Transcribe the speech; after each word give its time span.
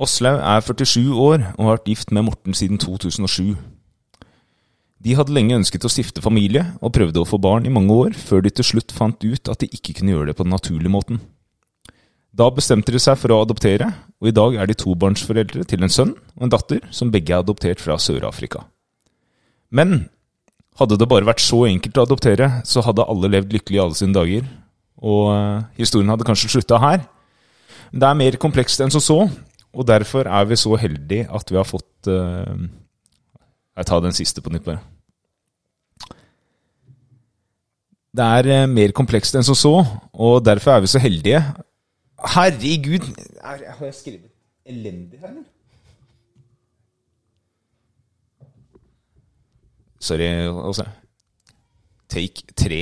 Åslaug 0.00 0.38
er 0.40 0.62
47 0.64 1.10
år 1.12 1.42
og 1.58 1.66
har 1.66 1.74
vært 1.74 1.90
gift 1.90 2.12
med 2.16 2.24
Morten 2.24 2.56
siden 2.56 2.78
2007. 2.80 3.52
De 5.00 5.16
hadde 5.16 5.32
lenge 5.32 5.58
ønsket 5.58 5.84
å 5.84 5.90
stifte 5.92 6.22
familie, 6.24 6.62
og 6.80 6.92
prøvde 6.96 7.20
å 7.20 7.28
få 7.28 7.38
barn 7.40 7.66
i 7.68 7.72
mange 7.72 7.92
år, 7.92 8.16
før 8.16 8.42
de 8.44 8.52
til 8.52 8.66
slutt 8.68 8.92
fant 8.92 9.16
ut 9.24 9.48
at 9.48 9.60
de 9.60 9.68
ikke 9.68 9.98
kunne 9.98 10.12
gjøre 10.12 10.30
det 10.30 10.36
på 10.36 10.44
den 10.44 10.52
naturlige 10.52 10.92
måten. 10.92 11.20
Da 12.36 12.46
bestemte 12.52 12.92
de 12.92 13.00
seg 13.02 13.16
for 13.20 13.32
å 13.32 13.40
adoptere, 13.44 13.90
og 14.20 14.28
i 14.28 14.34
dag 14.36 14.56
er 14.60 14.68
de 14.68 14.76
tobarnsforeldre 14.78 15.64
til 15.68 15.84
en 15.84 15.92
sønn 15.92 16.12
og 16.36 16.46
en 16.46 16.52
datter, 16.52 16.84
som 16.92 17.12
begge 17.12 17.32
er 17.32 17.44
adoptert 17.44 17.80
fra 17.80 17.96
Sør-Afrika. 18.00 18.64
Men 19.72 20.10
hadde 20.80 21.00
det 21.00 21.08
bare 21.10 21.28
vært 21.28 21.44
så 21.44 21.64
enkelt 21.68 22.00
å 22.00 22.06
adoptere, 22.06 22.50
så 22.64 22.84
hadde 22.84 23.08
alle 23.08 23.32
levd 23.32 23.56
lykkelig 23.56 23.80
i 23.80 23.84
alle 23.84 23.98
sine 23.98 24.16
dager, 24.16 24.48
og 25.00 25.32
eh, 25.34 25.62
historien 25.80 26.12
hadde 26.12 26.28
kanskje 26.28 26.52
slutta 26.54 26.80
her. 26.80 27.04
Det 27.90 28.06
er 28.06 28.20
mer 28.20 28.36
komplekst 28.40 28.84
enn 28.84 28.92
som 28.92 29.02
så, 29.02 29.18
og 29.72 29.86
derfor 29.86 30.26
er 30.26 30.46
vi 30.50 30.58
så 30.58 30.74
heldige 30.76 31.28
at 31.30 31.50
vi 31.50 31.58
har 31.58 31.68
fått 31.68 32.08
uh, 32.10 32.56
Jeg 33.76 33.86
tar 33.86 34.00
den 34.02 34.16
siste 34.16 34.42
på 34.42 34.50
nytt, 34.50 34.66
bare. 34.66 34.80
Det 38.10 38.26
er 38.26 38.50
uh, 38.64 38.70
mer 38.70 38.92
komplekst 38.96 39.38
enn 39.38 39.46
som 39.46 39.58
så, 39.58 39.74
og 40.12 40.42
derfor 40.44 40.74
er 40.74 40.84
vi 40.84 40.90
så 40.90 41.02
heldige. 41.02 41.44
Herregud! 42.34 43.06
Er, 43.40 43.62
har 43.78 43.86
jeg 43.86 43.94
skrevet 43.94 44.30
elendig 44.66 45.20
her, 45.22 45.30
eller? 45.30 45.46
Sorry, 50.00 50.26
også. 50.48 50.86
Take 52.08 52.42
tre. 52.56 52.80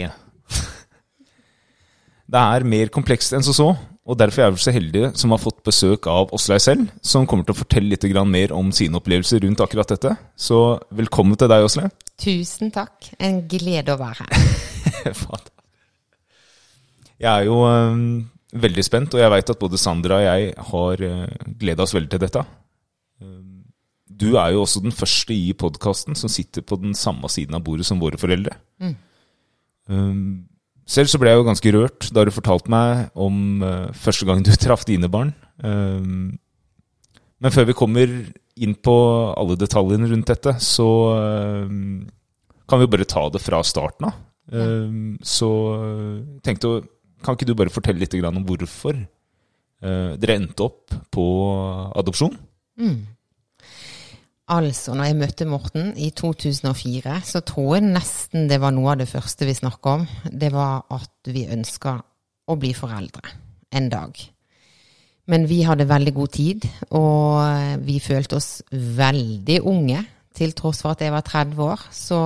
Det 2.32 2.41
er 2.41 2.65
mer 2.65 2.91
komplekst 2.95 3.34
enn 3.34 3.45
som 3.45 3.57
så, 3.57 3.68
og 4.08 4.16
derfor 4.16 4.46
er 4.46 4.54
vi 4.54 4.62
så 4.62 4.72
heldige 4.72 5.10
som 5.20 5.34
har 5.34 5.40
fått 5.42 5.58
besøk 5.66 6.06
av 6.08 6.30
Åslaug 6.32 6.62
selv, 6.64 6.92
som 7.04 7.26
kommer 7.28 7.44
til 7.44 7.52
å 7.52 7.58
fortelle 7.58 7.92
litt 7.92 8.06
mer 8.24 8.54
om 8.56 8.70
sine 8.72 8.96
opplevelser 8.96 9.42
rundt 9.44 9.60
akkurat 9.60 9.92
dette. 9.92 10.15
Så 10.32 10.80
velkommen 10.96 11.37
til 11.37 11.50
deg, 11.52 11.66
Åslaug. 11.66 11.92
Tusen 12.16 12.73
takk. 12.73 13.10
En 13.20 13.42
glede 13.48 13.92
å 13.92 14.00
være 14.00 14.24
her. 14.24 14.32
jeg 17.18 17.28
er 17.34 17.45
jo 17.50 17.60
um, 17.68 18.24
veldig 18.56 18.87
spent, 18.87 19.12
og 19.12 19.20
jeg 19.20 19.34
veit 19.37 19.52
at 19.52 19.60
både 19.60 19.82
Sandra 19.82 20.22
og 20.22 20.24
jeg 20.24 20.54
har 20.72 21.04
uh, 21.04 21.28
gleda 21.60 21.84
oss 21.84 21.96
veldig 21.98 22.12
til 22.15 22.24
dette. 22.24 22.48
Um, 23.20 23.66
du 24.09 24.30
er 24.40 24.54
jo 24.56 24.65
også 24.65 24.80
den 24.88 24.96
første 24.96 25.37
i 25.37 25.52
podkasten 25.52 26.16
som 26.16 26.32
sitter 26.32 26.65
på 26.65 26.80
den 26.80 26.96
samme 26.96 27.28
siden 27.28 27.60
av 27.60 27.66
bordet 27.66 27.84
som 27.84 28.00
våre 28.00 28.16
foreldre. 28.16 28.56
Mm. 28.80 28.96
Um, 29.93 30.48
selv 30.88 31.10
så 31.10 31.20
ble 31.20 31.32
jeg 31.32 31.40
jo 31.40 31.46
ganske 31.46 31.72
rørt 31.76 32.10
da 32.16 32.24
du 32.24 32.32
fortalte 32.34 32.72
meg 32.72 33.08
om 33.18 33.64
uh, 33.64 33.88
første 33.96 34.28
gang 34.28 34.44
du 34.44 34.52
traff 34.62 34.86
dine 34.88 35.10
barn. 35.12 35.34
Um, 35.62 36.38
men 37.38 37.54
før 37.54 37.68
vi 37.68 37.76
kommer 37.78 38.12
inn 38.58 38.74
på 38.82 38.94
alle 39.38 39.54
detaljene 39.59 40.09
rundt 40.10 40.30
dette, 40.32 40.56
så 40.64 40.88
um, 41.68 42.06
kan 42.68 42.80
vi 42.80 42.88
jo 42.88 42.94
bare 42.96 43.06
ta 43.09 43.28
det 43.30 43.42
fra 43.44 43.60
starten 43.66 44.09
av. 44.09 44.24
Um, 44.48 45.18
så 45.20 45.50
tenkte 46.42 46.72
jeg, 46.72 46.88
kan 47.22 47.36
ikke 47.36 47.46
du 47.46 47.54
bare 47.59 47.72
fortelle 47.72 48.00
litt 48.00 48.16
om 48.24 48.42
hvorfor 48.48 48.96
uh, 48.96 50.12
dere 50.18 50.38
endte 50.40 50.66
opp 50.66 50.96
på 51.14 51.28
adopsjon? 52.00 52.34
Mm. 52.80 52.98
Altså, 54.49 54.95
når 54.96 55.10
jeg 55.10 55.16
møtte 55.18 55.45
Morten 55.49 55.91
i 56.01 56.09
2004, 56.16 57.18
så 57.29 57.43
tror 57.45 57.74
jeg 57.77 57.91
nesten 57.91 58.46
det 58.49 58.57
var 58.63 58.73
noe 58.73 58.95
av 58.95 59.02
det 59.02 59.09
første 59.10 59.45
vi 59.45 59.57
snakka 59.57 59.96
om. 59.99 60.07
Det 60.24 60.49
var 60.55 60.87
at 60.96 61.29
vi 61.29 61.45
ønska 61.52 61.99
å 62.49 62.57
bli 62.57 62.73
foreldre 62.77 63.35
en 63.77 63.90
dag. 63.93 64.16
Men 65.28 65.44
vi 65.50 65.60
hadde 65.69 65.88
veldig 65.91 66.15
god 66.16 66.32
tid, 66.32 66.65
og 66.97 67.84
vi 67.84 67.99
følte 68.00 68.38
oss 68.38 68.62
veldig 68.72 69.60
unge. 69.69 70.00
Til 70.38 70.55
tross 70.56 70.81
for 70.84 70.94
at 70.94 71.03
jeg 71.05 71.12
var 71.12 71.27
30 71.27 71.60
år. 71.66 71.84
Så 71.93 72.19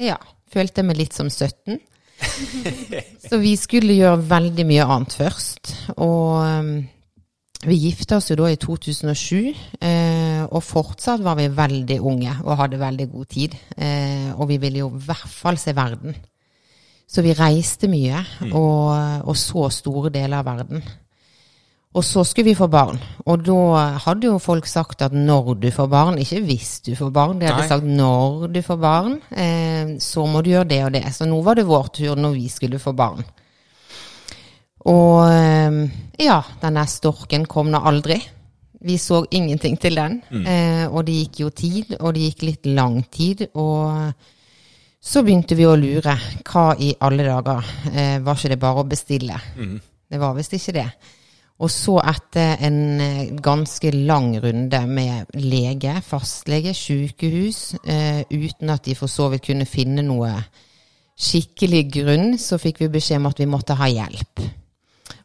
ja, 0.00 0.16
følte 0.48 0.80
jeg 0.80 0.88
meg 0.88 1.00
litt 1.02 1.16
som 1.16 1.28
17. 1.28 1.76
så 3.28 3.38
vi 3.42 3.52
skulle 3.60 3.98
gjøre 3.98 4.24
veldig 4.30 4.64
mye 4.68 4.86
annet 4.88 5.16
først. 5.20 5.74
Og 6.00 6.88
vi 7.66 7.74
gifta 7.74 8.20
oss 8.20 8.28
jo 8.30 8.36
da 8.38 8.52
i 8.52 8.58
2007, 8.60 9.48
eh, 9.82 10.44
og 10.46 10.62
fortsatt 10.62 11.24
var 11.24 11.34
vi 11.40 11.48
veldig 11.50 11.96
unge 12.06 12.36
og 12.44 12.58
hadde 12.60 12.78
veldig 12.78 13.08
god 13.10 13.26
tid. 13.34 13.56
Eh, 13.74 14.30
og 14.36 14.46
vi 14.52 14.60
ville 14.62 14.84
jo 14.84 14.92
i 14.92 15.00
hvert 15.08 15.26
fall 15.32 15.58
se 15.58 15.74
verden. 15.74 16.14
Så 17.08 17.24
vi 17.24 17.34
reiste 17.34 17.88
mye 17.90 18.20
mm. 18.20 18.52
og, 18.52 19.24
og, 19.24 19.34
så 19.36 19.66
store 19.72 20.12
deler 20.14 20.38
av 20.38 20.46
verden. 20.46 20.84
Og 21.96 22.04
så 22.04 22.22
skulle 22.28 22.52
vi 22.52 22.58
få 22.58 22.68
barn. 22.70 23.00
Og 23.26 23.42
da 23.42 23.88
hadde 24.04 24.28
jo 24.28 24.36
folk 24.38 24.68
sagt 24.68 25.02
at 25.02 25.16
når 25.16 25.54
du 25.58 25.70
får 25.74 25.88
barn, 25.90 26.20
ikke 26.20 26.44
hvis 26.46 26.76
du 26.86 26.92
får 26.94 27.10
barn, 27.10 27.40
de 27.40 27.48
hadde 27.48 27.64
Nei. 27.64 27.70
sagt 27.72 27.88
når 27.88 28.52
du 28.54 28.60
får 28.62 28.78
barn, 28.84 29.18
eh, 29.32 29.96
så 30.04 30.28
må 30.30 30.44
du 30.44 30.52
gjøre 30.52 30.68
det 30.70 30.82
og 30.84 30.94
det. 30.94 31.06
Så 31.16 31.26
nå 31.26 31.40
var 31.42 31.58
det 31.58 31.66
vår 31.66 31.90
tur 31.96 32.14
når 32.20 32.38
vi 32.38 32.46
skulle 32.52 32.78
få 32.78 32.94
barn. 32.94 33.24
Og 34.88 35.20
ehm, 35.28 35.84
ja, 36.20 36.40
denne 36.62 36.84
storken 36.88 37.46
kom 37.50 37.70
nå 37.72 37.80
aldri. 37.90 38.18
Vi 38.80 38.96
så 39.00 39.24
ingenting 39.34 39.76
til 39.80 39.98
den. 39.98 40.20
Mm. 40.30 40.46
Eh, 40.46 40.84
og 40.88 41.04
det 41.06 41.16
gikk 41.22 41.40
jo 41.42 41.50
tid, 41.50 41.94
og 41.98 42.14
det 42.14 42.28
gikk 42.28 42.44
litt 42.46 42.68
lang 42.78 43.00
tid. 43.12 43.48
Og 43.58 44.12
så 45.00 45.22
begynte 45.26 45.58
vi 45.58 45.66
å 45.66 45.76
lure. 45.78 46.16
Hva 46.46 46.72
i 46.78 46.92
alle 47.04 47.26
dager? 47.26 47.70
Eh, 47.92 48.18
var 48.24 48.38
ikke 48.38 48.54
det 48.54 48.60
bare 48.62 48.84
å 48.84 48.88
bestille? 48.88 49.38
Mm. 49.58 49.78
Det 50.08 50.20
var 50.20 50.36
visst 50.38 50.54
ikke 50.56 50.76
det. 50.78 50.90
Og 51.58 51.70
så 51.74 51.96
etter 52.06 52.62
en 52.68 52.78
eh, 53.02 53.34
ganske 53.42 53.90
lang 53.96 54.30
runde 54.38 54.78
med 54.86 55.34
lege, 55.42 55.96
fastlege, 56.06 56.70
sykehus, 56.76 57.74
eh, 57.82 58.22
uten 58.30 58.70
at 58.70 58.86
de 58.86 58.94
for 58.94 59.10
så 59.10 59.26
vidt 59.32 59.48
kunne 59.50 59.66
finne 59.66 60.06
noe 60.06 60.30
skikkelig 61.18 61.82
grunn, 61.90 62.28
så 62.38 62.60
fikk 62.62 62.84
vi 62.84 62.92
beskjed 62.94 63.18
om 63.18 63.26
at 63.32 63.42
vi 63.42 63.50
måtte 63.50 63.74
ha 63.74 63.90
hjelp. 63.90 64.44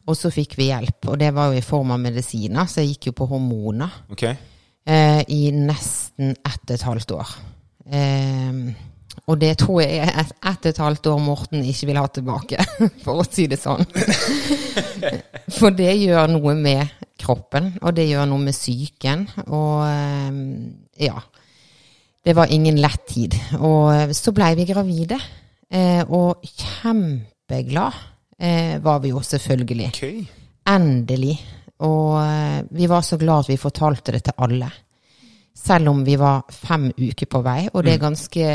Og 0.04 0.16
så 0.18 0.28
fikk 0.32 0.58
vi 0.58 0.68
hjelp, 0.68 1.06
og 1.08 1.20
det 1.20 1.30
var 1.32 1.50
jo 1.50 1.60
i 1.60 1.64
form 1.64 1.94
av 1.94 2.02
medisiner, 2.02 2.68
så 2.68 2.82
jeg 2.82 2.94
gikk 2.94 3.10
jo 3.10 3.14
på 3.22 3.28
hormoner 3.30 4.02
okay. 4.12 4.34
eh, 4.84 5.22
i 5.32 5.48
nesten 5.56 6.34
ett 6.36 6.66
og 6.66 6.74
et 6.74 6.84
halvt 6.84 7.14
år. 7.16 7.30
Eh, 7.88 8.58
og 9.24 9.38
det 9.40 9.54
tror 9.62 9.80
jeg 9.80 10.02
er 10.02 10.12
ett 10.20 10.34
et, 10.44 10.66
et 10.68 10.80
halvt 10.82 11.06
år 11.08 11.20
Morten 11.24 11.64
ikke 11.64 11.88
vil 11.88 12.00
ha 12.00 12.04
tilbake, 12.12 12.66
for 13.04 13.22
å 13.22 13.24
si 13.24 13.46
det 13.48 13.60
sånn. 13.62 13.86
for 15.58 15.72
det 15.72 15.94
gjør 16.02 16.28
noe 16.34 16.56
med 16.58 17.08
kroppen, 17.20 17.72
og 17.80 17.96
det 17.96 18.10
gjør 18.10 18.28
noe 18.28 18.44
med 18.44 18.56
psyken, 18.56 19.28
og 19.46 19.86
eh, 19.88 21.08
ja. 21.08 21.16
Det 22.24 22.32
var 22.32 22.48
ingen 22.48 22.78
lett 22.80 23.02
tid. 23.04 23.34
Og 23.60 24.12
så 24.16 24.32
blei 24.32 24.54
vi 24.56 24.64
gravide, 24.64 25.18
eh, 25.68 26.00
og 26.08 26.40
kjempeglad 26.44 27.98
eh, 28.38 28.78
var 28.82 29.02
vi 29.02 29.12
jo 29.12 29.22
selvfølgelig. 29.24 29.90
Okay. 29.94 30.24
Endelig. 30.70 31.36
Og 31.84 32.16
eh, 32.22 32.62
vi 32.70 32.88
var 32.90 33.04
så 33.06 33.18
glad 33.20 33.44
at 33.44 33.52
vi 33.52 33.60
fortalte 33.60 34.14
det 34.14 34.24
til 34.28 34.38
alle. 34.46 34.70
Selv 35.54 35.88
om 35.92 36.02
vi 36.04 36.16
var 36.20 36.44
fem 36.50 36.90
uker 36.92 37.28
på 37.30 37.40
vei, 37.44 37.60
og 37.72 37.84
det 37.84 37.94
er 37.94 38.00
mm. 38.00 38.04
ganske 38.04 38.46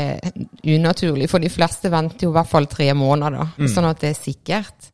unaturlig, 0.68 1.30
for 1.32 1.42
de 1.42 1.50
fleste 1.50 1.90
venter 1.90 2.26
jo 2.26 2.30
i 2.30 2.36
hvert 2.36 2.50
fall 2.50 2.68
tre 2.70 2.90
måneder, 2.94 3.54
mm. 3.56 3.70
sånn 3.72 3.88
at 3.88 4.02
det 4.02 4.12
er 4.12 4.18
sikkert. 4.18 4.90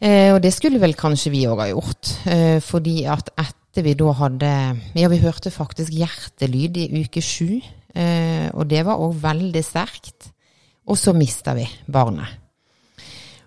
Eh, 0.00 0.32
og 0.34 0.40
det 0.42 0.52
skulle 0.52 0.80
vel 0.82 0.96
kanskje 0.98 1.32
vi 1.32 1.44
òg 1.48 1.60
ha 1.62 1.68
gjort, 1.70 2.14
eh, 2.26 2.58
fordi 2.64 3.04
at 3.06 3.30
etter 3.36 3.84
vi 3.86 3.94
da 3.98 4.12
hadde 4.16 4.50
Ja, 4.94 5.08
vi 5.10 5.22
hørte 5.22 5.50
faktisk 5.50 5.92
hjertelyd 5.92 6.76
i 6.82 7.04
uke 7.04 7.22
sju, 7.22 7.60
eh, 7.94 8.48
og 8.52 8.68
det 8.68 8.84
var 8.86 8.98
òg 8.98 9.14
veldig 9.22 9.64
sterkt. 9.64 10.32
Og 10.86 10.98
så 11.00 11.14
mista 11.16 11.54
vi 11.54 11.64
barnet. 11.88 12.43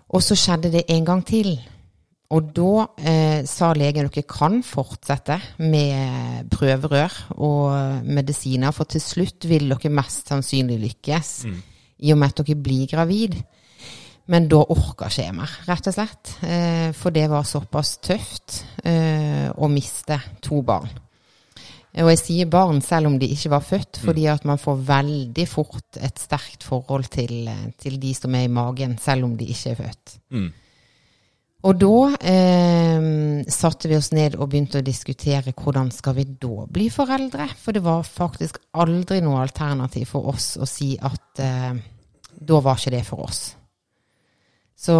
Og 0.08 0.24
så 0.24 0.36
skjedde 0.38 0.72
det 0.72 0.86
en 0.88 1.04
gang 1.04 1.24
til. 1.26 1.52
Og 2.28 2.50
da 2.56 2.84
eh, 3.00 3.40
sa 3.48 3.70
legen 3.76 4.08
dere 4.08 4.24
kan 4.28 4.60
fortsette 4.64 5.38
med 5.64 6.48
prøverør 6.52 7.14
og 7.40 8.04
medisiner, 8.04 8.74
for 8.76 8.88
til 8.88 9.00
slutt 9.00 9.48
vil 9.48 9.70
dere 9.72 9.92
mest 9.92 10.28
sannsynlig 10.28 10.76
lykkes 10.82 11.32
mm. 11.48 11.56
i 12.04 12.12
og 12.12 12.20
med 12.20 12.34
at 12.34 12.42
dere 12.42 12.60
blir 12.60 12.90
gravid. 12.90 13.38
Men 14.28 14.44
da 14.48 14.60
orka 14.60 15.08
ikke 15.08 15.24
jeg 15.24 15.36
mer, 15.38 15.52
rett 15.70 15.88
og 15.88 15.96
slett. 15.96 16.34
Eh, 16.44 16.90
for 16.96 17.16
det 17.16 17.24
var 17.32 17.48
såpass 17.48 17.96
tøft 18.04 18.62
eh, 18.84 19.48
å 19.48 19.70
miste 19.72 20.20
to 20.44 20.60
barn. 20.60 20.92
Og 21.98 22.12
jeg 22.12 22.20
sier 22.20 22.50
barn 22.50 22.78
selv 22.84 23.10
om 23.10 23.18
de 23.18 23.26
ikke 23.34 23.50
var 23.50 23.64
født, 23.66 23.98
mm. 23.98 24.04
fordi 24.06 24.28
at 24.30 24.44
man 24.46 24.60
får 24.62 24.86
veldig 24.86 25.46
fort 25.50 25.98
et 25.98 26.20
sterkt 26.20 26.66
forhold 26.66 27.08
til, 27.10 27.50
til 27.80 27.98
de 27.98 28.14
som 28.14 28.36
er 28.38 28.46
i 28.46 28.52
magen, 28.52 28.98
selv 29.02 29.26
om 29.26 29.36
de 29.38 29.48
ikke 29.50 29.72
er 29.72 29.80
født. 29.82 30.16
Mm. 30.30 30.48
Og 31.66 31.74
da 31.74 31.94
eh, 32.30 33.06
satte 33.50 33.90
vi 33.90 33.96
oss 33.98 34.12
ned 34.14 34.36
og 34.38 34.46
begynte 34.52 34.78
å 34.78 34.86
diskutere 34.86 35.50
hvordan 35.58 35.90
skal 35.90 36.14
vi 36.20 36.28
da 36.38 36.68
bli 36.70 36.86
foreldre. 36.94 37.48
For 37.58 37.74
det 37.74 37.82
var 37.82 38.06
faktisk 38.06 38.60
aldri 38.78 39.18
noe 39.24 39.42
alternativ 39.42 40.12
for 40.12 40.30
oss 40.30 40.52
å 40.54 40.68
si 40.70 40.92
at 40.94 41.42
eh, 41.42 41.72
da 42.38 42.60
var 42.62 42.78
ikke 42.78 42.94
det 42.94 43.04
for 43.08 43.26
oss. 43.26 43.42
Så 44.78 44.94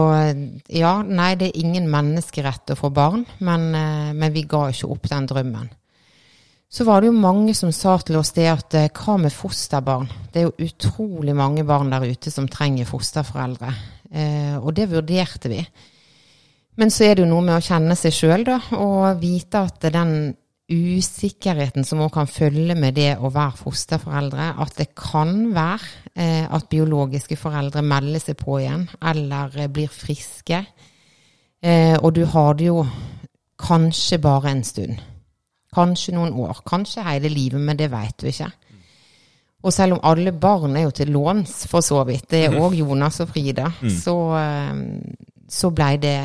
ja, 0.74 0.92
nei, 1.06 1.32
det 1.38 1.52
er 1.52 1.60
ingen 1.62 1.86
menneskerett 1.86 2.74
å 2.74 2.78
få 2.80 2.90
barn, 2.90 3.22
men, 3.46 3.68
eh, 3.78 4.10
men 4.10 4.34
vi 4.34 4.42
ga 4.50 4.66
ikke 4.72 4.90
opp 4.90 5.06
den 5.12 5.28
drømmen. 5.30 5.70
Så 6.68 6.84
var 6.84 7.00
det 7.00 7.08
jo 7.08 7.16
mange 7.16 7.54
som 7.56 7.72
sa 7.72 7.94
til 8.04 8.18
oss 8.20 8.34
det 8.36 8.48
at 8.50 8.74
eh, 8.76 8.90
hva 8.92 9.16
med 9.20 9.32
fosterbarn? 9.32 10.08
Det 10.32 10.42
er 10.42 10.48
jo 10.50 10.68
utrolig 10.68 11.36
mange 11.36 11.64
barn 11.68 11.94
der 11.94 12.04
ute 12.04 12.32
som 12.32 12.48
trenger 12.48 12.88
fosterforeldre. 12.88 13.72
Eh, 14.12 14.56
og 14.58 14.74
det 14.76 14.90
vurderte 14.92 15.52
vi. 15.52 15.62
Men 16.78 16.92
så 16.94 17.08
er 17.08 17.16
det 17.16 17.24
jo 17.24 17.30
noe 17.32 17.46
med 17.46 17.56
å 17.56 17.64
kjenne 17.64 17.96
seg 17.98 18.14
sjøl, 18.14 18.44
da, 18.46 18.60
og 18.76 19.18
vite 19.22 19.64
at 19.66 19.88
den 19.94 20.12
usikkerheten 20.68 21.86
som 21.88 22.02
òg 22.04 22.12
kan 22.12 22.28
følge 22.28 22.76
med 22.76 22.98
det 22.98 23.14
å 23.16 23.30
være 23.32 23.56
fosterforeldre, 23.62 24.50
at 24.60 24.76
det 24.76 24.90
kan 24.92 25.48
være 25.56 26.12
eh, 26.12 26.44
at 26.44 26.68
biologiske 26.68 27.38
foreldre 27.40 27.82
melder 27.82 28.22
seg 28.22 28.36
på 28.38 28.60
igjen, 28.60 28.84
eller 29.00 29.56
eh, 29.56 29.70
blir 29.72 29.88
friske. 29.88 30.60
Eh, 31.64 31.96
og 31.96 32.12
du 32.14 32.26
har 32.28 32.58
det 32.60 32.68
jo 32.68 32.82
kanskje 33.58 34.20
bare 34.22 34.52
en 34.52 34.62
stund. 34.66 35.00
Kanskje 35.74 36.14
noen 36.16 36.32
år. 36.32 36.62
Kanskje 36.68 37.04
hele 37.06 37.30
livet, 37.32 37.60
men 37.60 37.76
det 37.78 37.90
vet 37.92 38.16
du 38.20 38.28
ikke. 38.30 38.50
Og 39.66 39.74
selv 39.74 39.96
om 39.96 40.04
alle 40.06 40.32
barn 40.32 40.76
er 40.78 40.86
jo 40.86 40.94
til 40.94 41.10
låns, 41.12 41.64
for 41.70 41.84
så 41.84 42.04
vidt, 42.06 42.28
det 42.30 42.44
er 42.46 42.58
òg 42.60 42.76
Jonas 42.78 43.18
og 43.24 43.32
Frida, 43.32 43.66
mm. 43.80 43.90
så, 43.90 44.14
så 45.50 45.70
blei 45.74 45.96
det 45.98 46.18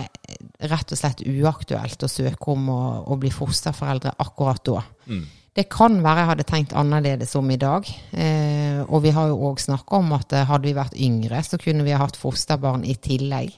rett 0.70 0.94
og 0.94 1.00
slett 1.00 1.24
uaktuelt 1.26 2.06
å 2.06 2.12
søke 2.12 2.54
om 2.54 2.70
å, 2.72 2.82
å 3.10 3.18
bli 3.20 3.34
fosterforeldre 3.34 4.14
akkurat 4.22 4.62
da. 4.70 4.84
Mm. 5.10 5.26
Det 5.54 5.66
kan 5.70 6.00
være 6.02 6.22
jeg 6.22 6.30
hadde 6.32 6.46
tenkt 6.50 6.78
annerledes 6.78 7.36
om 7.38 7.50
i 7.54 7.60
dag. 7.62 7.90
Eh, 8.14 8.80
og 8.88 9.04
vi 9.04 9.12
har 9.14 9.30
jo 9.30 9.50
òg 9.50 9.62
snakka 9.62 10.00
om 10.00 10.16
at 10.18 10.34
hadde 10.50 10.70
vi 10.70 10.78
vært 10.78 10.98
yngre, 10.98 11.44
så 11.46 11.60
kunne 11.62 11.86
vi 11.86 11.94
ha 11.94 12.02
hatt 12.02 12.18
fosterbarn 12.18 12.86
i 12.86 12.96
tillegg. 13.02 13.54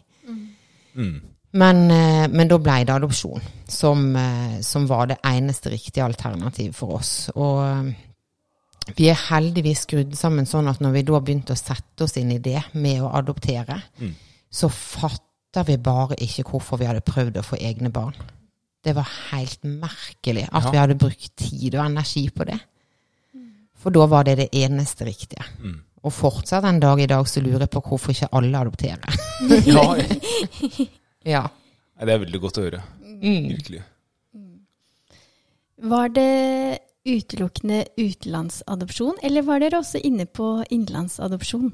Mm. 0.95 1.15
Men, 1.55 1.85
eh, 1.91 2.27
men, 2.27 2.49
da 2.51 2.57
ble 2.59 2.81
det 2.83 2.95
adopsjon 2.97 3.43
som, 3.71 4.09
eh, 4.19 4.59
som, 4.61 4.87
var 4.87 5.07
det 5.07 5.21
eneste 5.23 5.71
riktige 5.71 6.03
alternativ 6.03 6.73
for 6.75 6.97
oss. 6.97 7.29
Og 7.35 7.61
eh, 7.63 8.91
vi 8.97 9.07
er 9.09 9.21
heldigvis 9.29 9.85
skrudd 9.85 10.17
sammen 10.19 10.49
sånn 10.49 10.67
at 10.67 10.81
når 10.83 10.97
vi 10.97 11.05
da 11.07 11.21
begynte 11.21 11.55
å 11.55 11.59
sette 11.59 12.05
oss 12.05 12.17
inn 12.19 12.33
i 12.35 12.41
det 12.43 12.59
med 12.73 13.05
å 13.05 13.13
adoptere, 13.15 13.79
mm. 14.01 14.11
så 14.51 14.69
fatta 14.69 15.63
vi 15.63 15.77
bare 15.79 16.19
ikke 16.25 16.43
hvorfor 16.49 16.81
vi 16.81 16.89
hadde 16.89 17.05
prøvd 17.07 17.39
å 17.39 17.45
få 17.47 17.61
egne 17.63 17.93
barn. 17.93 18.19
Det 18.83 18.93
var 18.93 19.07
helt 19.31 19.63
merkelig 19.63 20.43
at 20.51 20.67
ja. 20.67 20.73
vi 20.73 20.81
hadde 20.81 20.99
brukt 20.99 21.31
tid 21.39 21.71
og 21.71 21.85
energi 21.85 22.27
på 22.35 22.45
det. 22.51 22.59
For 23.79 23.95
da 23.95 24.03
var 24.11 24.27
det 24.27 24.35
det 24.41 24.49
eneste 24.59 25.07
riktige. 25.07 25.45
Mm. 25.63 25.79
Og 26.03 26.13
fortsatt 26.13 26.67
en 26.67 26.83
dag 26.83 26.99
i 26.99 27.07
dag 27.09 27.25
så 27.29 27.41
lurer 27.41 27.63
jeg 27.63 27.73
på 27.73 27.85
hvorfor 27.87 28.11
ikke 28.11 28.29
alle 28.35 28.59
adopterer. 28.59 29.17
ja, 29.71 29.87
Ja. 31.25 31.45
Det 31.99 32.11
er 32.11 32.23
veldig 32.25 32.41
godt 32.43 32.59
å 32.59 32.65
høre. 32.65 32.81
Mm. 33.15 33.51
Virkelig. 33.55 33.83
Var 35.85 36.11
det 36.15 36.79
utelukkende 37.05 37.83
utenlandsadopsjon, 37.99 39.19
eller 39.23 39.45
var 39.45 39.61
dere 39.61 39.79
også 39.81 40.01
inne 40.03 40.25
på 40.25 40.63
innenlandsadopsjon? 40.69 41.69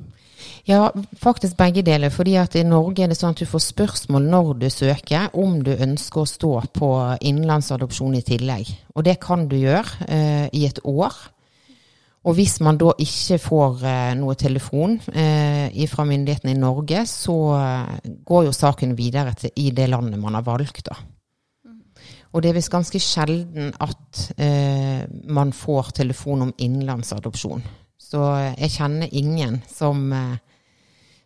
Ja, 0.65 0.89
faktisk 1.21 1.57
begge 1.57 1.83
deler. 1.85 2.09
fordi 2.09 2.35
at 2.35 2.55
i 2.55 2.63
Norge 2.63 3.03
er 3.03 3.07
det 3.07 3.17
sånn 3.17 3.35
at 3.35 3.39
du 3.39 3.45
får 3.45 3.63
spørsmål 3.63 4.25
når 4.29 4.53
du 4.53 4.69
søker 4.69 5.29
om 5.37 5.61
du 5.63 5.71
ønsker 5.71 6.21
å 6.21 6.29
stå 6.29 6.53
på 6.73 6.89
innenlandsadopsjon 7.21 8.15
i 8.15 8.21
tillegg. 8.25 8.73
Og 8.95 9.05
det 9.05 9.19
kan 9.19 9.47
du 9.47 9.55
gjøre 9.55 10.07
eh, 10.07 10.49
i 10.53 10.65
et 10.65 10.79
år. 10.83 11.13
Og 12.21 12.35
hvis 12.37 12.59
man 12.61 12.77
da 12.77 12.91
ikke 13.01 13.39
får 13.41 13.79
eh, 13.89 14.11
noe 14.19 14.35
telefon 14.37 14.99
eh, 15.09 15.73
fra 15.89 16.05
myndighetene 16.05 16.53
i 16.53 16.59
Norge, 16.59 17.01
så 17.09 17.37
eh, 17.57 18.11
går 18.27 18.45
jo 18.45 18.53
saken 18.53 18.93
videre 18.97 19.33
til, 19.33 19.53
i 19.57 19.71
det 19.73 19.87
landet 19.89 20.21
man 20.21 20.37
har 20.37 20.45
valgt, 20.45 20.85
da. 20.91 20.99
Og 22.31 22.43
det 22.43 22.51
er 22.51 22.55
visst 22.55 22.71
ganske 22.71 22.99
sjelden 23.01 23.73
at 23.83 24.21
eh, 24.39 25.01
man 25.33 25.51
får 25.51 25.91
telefon 25.97 26.45
om 26.45 26.53
innenlandsadopsjon. 26.57 27.65
Så 27.99 28.21
eh, 28.37 28.53
jeg 28.61 28.75
kjenner 28.77 29.11
ingen 29.11 29.57
som, 29.67 30.05
eh, 30.15 30.37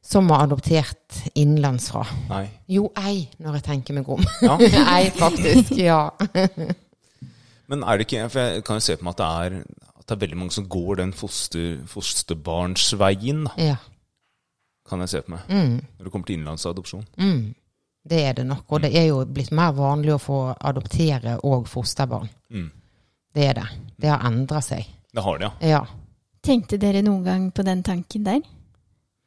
som 0.02 0.32
har 0.34 0.48
adoptert 0.48 1.20
innenlandsfra. 1.36 2.06
Nei. 2.32 2.46
Jo, 2.72 2.88
ei, 3.04 3.28
når 3.38 3.60
jeg 3.60 3.68
tenker 3.68 4.00
meg 4.00 4.10
om. 4.16 4.24
Ja. 4.42 4.58
ei, 4.96 5.12
faktisk. 5.14 5.76
Ja. 5.78 6.08
Men 7.70 7.82
er 7.82 7.98
det 7.98 8.06
ikke 8.06 8.28
For 8.30 8.40
jeg 8.46 8.64
kan 8.66 8.78
jo 8.78 8.86
se 8.86 8.96
på 8.98 9.06
meg 9.08 9.16
at 9.16 9.22
det 9.22 9.30
er 9.46 9.85
at 10.06 10.12
det 10.12 10.16
er 10.20 10.22
veldig 10.28 10.38
mange 10.38 10.54
som 10.54 10.68
går 10.70 11.00
den 11.00 11.12
foster, 11.18 11.80
fosterbarnsveien. 11.90 13.48
Ja. 13.58 13.76
Kan 14.86 15.02
jeg 15.02 15.10
se 15.10 15.22
på 15.26 15.34
meg. 15.34 15.48
Mm. 15.50 15.80
Når 15.82 16.06
det 16.06 16.12
kommer 16.14 16.28
til 16.28 16.36
innenlandsadopsjon. 16.38 17.08
Mm. 17.18 17.56
Det 18.06 18.20
er 18.22 18.36
det 18.38 18.46
nok. 18.46 18.66
Og 18.70 18.84
det 18.84 18.92
er 18.94 19.08
jo 19.08 19.24
blitt 19.26 19.50
mer 19.58 19.74
vanlig 19.74 20.14
å 20.14 20.22
få 20.22 20.40
adoptere 20.54 21.40
og 21.42 21.66
fosterbarn. 21.68 22.30
Mm. 22.54 22.68
Det 23.34 23.48
er 23.48 23.58
det. 23.58 23.66
Det 23.98 24.12
har 24.12 24.28
endra 24.30 24.62
seg. 24.62 24.86
Det 25.10 25.24
har 25.26 25.42
det, 25.42 25.50
ja. 25.66 25.80
ja. 25.80 25.82
Tenkte 26.46 26.78
dere 26.78 27.02
noen 27.02 27.26
gang 27.26 27.50
på 27.50 27.66
den 27.66 27.82
tanken 27.82 28.28
der? 28.28 28.44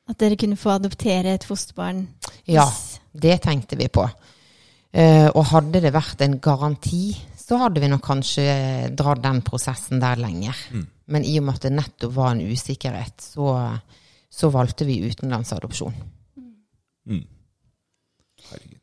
At 0.09 0.21
dere 0.23 0.39
kunne 0.39 0.57
få 0.57 0.77
adoptere 0.77 1.35
et 1.35 1.45
fosterbarn? 1.45 2.05
Ja, 2.47 2.69
det 3.13 3.41
tenkte 3.43 3.77
vi 3.81 3.91
på. 3.91 4.07
Uh, 4.95 5.27
og 5.35 5.43
hadde 5.51 5.83
det 5.83 5.91
vært 5.93 6.23
en 6.23 6.39
garanti 6.41 7.11
så 7.49 7.57
hadde 7.63 7.81
vi 7.81 7.89
nok 7.89 8.05
kanskje 8.05 8.45
dratt 8.97 9.23
den 9.25 9.41
prosessen 9.47 10.03
der 10.03 10.21
lenger. 10.21 10.57
Mm. 10.75 10.87
Men 11.09 11.25
i 11.25 11.39
og 11.41 11.47
med 11.47 11.57
at 11.57 11.65
det 11.65 11.73
nettopp 11.79 12.13
var 12.19 12.35
en 12.35 12.45
usikkerhet, 12.45 13.25
så, 13.25 13.55
så 14.29 14.51
valgte 14.53 14.85
vi 14.89 15.01
utenlandsadopsjon. 15.09 15.97
Mm. 17.09 17.25
Herregud. 18.51 18.83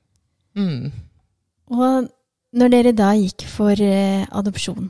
Mm. 0.58 0.92
Og 1.76 2.08
når 2.56 2.72
dere 2.74 2.96
da 2.98 3.12
gikk 3.20 3.46
for 3.52 3.78
eh, 3.78 4.26
adopsjon, 4.34 4.90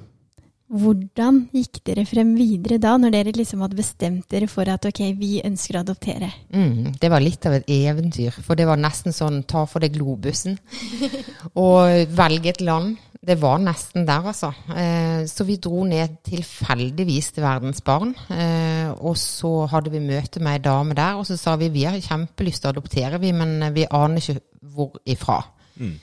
hvordan 0.65 1.43
gikk 1.53 1.83
dere 1.85 2.05
frem 2.09 2.31
videre 2.37 2.79
da, 2.81 2.95
når 2.97 3.13
dere 3.13 3.33
liksom 3.37 3.61
hadde 3.61 3.77
bestemt 3.77 4.25
dere 4.33 4.47
for 4.49 4.69
at 4.71 4.87
ok, 4.89 5.01
vi 5.19 5.37
ønsker 5.45 5.77
å 5.77 5.83
adoptere? 5.85 6.31
Mm, 6.49 6.95
det 7.01 7.11
var 7.13 7.21
litt 7.21 7.45
av 7.45 7.59
et 7.59 7.69
eventyr, 7.69 8.33
for 8.41 8.57
det 8.57 8.65
var 8.65 8.81
nesten 8.81 9.13
sånn 9.13 9.43
ta 9.49 9.65
for 9.69 9.85
deg 9.85 9.93
globusen. 9.93 10.57
og 11.65 12.09
velge 12.17 12.55
et 12.55 12.63
land. 12.65 12.95
Det 13.25 13.37
var 13.41 13.61
nesten 13.61 14.03
der, 14.05 14.25
altså. 14.29 14.51
Eh, 14.69 15.23
så 15.29 15.45
vi 15.47 15.57
dro 15.61 15.83
ned 15.87 16.19
tilfeldigvis 16.27 17.31
til 17.33 17.45
Verdens 17.45 17.81
Barn. 17.85 18.11
Eh, 18.29 18.89
og 18.95 19.17
så 19.17 19.65
hadde 19.71 19.93
vi 19.93 20.01
møte 20.03 20.41
med 20.41 20.59
ei 20.59 20.65
dame 20.65 20.97
der, 20.97 21.17
og 21.17 21.25
så 21.29 21.37
sa 21.37 21.55
vi 21.61 21.71
vi 21.73 21.87
har 21.87 21.97
kjempelyst 22.01 22.65
til 22.65 22.69
å 22.69 22.75
adoptere, 22.75 23.21
vi, 23.21 23.33
men 23.33 23.71
vi 23.73 23.87
aner 23.89 24.21
ikke 24.21 24.41
hvor 24.75 24.99
ifra. 25.09 25.39
Mm. 25.81 25.97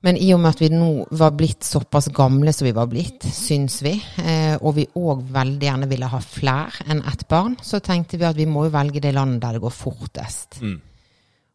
Men 0.00 0.16
i 0.16 0.30
og 0.32 0.40
med 0.40 0.54
at 0.54 0.60
vi 0.62 0.70
nå 0.72 0.90
var 1.20 1.34
blitt 1.36 1.66
såpass 1.66 2.08
gamle 2.16 2.52
som 2.56 2.64
vi 2.64 2.72
var 2.76 2.88
blitt, 2.88 3.26
syns 3.36 3.82
vi, 3.84 3.92
eh, 4.24 4.54
og 4.56 4.78
vi 4.78 4.86
òg 4.96 5.26
veldig 5.34 5.66
gjerne 5.66 5.88
ville 5.90 6.08
ha 6.08 6.20
flere 6.24 6.86
enn 6.88 7.02
ett 7.04 7.26
barn, 7.28 7.58
så 7.62 7.82
tenkte 7.84 8.16
vi 8.16 8.24
at 8.28 8.38
vi 8.38 8.48
må 8.48 8.64
jo 8.64 8.72
velge 8.72 9.02
det 9.04 9.12
landet 9.12 9.42
der 9.44 9.58
det 9.58 9.64
går 9.66 9.74
fortest. 9.76 10.62
Mm. 10.64 10.78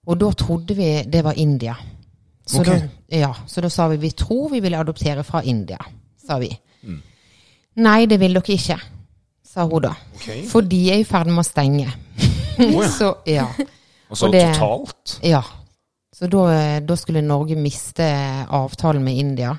Og 0.05 0.21
da 0.21 0.29
trodde 0.37 0.77
vi 0.77 0.89
det 1.09 1.23
var 1.25 1.41
India. 1.41 1.73
Så, 2.45 2.61
okay. 2.61 2.85
da, 2.85 3.17
ja, 3.17 3.31
så 3.49 3.65
da 3.65 3.71
sa 3.73 3.87
vi 3.89 3.97
vi 3.97 4.13
tror 4.13 4.51
vi 4.51 4.61
ville 4.61 4.77
adoptere 4.77 5.25
fra 5.25 5.41
India, 5.41 5.81
sa 6.21 6.37
vi. 6.37 6.51
Mm. 6.85 7.01
Nei, 7.81 7.99
det 8.05 8.21
vil 8.21 8.37
dere 8.37 8.59
ikke, 8.59 8.77
sa 9.41 9.65
hun 9.65 9.87
da. 9.87 9.95
Okay. 10.19 10.45
For 10.51 10.61
de 10.61 10.83
er 10.93 11.01
i 11.01 11.07
ferd 11.09 11.33
med 11.33 11.41
å 11.41 11.47
stenge. 11.49 11.89
Oh, 12.61 12.77
ja. 12.77 12.89
så 12.99 13.15
ja. 13.25 13.49
Altså 14.05 14.29
det, 14.29 14.45
totalt? 14.53 15.17
Ja. 15.25 15.41
Så 16.15 16.29
da, 16.31 16.45
da, 16.79 16.95
skulle 16.95 17.19
Norge 17.21 17.57
miste 17.59 18.05
avtalen 18.47 19.03
med 19.03 19.17
India. 19.19 19.49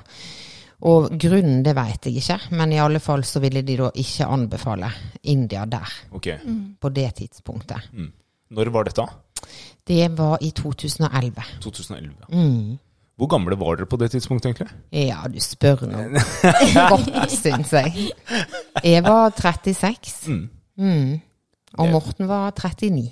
Og 0.89 1.11
grunnen, 1.13 1.59
det 1.65 1.75
vet 1.77 2.07
jeg 2.09 2.21
ikke, 2.21 2.37
men 2.57 2.73
i 2.73 2.79
alle 2.81 3.01
fall 3.01 3.21
så 3.25 3.41
ville 3.43 3.61
de 3.65 3.75
da 3.77 3.91
ikke 3.93 4.25
anbefale 4.25 4.89
India 5.29 5.67
der. 5.69 5.93
Okay. 6.17 6.39
Mm. 6.41 6.77
På 6.81 6.89
det 6.93 7.11
tidspunktet. 7.19 7.91
Mm. 7.93 8.09
Når 8.57 8.71
var 8.73 8.89
dette? 8.89 9.05
Det 9.87 10.07
var 10.17 10.41
i 10.41 10.49
2011. 10.57 11.45
2011, 11.61 12.15
ja. 12.25 12.27
Mm. 12.33 12.77
Hvor 13.17 13.29
gamle 13.29 13.57
var 13.57 13.77
dere 13.77 13.89
på 13.89 13.97
det 14.01 14.11
tidspunktet, 14.13 14.49
egentlig? 14.49 14.81
Ja, 14.91 15.23
du 15.29 15.37
spør 15.41 15.85
nå. 15.89 16.07
Godt, 16.91 17.31
syns 17.33 17.73
jeg. 17.73 18.09
Jeg 18.83 19.05
var 19.05 19.29
36. 19.33 20.25
Mm. 20.27 20.49
mm. 20.77 21.13
Og 21.77 21.89
Morten 21.93 22.27
var 22.29 22.49
39. 22.57 23.11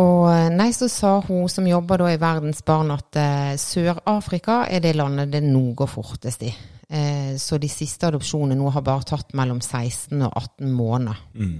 Og 0.00 0.28
eh, 0.32 0.48
nei, 0.52 0.70
så 0.72 0.88
sa 0.88 1.18
hun 1.26 1.48
som 1.52 1.66
jobber 1.68 2.00
da 2.00 2.12
i 2.12 2.20
Verdens 2.20 2.62
Barn 2.64 2.94
at 2.94 3.18
eh, 3.20 3.54
Sør-Afrika 3.60 4.62
er 4.72 4.80
det 4.84 4.94
landet 4.96 5.32
det 5.34 5.42
nå 5.44 5.66
går 5.76 5.90
fortest 5.90 6.46
i. 6.48 6.52
Eh, 6.88 7.34
så 7.40 7.58
de 7.60 7.68
siste 7.72 8.08
adopsjonene 8.08 8.56
nå 8.56 8.72
har 8.72 8.84
bare 8.86 9.04
tatt 9.12 9.34
mellom 9.36 9.60
16 9.60 10.16
og 10.16 10.30
18 10.30 10.72
måneder. 10.72 11.20
Mm. 11.36 11.58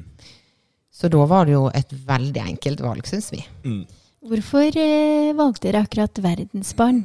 Så 0.92 1.08
da 1.12 1.26
var 1.28 1.48
det 1.48 1.56
jo 1.58 1.66
et 1.72 1.92
veldig 2.08 2.44
enkelt 2.46 2.82
valg, 2.84 3.08
syns 3.08 3.30
vi. 3.34 3.42
Mm. 3.64 3.82
Hvorfor 4.28 4.80
eh, 4.80 5.32
valgte 5.36 5.68
dere 5.68 5.84
akkurat 5.84 6.24
Verdens 6.24 6.72
Barn? 6.78 7.02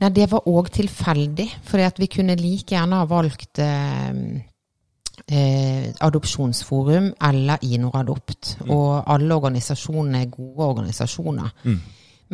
Nei, 0.00 0.10
det 0.14 0.26
var 0.32 0.48
òg 0.50 0.72
tilfeldig. 0.74 1.46
For 1.66 1.82
vi 2.00 2.10
kunne 2.10 2.34
like 2.40 2.74
gjerne 2.74 3.02
ha 3.02 3.06
valgt 3.06 3.62
eh, 5.30 5.90
Adopsjonsforum 6.00 7.12
eller 7.28 7.62
Inoradopt. 7.62 8.56
Mm. 8.60 8.70
Og 8.70 9.10
alle 9.14 9.36
organisasjonene 9.36 10.24
er 10.24 10.32
gode 10.32 10.70
organisasjoner. 10.74 11.52
Mm. 11.64 11.80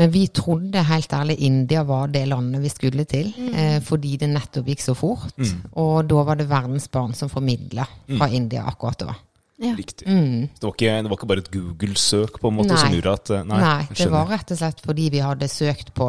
Men 0.00 0.12
vi 0.14 0.26
trodde 0.32 0.82
helt 0.86 1.12
ærlig 1.12 1.36
India 1.44 1.82
var 1.84 2.12
det 2.12 2.22
landet 2.30 2.62
vi 2.62 2.70
skulle 2.72 3.04
til, 3.10 3.32
mm. 3.36 3.54
eh, 3.54 3.80
fordi 3.82 4.14
det 4.20 4.30
nettopp 4.30 4.70
gikk 4.70 4.84
så 4.84 4.94
fort. 4.94 5.34
Mm. 5.36 5.64
Og 5.82 6.04
da 6.08 6.22
var 6.28 6.38
det 6.38 6.48
Verdensbarn 6.50 7.16
som 7.18 7.32
formidla 7.32 7.84
fra 8.06 8.30
mm. 8.30 8.36
India 8.38 8.64
akkurat 8.70 9.02
da. 9.02 9.16
Ja. 9.60 9.74
Riktig. 9.76 10.06
Mm. 10.08 10.48
Det, 10.54 10.62
var 10.62 10.72
ikke, 10.72 10.92
det, 11.02 11.10
var 11.10 11.18
ikke, 11.18 11.26
bare 11.28 11.42
et 11.44 11.50
Google-søk 11.52 12.38
på 12.40 12.48
en 12.48 12.56
måte 12.56 12.72
nei. 12.72 12.80
som 12.80 12.94
gjorde 12.96 13.16
at 13.18 13.32
eh, 13.36 13.42
Nei, 13.50 13.58
nei 13.60 13.98
det 13.98 14.06
var 14.14 14.30
rett 14.30 14.54
og 14.54 14.60
slett 14.62 14.80
fordi 14.86 15.10
vi 15.12 15.20
hadde 15.20 15.50
søkt 15.52 15.92
på 15.96 16.06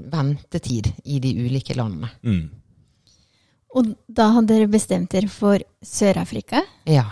ventetid 0.00 0.88
i 1.04 1.18
de 1.20 1.34
ulike 1.44 1.76
landene. 1.76 2.08
Mm. 2.24 2.46
Og 3.78 3.92
da 4.08 4.30
hadde 4.34 4.54
dere 4.54 4.70
bestemt 4.70 5.12
dere 5.14 5.30
for 5.30 5.62
Sør-Afrika? 5.86 6.62
Ja. 6.90 7.06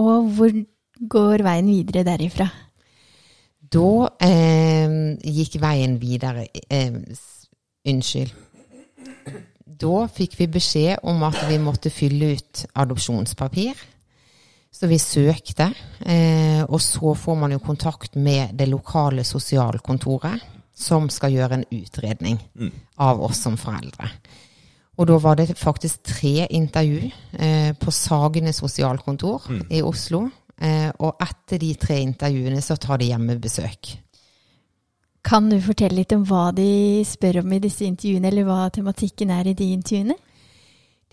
Og 0.00 0.30
hvor 0.34 0.54
går 0.98 1.44
veien 1.46 1.70
videre 1.70 2.02
derifra? 2.06 2.48
Da 3.74 3.90
eh, 4.22 4.96
gikk 5.34 5.58
veien 5.62 5.98
videre 6.02 6.48
eh, 6.68 6.98
Unnskyld. 7.84 8.32
Da 9.64 10.04
fikk 10.08 10.38
vi 10.38 10.46
beskjed 10.48 11.02
om 11.10 11.24
at 11.26 11.36
vi 11.48 11.58
måtte 11.60 11.92
fylle 11.92 12.34
ut 12.38 12.62
adopsjonspapir. 12.80 13.74
Så 14.74 14.88
vi 14.90 14.98
søkte, 14.98 15.68
eh, 16.00 16.62
og 16.64 16.80
så 16.82 17.12
får 17.14 17.36
man 17.38 17.52
jo 17.54 17.60
kontakt 17.62 18.16
med 18.16 18.56
det 18.58 18.66
lokale 18.70 19.22
sosialkontoret, 19.24 20.42
som 20.74 21.06
skal 21.12 21.36
gjøre 21.36 21.60
en 21.60 21.68
utredning 21.70 22.40
mm. 22.58 22.72
av 22.98 23.22
oss 23.22 23.44
som 23.44 23.58
foreldre. 23.60 24.08
Og 24.94 25.08
da 25.10 25.18
var 25.18 25.38
det 25.40 25.56
faktisk 25.58 26.04
tre 26.06 26.46
intervju 26.50 27.10
eh, 27.38 27.72
på 27.74 27.90
Sagene 27.90 28.52
sosialkontor 28.54 29.48
mm. 29.50 29.62
i 29.74 29.82
Oslo. 29.82 30.28
Eh, 30.54 30.90
og 31.02 31.22
etter 31.22 31.58
de 31.58 31.72
tre 31.74 31.98
intervjuene 32.04 32.62
så 32.62 32.76
tar 32.78 33.00
de 33.02 33.10
hjemmebesøk. 33.10 33.94
Kan 35.24 35.48
du 35.50 35.56
fortelle 35.64 36.02
litt 36.02 36.12
om 36.14 36.22
hva 36.28 36.50
de 36.54 37.02
spør 37.08 37.40
om 37.42 37.56
i 37.56 37.62
disse 37.64 37.86
intervjuene, 37.86 38.28
eller 38.28 38.46
hva 38.46 38.68
tematikken 38.70 39.32
er 39.32 39.48
i 39.50 39.56
de 39.56 39.70
intervjuene? 39.72 40.16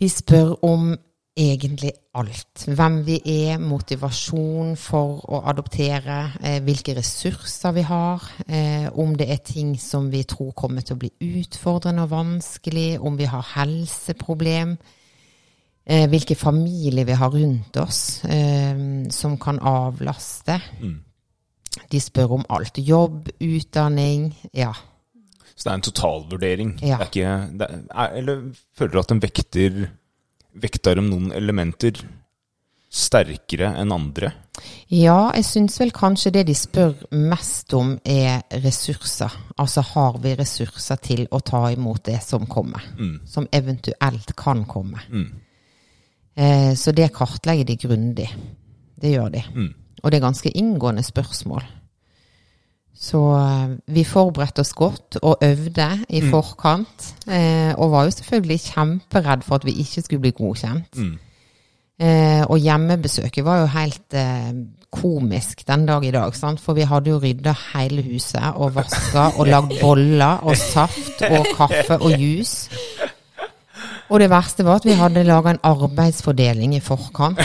De 0.01 0.09
spør 0.09 0.57
om 0.67 0.91
egentlig 1.38 1.91
alt. 2.13 2.65
Hvem 2.67 2.97
vi 3.05 3.17
er, 3.25 3.59
motivasjon 3.63 4.75
for 4.79 5.21
å 5.31 5.41
adoptere, 5.47 6.33
eh, 6.43 6.59
hvilke 6.63 6.95
ressurser 6.97 7.71
vi 7.71 7.81
har, 7.88 8.23
eh, 8.47 8.89
om 9.00 9.15
det 9.15 9.29
er 9.29 9.38
ting 9.38 9.77
som 9.79 10.11
vi 10.11 10.23
tror 10.23 10.51
kommer 10.51 10.81
til 10.81 10.95
å 10.95 11.00
bli 11.00 11.11
utfordrende 11.21 12.03
og 12.03 12.09
vanskelig, 12.09 13.00
om 13.00 13.17
vi 13.17 13.25
har 13.25 13.45
helseproblem, 13.55 14.77
eh, 15.85 16.07
hvilke 16.07 16.35
familier 16.35 17.05
vi 17.05 17.13
har 17.13 17.29
rundt 17.29 17.77
oss 17.77 18.25
eh, 18.25 19.09
som 19.09 19.38
kan 19.38 19.59
avlaste. 19.59 20.61
Mm. 20.81 21.00
De 21.91 22.00
spør 22.00 22.31
om 22.31 22.45
alt. 22.50 22.77
Jobb, 22.77 23.29
utdanning, 23.39 24.35
ja. 24.53 24.73
Så 25.55 25.63
det 25.63 25.71
er 25.71 25.73
en 25.73 25.81
totalvurdering? 25.81 26.79
Ja. 26.81 26.97
Det 26.97 27.01
er 27.01 27.09
ikke, 27.11 27.57
det 27.59 27.67
er, 27.95 28.07
eller 28.17 28.53
føler 28.77 28.91
du 28.91 29.00
at 29.00 29.09
den 29.09 29.21
vekter 29.21 29.89
vekter 30.53 30.98
de 31.00 31.05
noen 31.05 31.31
elementer 31.36 32.01
sterkere 32.91 33.72
enn 33.79 33.93
andre? 33.96 34.34
Ja, 34.91 35.31
jeg 35.36 35.46
syns 35.48 35.77
vel 35.79 35.93
kanskje 35.96 36.34
det 36.36 36.43
de 36.50 36.55
spør 36.58 36.98
mest 37.15 37.72
om 37.77 37.93
er 38.03 38.43
ressurser. 38.63 39.31
Altså 39.55 39.84
har 39.93 40.20
vi 40.24 40.36
ressurser 40.36 41.00
til 41.01 41.24
å 41.31 41.39
ta 41.39 41.63
imot 41.72 42.03
det 42.10 42.20
som 42.25 42.43
kommer? 42.51 42.84
Mm. 43.00 43.22
Som 43.25 43.48
eventuelt 43.55 44.36
kan 44.36 44.65
komme. 44.67 45.00
Mm. 45.08 45.29
Eh, 46.36 46.74
så 46.75 46.91
det 46.91 47.13
kartlegger 47.15 47.70
de 47.72 47.77
grundig. 47.79 48.27
Det 49.01 49.13
gjør 49.15 49.31
de. 49.34 49.46
Mm. 49.55 49.72
Og 50.03 50.12
det 50.12 50.20
er 50.20 50.27
ganske 50.27 50.51
inngående 50.58 51.03
spørsmål. 51.08 51.63
Så 52.95 53.21
eh, 53.38 53.74
vi 53.95 54.03
forberedte 54.05 54.62
oss 54.62 54.74
godt 54.77 55.17
og 55.21 55.41
øvde 55.43 55.89
i 56.10 56.21
mm. 56.21 56.29
forkant. 56.29 57.07
Eh, 57.27 57.74
og 57.77 57.91
var 57.91 58.05
jo 58.05 58.12
selvfølgelig 58.17 58.60
kjemperedd 58.67 59.43
for 59.48 59.55
at 59.55 59.65
vi 59.65 59.79
ikke 59.81 60.01
skulle 60.01 60.21
bli 60.21 60.33
godkjent. 60.38 60.98
Mm. 60.98 61.17
Eh, 62.01 62.43
og 62.50 62.57
hjemmebesøket 62.57 63.45
var 63.45 63.62
jo 63.62 63.71
helt 63.75 64.15
eh, 64.17 64.53
komisk 64.91 65.67
den 65.67 65.86
dag 65.86 66.05
i 66.05 66.12
dag. 66.12 66.36
Sant? 66.36 66.60
For 66.60 66.74
vi 66.74 66.88
hadde 66.88 67.13
jo 67.13 67.19
rydda 67.21 67.53
hele 67.74 68.03
huset 68.05 68.53
og 68.55 68.75
vaska 68.75 69.31
og 69.38 69.48
lagd 69.48 69.77
boller 69.81 70.41
og 70.43 70.57
saft 70.57 71.24
og 71.29 71.48
kaffe 71.57 71.98
og 71.98 72.12
juice. 72.17 72.69
Og 74.12 74.19
det 74.19 74.29
verste 74.29 74.65
var 74.67 74.81
at 74.81 74.86
vi 74.86 74.98
hadde 74.98 75.24
laga 75.24 75.53
en 75.53 75.63
arbeidsfordeling 75.63 76.75
i 76.75 76.83
forkant. 76.83 77.39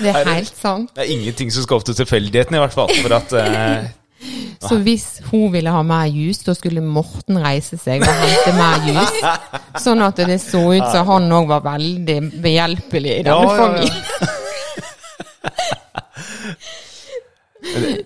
Det 0.00 0.12
er 0.12 0.28
helt 0.28 0.56
sant. 0.56 0.90
Det 0.96 1.04
er 1.04 1.12
ingenting 1.14 1.52
som 1.52 1.64
skal 1.64 1.80
opp 1.80 1.86
til 1.88 1.96
tilfeldigheten, 1.98 2.56
i 2.56 2.60
hvert 2.62 2.74
fall. 2.74 2.92
For 3.02 3.16
at 3.16 3.32
eh, 3.40 3.88
Så 4.68 4.78
hvis 4.78 5.22
hun 5.30 5.52
ville 5.52 5.70
ha 5.70 5.82
mer 5.82 6.04
jus, 6.04 6.38
da 6.46 6.54
skulle 6.56 6.80
Morten 6.80 7.38
reise 7.42 7.76
seg 7.78 8.02
og 8.02 8.22
hente 8.22 8.54
mer 8.56 8.86
jus. 8.88 9.18
Sånn 9.84 10.02
at 10.04 10.16
det 10.28 10.38
så 10.42 10.62
ut 10.72 10.86
som 10.92 11.10
han 11.10 11.32
òg 11.36 11.50
var 11.50 11.64
veldig 11.66 12.18
behjelpelig 12.42 13.18
i 13.18 13.26
denne 13.26 13.44
ja, 13.44 13.56
familien. 13.60 14.04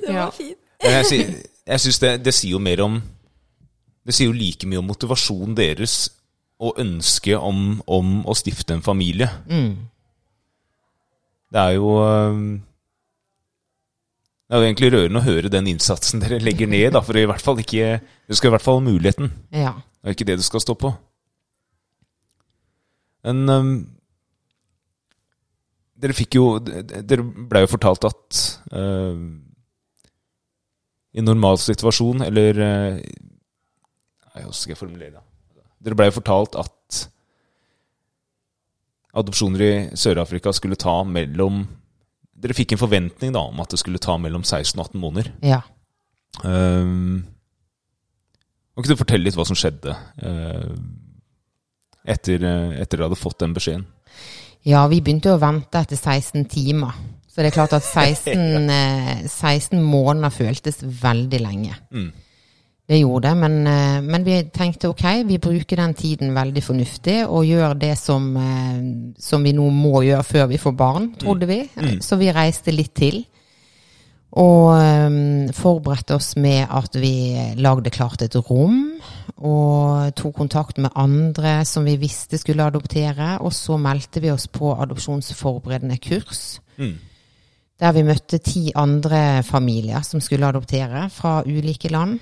det 0.07 0.17
var 0.17 0.35
fint. 0.35 0.59
Jeg, 0.81 1.25
jeg 1.69 1.85
syns 1.85 2.01
det, 2.03 2.15
det 2.25 2.33
sier 2.35 2.55
jo 2.55 2.59
mer 2.63 2.81
om 2.81 2.95
Det 4.01 4.15
sier 4.17 4.31
jo 4.31 4.33
like 4.33 4.65
mye 4.67 4.81
om 4.81 4.87
motivasjonen 4.89 5.53
deres 5.59 6.09
og 6.61 6.81
ønsket 6.81 7.37
om, 7.37 7.81
om 7.89 8.21
å 8.29 8.35
stifte 8.37 8.75
en 8.77 8.83
familie. 8.85 9.29
Mm. 9.49 9.90
Det 11.51 11.61
er 11.61 11.77
jo 11.77 11.95
eh, 12.05 12.41
Det 14.47 14.57
er 14.57 14.63
jo 14.63 14.69
egentlig 14.69 14.91
rørende 14.95 15.23
å 15.23 15.27
høre 15.27 15.53
den 15.53 15.71
innsatsen 15.73 16.23
dere 16.23 16.41
legger 16.43 16.71
ned, 16.71 16.93
da, 16.97 17.03
for 17.05 17.19
i 17.19 17.27
hvert 17.29 17.45
fall 17.45 17.63
ikke 17.63 18.01
Du 18.29 18.37
skal 18.39 18.51
i 18.51 18.57
hvert 18.57 18.67
fall 18.67 18.81
ha 18.81 18.89
muligheten. 18.89 19.33
Ja. 19.55 19.77
Det 20.01 20.11
er 20.11 20.17
ikke 20.17 20.29
det 20.31 20.41
du 20.41 20.47
skal 20.47 20.63
stå 20.65 20.77
på. 20.81 20.93
Men 23.27 23.43
um, 23.53 23.73
dere 26.01 26.17
fikk 26.17 26.39
jo 26.39 26.45
Dere 26.63 27.21
blei 27.21 27.67
jo 27.67 27.73
fortalt 27.75 28.07
at 28.09 28.43
uh, 28.73 29.19
i 31.11 31.25
normal 31.27 31.59
situasjon, 31.59 32.23
eller 32.23 32.61
uh, 32.63 33.01
Hvordan 34.31 34.55
skal 34.55 34.73
jeg 34.73 34.79
formulere 34.79 35.17
det? 35.19 35.25
Dere 35.85 35.97
blei 35.99 36.07
jo 36.07 36.15
fortalt 36.21 36.55
at 36.61 36.71
adopsjoner 39.17 39.63
i 39.65 39.73
Sør-Afrika 39.99 40.53
skulle 40.55 40.79
ta 40.81 41.01
mellom 41.07 41.65
Dere 42.41 42.57
fikk 42.57 42.73
en 42.73 42.81
forventning 42.81 43.35
da 43.35 43.43
om 43.51 43.59
at 43.61 43.69
det 43.69 43.83
skulle 43.83 44.01
ta 44.01 44.15
mellom 44.17 44.41
16 44.41 44.79
og 44.79 44.87
18 44.87 45.01
måneder. 45.03 45.27
Ja. 45.45 45.59
Um, 46.41 47.27
kan 48.73 48.81
ikke 48.81 48.95
du 48.95 49.03
fortelle 49.03 49.27
litt 49.27 49.37
hva 49.37 49.45
som 49.45 49.59
skjedde 49.61 49.93
uh, 49.93 50.71
etter, 52.09 52.47
etter 52.81 52.97
dere 52.97 53.11
hadde 53.11 53.19
fått 53.21 53.43
den 53.43 53.53
beskjeden? 53.53 53.85
Ja, 54.65 54.87
vi 54.89 55.03
begynte 55.05 55.35
å 55.35 55.41
vente 55.41 55.85
etter 55.85 56.01
16 56.01 56.49
timer. 56.49 56.97
Så 57.31 57.41
det 57.41 57.51
er 57.51 57.55
klart 57.55 57.77
at 57.77 57.87
16, 57.87 58.73
16 59.29 59.79
eh, 59.79 59.85
måneder 59.85 60.35
føltes 60.35 60.81
veldig 60.83 61.41
lenge. 61.45 61.77
Mm. 61.95 62.11
Det 62.91 62.99
gjorde 62.99 63.29
det, 63.29 63.37
men, 63.39 63.67
eh, 63.67 64.03
men, 64.03 64.25
vi 64.27 64.37
tenkte 64.51 64.89
ok, 64.91 65.05
vi 65.27 65.39
bruker 65.39 65.79
den 65.79 65.93
tiden 65.95 66.33
veldig 66.35 66.63
fornuftig 66.63 67.21
og 67.23 67.47
gjør 67.47 67.77
det 67.79 67.93
som, 67.99 68.25
eh, 68.37 68.81
som 69.15 69.45
vi 69.47 69.53
nå 69.55 69.69
må 69.71 70.01
gjøre 70.03 70.25
før 70.27 70.49
vi 70.51 70.59
får 70.59 70.73
barn, 70.75 71.15
trodde 71.15 71.47
vi. 71.47 71.61
Mm. 71.77 71.85
mm. 71.85 72.01
Så 72.03 72.19
vi 72.19 72.33
reiste 72.35 72.75
litt 72.75 72.95
til. 72.99 73.21
Og 74.31 74.75
um, 74.79 75.49
forberedte 75.55 76.15
oss 76.15 76.37
med 76.37 76.67
at 76.71 76.95
vi 76.95 77.35
lagde 77.59 77.91
klart 77.91 78.23
et 78.23 78.35
rom. 78.35 79.01
Og 79.39 80.15
tok 80.15 80.35
kontakt 80.37 80.79
med 80.79 80.91
andre 80.95 81.65
som 81.67 81.87
vi 81.87 81.97
visste 81.99 82.39
skulle 82.39 82.67
adoptere. 82.67 83.39
Og 83.41 83.55
så 83.55 83.79
meldte 83.79 84.23
vi 84.23 84.31
oss 84.31 84.47
på 84.47 84.75
adopsjonsforberedende 84.83 85.99
kurs. 85.99 86.61
Mm. 86.79 86.95
Der 87.81 87.97
vi 87.97 88.07
møtte 88.07 88.39
ti 88.39 88.71
andre 88.75 89.43
familier 89.43 90.03
som 90.07 90.21
skulle 90.23 90.47
adoptere 90.47 91.09
fra 91.11 91.41
ulike 91.47 91.91
land 91.91 92.21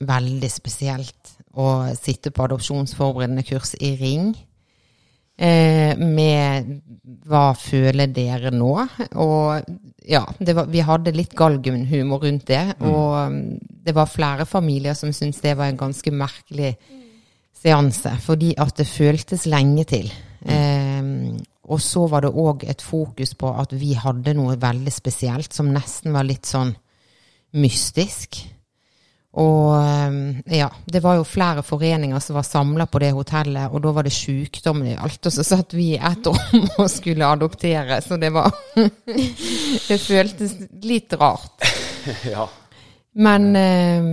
veldig 0.00 0.50
spesielt 0.50 1.34
å 1.54 1.68
sitte 1.94 2.32
på 2.34 2.48
adopsjonsforberedende 2.48 3.44
kurs 3.46 3.74
i 3.78 3.94
Ring. 4.00 4.34
Eh, 5.36 5.98
med 5.98 6.80
'Hva 7.26 7.56
føler 7.58 8.06
dere 8.06 8.50
nå?' 8.50 8.88
Og 9.18 9.64
ja, 10.06 10.24
var, 10.54 10.66
vi 10.66 10.80
hadde 10.80 11.14
litt 11.14 11.34
galgenhumor 11.34 12.22
rundt 12.22 12.46
det. 12.46 12.76
Mm. 12.78 12.90
Og 12.90 13.26
um, 13.26 13.58
det 13.84 13.94
var 13.94 14.06
flere 14.06 14.46
familier 14.46 14.94
som 14.94 15.12
syntes 15.12 15.40
det 15.40 15.56
var 15.56 15.66
en 15.66 15.80
ganske 15.80 16.10
merkelig 16.10 16.76
seanse, 17.64 18.12
fordi 18.20 18.54
at 18.58 18.76
det 18.76 18.86
føltes 18.86 19.46
lenge 19.46 19.84
til. 19.84 20.12
Mm. 20.44 20.54
Eh, 20.54 21.42
og 21.64 21.80
så 21.80 22.06
var 22.06 22.20
det 22.20 22.30
òg 22.30 22.64
et 22.68 22.82
fokus 22.82 23.34
på 23.34 23.50
at 23.58 23.72
vi 23.72 23.94
hadde 23.96 24.34
noe 24.36 24.58
veldig 24.60 24.92
spesielt 24.92 25.52
som 25.52 25.72
nesten 25.72 26.12
var 26.12 26.28
litt 26.28 26.46
sånn 26.46 26.74
mystisk. 27.56 28.36
Og 29.34 29.70
ehm, 29.74 30.42
ja, 30.46 30.68
det 30.86 31.00
var 31.02 31.18
jo 31.18 31.24
flere 31.26 31.64
foreninger 31.66 32.20
som 32.22 32.36
var 32.38 32.46
samla 32.46 32.86
på 32.86 33.00
det 33.02 33.10
hotellet, 33.16 33.72
og 33.72 33.82
da 33.82 33.94
var 33.96 34.06
det 34.06 34.14
sykdommen 34.14 34.92
i 34.92 34.98
alt. 34.98 35.26
Og 35.26 35.34
så 35.34 35.44
satt 35.46 35.74
vi 35.74 35.88
i 35.94 35.98
ett 35.98 36.28
rom 36.28 36.68
og 36.82 36.86
skulle 36.92 37.30
adoptere, 37.30 37.98
så 38.04 38.18
det 38.20 38.30
var 38.34 38.54
Det 39.88 39.98
føltes 39.98 40.54
litt 40.84 41.16
rart. 41.18 41.66
ja. 42.34 42.46
Men 43.14 43.50
eh, 43.58 44.06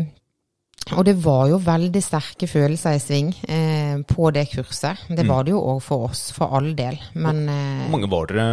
Og 0.98 1.06
det 1.06 1.16
var 1.22 1.48
jo 1.52 1.62
veldig 1.62 2.02
sterke 2.04 2.50
følelser 2.50 2.98
i 2.98 3.02
sving 3.02 3.32
eh, 3.46 4.02
på 4.08 4.34
det 4.34 4.48
kurset. 4.56 5.06
Det 5.10 5.26
var 5.30 5.46
det 5.46 5.54
jo 5.54 5.62
òg 5.76 5.82
for 5.86 6.10
oss, 6.10 6.30
for 6.34 6.58
all 6.58 6.74
del. 6.78 6.98
Men 7.14 7.46
eh, 7.46 7.86
Hvor 7.86 7.94
mange 7.94 8.12
var 8.12 8.34
dere 8.34 8.50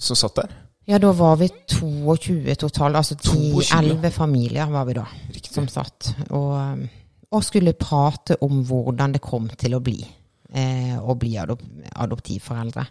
som 0.00 0.18
satt 0.18 0.40
der? 0.40 0.61
Ja, 0.90 0.98
da 0.98 1.12
var 1.14 1.36
vi 1.38 1.48
22 1.70 2.56
totalt. 2.58 2.96
Altså 2.98 3.14
10-11 3.14 4.10
familier 4.10 4.70
var 4.70 4.88
vi 4.88 4.96
da 4.98 5.06
Riktig. 5.30 5.52
som 5.54 5.68
satt. 5.70 6.10
Og, 6.34 6.82
og 7.30 7.44
skulle 7.46 7.76
prate 7.78 8.40
om 8.42 8.64
hvordan 8.66 9.14
det 9.14 9.22
kom 9.22 9.46
til 9.58 9.78
å 9.78 9.82
bli 9.84 10.00
eh, 10.02 10.98
å 10.98 11.14
bli 11.18 11.36
adop 11.40 11.62
adoptivforeldre. 11.92 12.86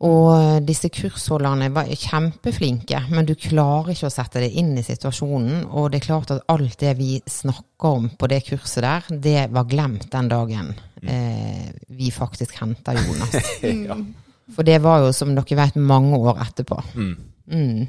Og 0.00 0.64
disse 0.64 0.88
kursholderne 0.88 1.66
var 1.74 1.90
kjempeflinke, 1.92 3.02
men 3.12 3.26
du 3.28 3.34
klarer 3.36 3.92
ikke 3.92 4.08
å 4.08 4.14
sette 4.14 4.40
deg 4.40 4.54
inn 4.56 4.72
i 4.80 4.84
situasjonen. 4.84 5.66
Og 5.76 5.90
det 5.92 6.00
er 6.00 6.06
klart 6.06 6.32
at 6.32 6.46
alt 6.48 6.78
det 6.80 6.94
vi 6.96 7.18
snakka 7.28 7.92
om 7.98 8.08
på 8.16 8.30
det 8.32 8.40
kurset 8.46 8.86
der, 8.86 9.10
det 9.28 9.42
var 9.52 9.68
glemt 9.68 10.08
den 10.08 10.32
dagen 10.32 10.72
eh, 11.04 11.68
vi 11.92 12.08
faktisk 12.14 12.56
henta 12.62 12.96
Jonas. 12.96 13.36
ja. 13.90 14.00
For 14.54 14.66
det 14.66 14.80
var 14.82 15.04
jo, 15.04 15.12
som 15.16 15.34
dere 15.36 15.58
vet, 15.58 15.76
mange 15.76 16.18
år 16.18 16.40
etterpå. 16.46 16.80
Mm. 16.94 17.14
Mm. 17.50 17.86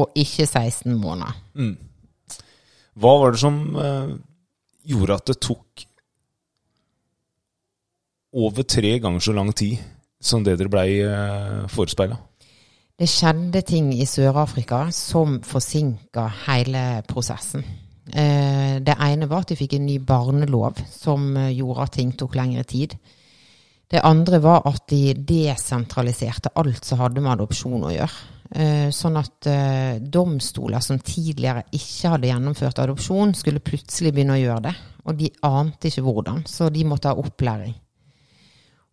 Og 0.00 0.18
ikke 0.18 0.46
16 0.46 0.94
måneder. 0.94 1.36
Mm. 1.54 1.76
Hva 3.00 3.14
var 3.22 3.32
det 3.34 3.40
som 3.42 3.60
eh, 3.78 4.16
gjorde 4.90 5.16
at 5.16 5.30
det 5.30 5.38
tok 5.42 5.86
over 8.40 8.62
tre 8.62 8.98
ganger 9.02 9.22
så 9.22 9.34
lang 9.34 9.50
tid 9.56 9.78
som 10.20 10.44
det 10.44 10.58
dere 10.60 10.70
blei 10.70 10.88
eh, 11.02 11.62
forespeila? 11.70 12.18
Det 13.00 13.08
skjedde 13.08 13.62
ting 13.64 13.94
i 13.96 14.04
Sør-Afrika 14.04 14.82
som 14.92 15.38
forsinka 15.46 16.26
hele 16.44 16.82
prosessen. 17.08 17.64
Eh, 18.10 18.76
det 18.84 18.96
ene 19.00 19.28
var 19.30 19.44
at 19.44 19.52
de 19.52 19.56
fikk 19.56 19.78
en 19.78 19.86
ny 19.86 19.96
barnelov 20.04 20.82
som 20.92 21.30
eh, 21.38 21.54
gjorde 21.56 21.86
at 21.86 21.94
ting 21.96 22.12
tok 22.18 22.36
lengre 22.36 22.66
tid. 22.68 22.96
Det 23.90 24.02
andre 24.06 24.38
var 24.38 24.66
at 24.70 24.84
de 24.90 25.14
desentraliserte 25.26 26.52
alt 26.60 26.86
som 26.86 27.00
hadde 27.02 27.22
med 27.22 27.32
adopsjon 27.32 27.88
å 27.88 27.90
gjøre. 27.90 28.28
Eh, 28.50 28.88
sånn 28.94 29.18
at 29.18 29.46
eh, 29.50 29.98
domstoler 30.02 30.82
som 30.82 30.98
tidligere 31.02 31.64
ikke 31.74 32.14
hadde 32.14 32.30
gjennomført 32.30 32.80
adopsjon, 32.82 33.34
skulle 33.38 33.62
plutselig 33.62 34.12
begynne 34.14 34.38
å 34.38 34.40
gjøre 34.40 34.64
det. 34.68 34.74
Og 35.10 35.18
de 35.18 35.30
ante 35.46 35.90
ikke 35.90 36.04
hvordan, 36.06 36.44
så 36.46 36.70
de 36.70 36.86
måtte 36.86 37.10
ha 37.10 37.18
opplæring. 37.18 37.74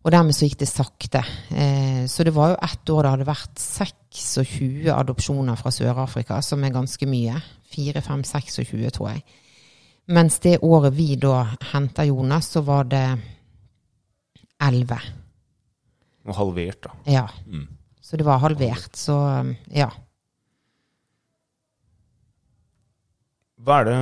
Og 0.06 0.14
dermed 0.14 0.34
så 0.34 0.46
gikk 0.46 0.60
det 0.62 0.70
sakte. 0.70 1.22
Eh, 1.50 2.04
så 2.10 2.26
det 2.26 2.34
var 2.34 2.54
jo 2.54 2.60
ett 2.64 2.90
år 2.94 3.02
det 3.04 3.14
hadde 3.14 3.30
vært 3.30 3.62
26 3.62 4.90
adopsjoner 4.94 5.58
fra 5.58 5.74
Sør-Afrika, 5.74 6.42
som 6.42 6.62
er 6.64 6.74
ganske 6.74 7.06
mye. 7.10 7.38
4, 7.74 8.02
5, 8.02 8.22
26, 8.24 8.90
tror 8.94 9.10
jeg. 9.12 9.24
Mens 10.14 10.38
det 10.40 10.58
året 10.64 10.94
vi 10.96 11.12
da 11.20 11.42
henta 11.74 12.06
Jonas, 12.08 12.54
så 12.54 12.62
var 12.64 12.86
det 12.88 13.04
11. 14.62 14.98
Og 16.28 16.36
halvert, 16.36 16.80
da. 16.84 16.94
Ja. 17.08 17.26
Mm. 17.46 17.66
Så 18.02 18.16
det 18.16 18.26
var 18.26 18.40
halvert. 18.42 18.96
Så 18.96 19.16
ja. 19.74 19.88
Hva 23.58 23.80
er 23.82 23.88
det 23.88 23.98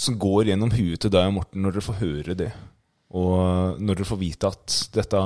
som 0.00 0.18
går 0.20 0.50
gjennom 0.50 0.72
huet 0.74 1.00
til 1.00 1.12
deg 1.12 1.30
og 1.30 1.38
Morten 1.38 1.64
når 1.64 1.76
dere 1.76 1.86
får 1.86 2.00
høre 2.02 2.36
det? 2.38 2.50
Og 3.16 3.80
når 3.80 4.00
dere 4.00 4.08
får 4.08 4.20
vite 4.20 4.50
at 4.50 4.76
dette 4.96 5.22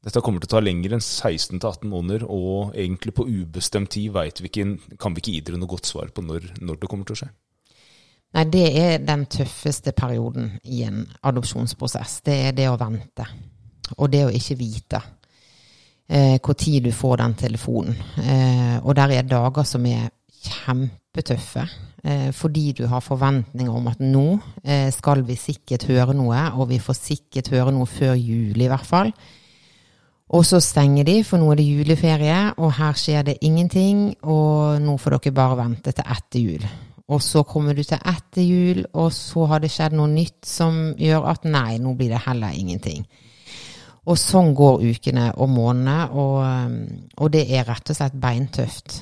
dette 0.00 0.22
kommer 0.24 0.40
til 0.40 0.48
å 0.48 0.54
ta 0.54 0.62
lenger 0.64 0.94
enn 0.96 1.02
16-18 1.04 1.84
måneder, 1.90 2.22
og 2.24 2.72
egentlig 2.72 3.12
på 3.16 3.26
ubestemt 3.28 3.90
tid 3.92 4.14
vi 4.14 4.48
ikke, 4.48 4.64
kan 4.96 5.12
vi 5.12 5.20
ikke 5.20 5.34
gi 5.34 5.42
dere 5.44 5.60
noe 5.60 5.68
godt 5.68 5.90
svar 5.90 6.08
på 6.14 6.24
når, 6.24 6.46
når 6.64 6.80
det 6.80 6.88
kommer 6.88 7.08
til 7.08 7.18
å 7.18 7.20
skje. 7.20 7.28
Nei, 8.30 8.44
det 8.46 8.66
er 8.78 9.00
den 9.02 9.24
tøffeste 9.26 9.92
perioden 9.96 10.52
i 10.70 10.84
en 10.86 11.02
adopsjonsprosess. 11.26 12.20
Det 12.26 12.36
er 12.46 12.54
det 12.54 12.68
å 12.70 12.78
vente. 12.78 13.26
Og 13.98 14.10
det 14.12 14.22
å 14.26 14.30
ikke 14.30 14.58
vite 14.60 15.00
eh, 16.06 16.38
tid 16.38 16.86
du 16.86 16.92
får 16.94 17.16
den 17.24 17.34
telefonen. 17.34 17.96
Eh, 18.22 18.76
og 18.84 18.94
der 18.94 19.16
er 19.18 19.26
dager 19.26 19.66
som 19.66 19.86
er 19.90 20.12
kjempetøffe. 20.46 21.66
Eh, 22.04 22.30
fordi 22.32 22.70
du 22.78 22.86
har 22.86 23.02
forventninger 23.04 23.74
om 23.76 23.90
at 23.90 24.00
nå 24.00 24.38
eh, 24.64 24.88
skal 24.94 25.24
vi 25.26 25.36
sikkert 25.36 25.84
høre 25.90 26.14
noe, 26.16 26.46
og 26.54 26.70
vi 26.70 26.78
får 26.80 26.96
sikkert 26.96 27.50
høre 27.52 27.74
noe 27.74 27.90
før 27.90 28.14
jul 28.14 28.56
i 28.56 28.70
hvert 28.70 28.86
fall. 28.86 29.12
Og 30.30 30.46
så 30.46 30.60
stenger 30.62 31.04
de, 31.08 31.16
for 31.26 31.42
nå 31.42 31.50
er 31.50 31.58
det 31.58 31.66
juleferie, 31.66 32.38
og 32.62 32.76
her 32.78 32.94
skjer 32.94 33.26
det 33.26 33.40
ingenting. 33.42 34.12
Og 34.22 34.78
nå 34.78 34.94
får 35.02 35.18
dere 35.18 35.34
bare 35.34 35.58
vente 35.58 35.90
til 35.90 36.12
etter 36.14 36.44
jul. 36.44 36.68
Og 37.10 37.22
så 37.24 37.42
kommer 37.48 37.74
du 37.74 37.82
til 37.82 37.98
etter 37.98 38.44
jul, 38.44 38.84
og 38.94 39.10
så 39.14 39.48
har 39.50 39.62
det 39.62 39.72
skjedd 39.74 39.96
noe 39.98 40.10
nytt 40.12 40.46
som 40.46 40.92
gjør 40.98 41.26
at 41.32 41.46
nei, 41.48 41.80
nå 41.82 41.96
blir 41.98 42.12
det 42.14 42.22
heller 42.26 42.54
ingenting. 42.54 43.02
Og 44.06 44.18
sånn 44.18 44.54
går 44.56 44.84
ukene 44.94 45.30
og 45.36 45.50
månedene, 45.50 45.96
og, 46.16 47.16
og 47.20 47.32
det 47.34 47.44
er 47.50 47.66
rett 47.68 47.90
og 47.92 47.98
slett 47.98 48.16
beintøft. 48.20 49.00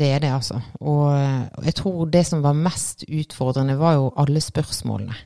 Det 0.00 0.12
er 0.14 0.22
det, 0.22 0.30
altså. 0.32 0.60
Og 0.86 1.66
jeg 1.66 1.76
tror 1.76 2.06
det 2.08 2.22
som 2.28 2.44
var 2.44 2.56
mest 2.56 3.04
utfordrende, 3.04 3.76
var 3.76 3.98
jo 3.98 4.12
alle 4.16 4.40
spørsmålene 4.40 5.18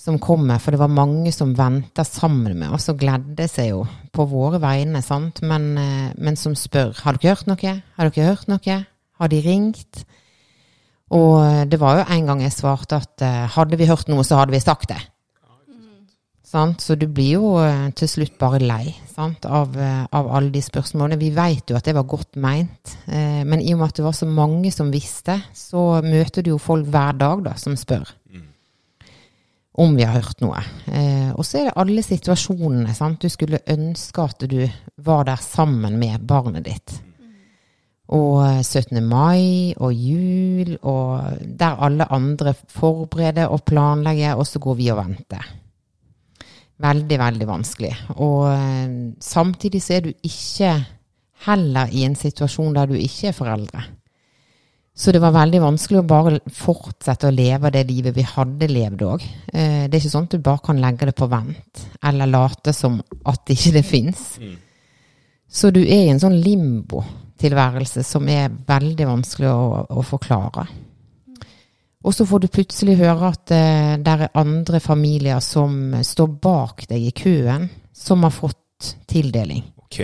som 0.00 0.18
kommer. 0.22 0.62
For 0.62 0.74
det 0.74 0.80
var 0.80 0.94
mange 0.94 1.32
som 1.34 1.52
venta 1.58 2.06
sammen 2.06 2.56
med 2.58 2.74
oss 2.74 2.88
og 2.92 2.98
gledde 3.02 3.46
seg 3.50 3.72
jo 3.74 3.84
på 4.14 4.26
våre 4.30 4.62
vegne, 4.62 5.02
sant. 5.04 5.42
Men, 5.44 5.74
men 6.16 6.40
som 6.40 6.56
spør 6.58 6.96
har 7.04 7.18
dere 7.18 7.34
hørt 7.34 7.50
noe, 7.50 7.78
har 7.98 8.10
dere 8.10 8.30
hørt 8.32 8.50
noe, 8.50 8.78
har 9.20 9.32
de 9.32 9.42
ringt? 9.44 10.04
Og 11.12 11.68
det 11.68 11.80
var 11.80 11.98
jo 12.00 12.06
en 12.14 12.30
gang 12.30 12.40
jeg 12.42 12.54
svarte 12.54 12.96
at 12.96 13.24
hadde 13.54 13.76
vi 13.76 13.88
hørt 13.90 14.08
noe, 14.08 14.24
så 14.24 14.38
hadde 14.40 14.54
vi 14.54 14.62
sagt 14.62 14.88
det. 14.94 15.00
Sant? 16.48 16.80
Så 16.80 16.94
du 16.96 17.04
blir 17.10 17.34
jo 17.36 17.50
til 17.98 18.08
slutt 18.08 18.38
bare 18.40 18.62
lei? 18.62 18.94
Av, 19.18 19.76
av 19.76 20.30
alle 20.32 20.50
de 20.54 20.62
spørsmålene. 20.64 21.20
Vi 21.20 21.28
vet 21.34 21.70
jo 21.70 21.76
at 21.76 21.86
det 21.86 21.94
var 21.94 22.08
godt 22.08 22.38
meint, 22.40 22.96
men 23.06 23.60
i 23.60 23.74
og 23.74 23.82
med 23.82 23.92
at 23.92 24.00
det 24.00 24.06
var 24.06 24.16
så 24.16 24.26
mange 24.26 24.72
som 24.74 24.90
visste, 24.94 25.36
så 25.54 26.00
møter 26.02 26.42
du 26.42 26.54
jo 26.54 26.62
folk 26.62 26.88
hver 26.88 27.20
dag 27.20 27.44
da, 27.50 27.54
som 27.60 27.76
spør 27.78 28.08
om 29.74 29.96
vi 29.96 30.06
har 30.06 30.14
hørt 30.14 30.42
noe. 30.44 30.60
og 31.34 31.42
så 31.46 31.58
er 31.58 31.68
det 31.68 31.78
alle 31.82 32.02
situasjonene. 32.06 32.94
Sant? 32.94 33.22
Du 33.22 33.28
skulle 33.32 33.62
ønske 33.66 34.22
at 34.22 34.46
du 34.50 34.60
var 35.02 35.26
der 35.26 35.40
sammen 35.42 35.98
med 35.98 36.22
barnet 36.28 36.66
ditt. 36.68 36.94
Og 38.14 38.62
17. 38.62 39.00
mai 39.02 39.74
og 39.74 39.90
jul, 39.90 40.76
og 40.86 41.34
der 41.58 41.80
alle 41.82 42.06
andre 42.14 42.54
forbereder 42.54 43.50
og 43.50 43.64
planlegger, 43.66 44.38
og 44.38 44.46
så 44.46 44.62
går 44.62 44.78
vi 44.78 44.90
og 44.94 45.00
venter. 45.00 45.42
Veldig, 46.84 47.18
veldig 47.18 47.46
vanskelig. 47.48 47.92
Og 48.22 48.46
samtidig 49.22 49.82
så 49.82 49.96
er 49.96 50.06
du 50.06 50.12
ikke 50.22 50.72
heller 51.48 51.90
i 51.90 52.06
en 52.06 52.14
situasjon 52.18 52.74
der 52.76 52.86
du 52.90 52.94
ikke 52.98 53.28
er 53.32 53.36
foreldre. 53.36 53.82
Så 54.94 55.10
det 55.10 55.18
var 55.18 55.34
veldig 55.34 55.58
vanskelig 55.58 55.98
å 56.04 56.06
bare 56.06 56.38
fortsette 56.54 57.26
å 57.26 57.34
leve 57.34 57.70
det 57.74 57.82
livet 57.88 58.14
vi 58.14 58.22
hadde 58.30 58.68
levd 58.70 59.00
òg. 59.02 59.24
Det 59.50 59.90
er 59.90 59.98
ikke 59.98 60.12
sånn 60.12 60.28
at 60.28 60.36
du 60.36 60.44
bare 60.46 60.62
kan 60.70 60.78
legge 60.78 61.08
det 61.10 61.16
på 61.18 61.26
vent, 61.32 61.82
eller 62.06 62.30
late 62.30 62.70
som 62.76 63.00
at 63.26 63.50
ikke 63.50 63.74
det 63.74 63.82
fins. 63.88 64.22
Så 65.50 65.74
du 65.74 65.80
er 65.82 66.04
i 66.04 66.12
en 66.12 66.22
sånn 66.22 66.38
limbo-tilværelse 67.34 68.02
som 68.02 68.28
er 68.28 68.50
veldig 68.66 69.06
vanskelig 69.06 69.48
å, 69.48 69.86
å 69.90 70.02
forklare. 70.02 70.66
Og 72.04 72.12
så 72.12 72.26
får 72.26 72.40
du 72.40 72.48
plutselig 72.48 72.98
høre 72.98 73.30
at 73.32 73.50
eh, 73.50 73.96
det 73.96 74.12
er 74.12 74.28
andre 74.34 74.80
familier 74.80 75.40
som 75.40 75.94
står 76.04 76.28
bak 76.42 76.86
deg 76.88 77.00
i 77.00 77.12
køen, 77.12 77.68
som 77.92 78.22
har 78.22 78.30
fått 78.30 78.94
tildeling. 79.08 79.64
Ok. 79.78 80.00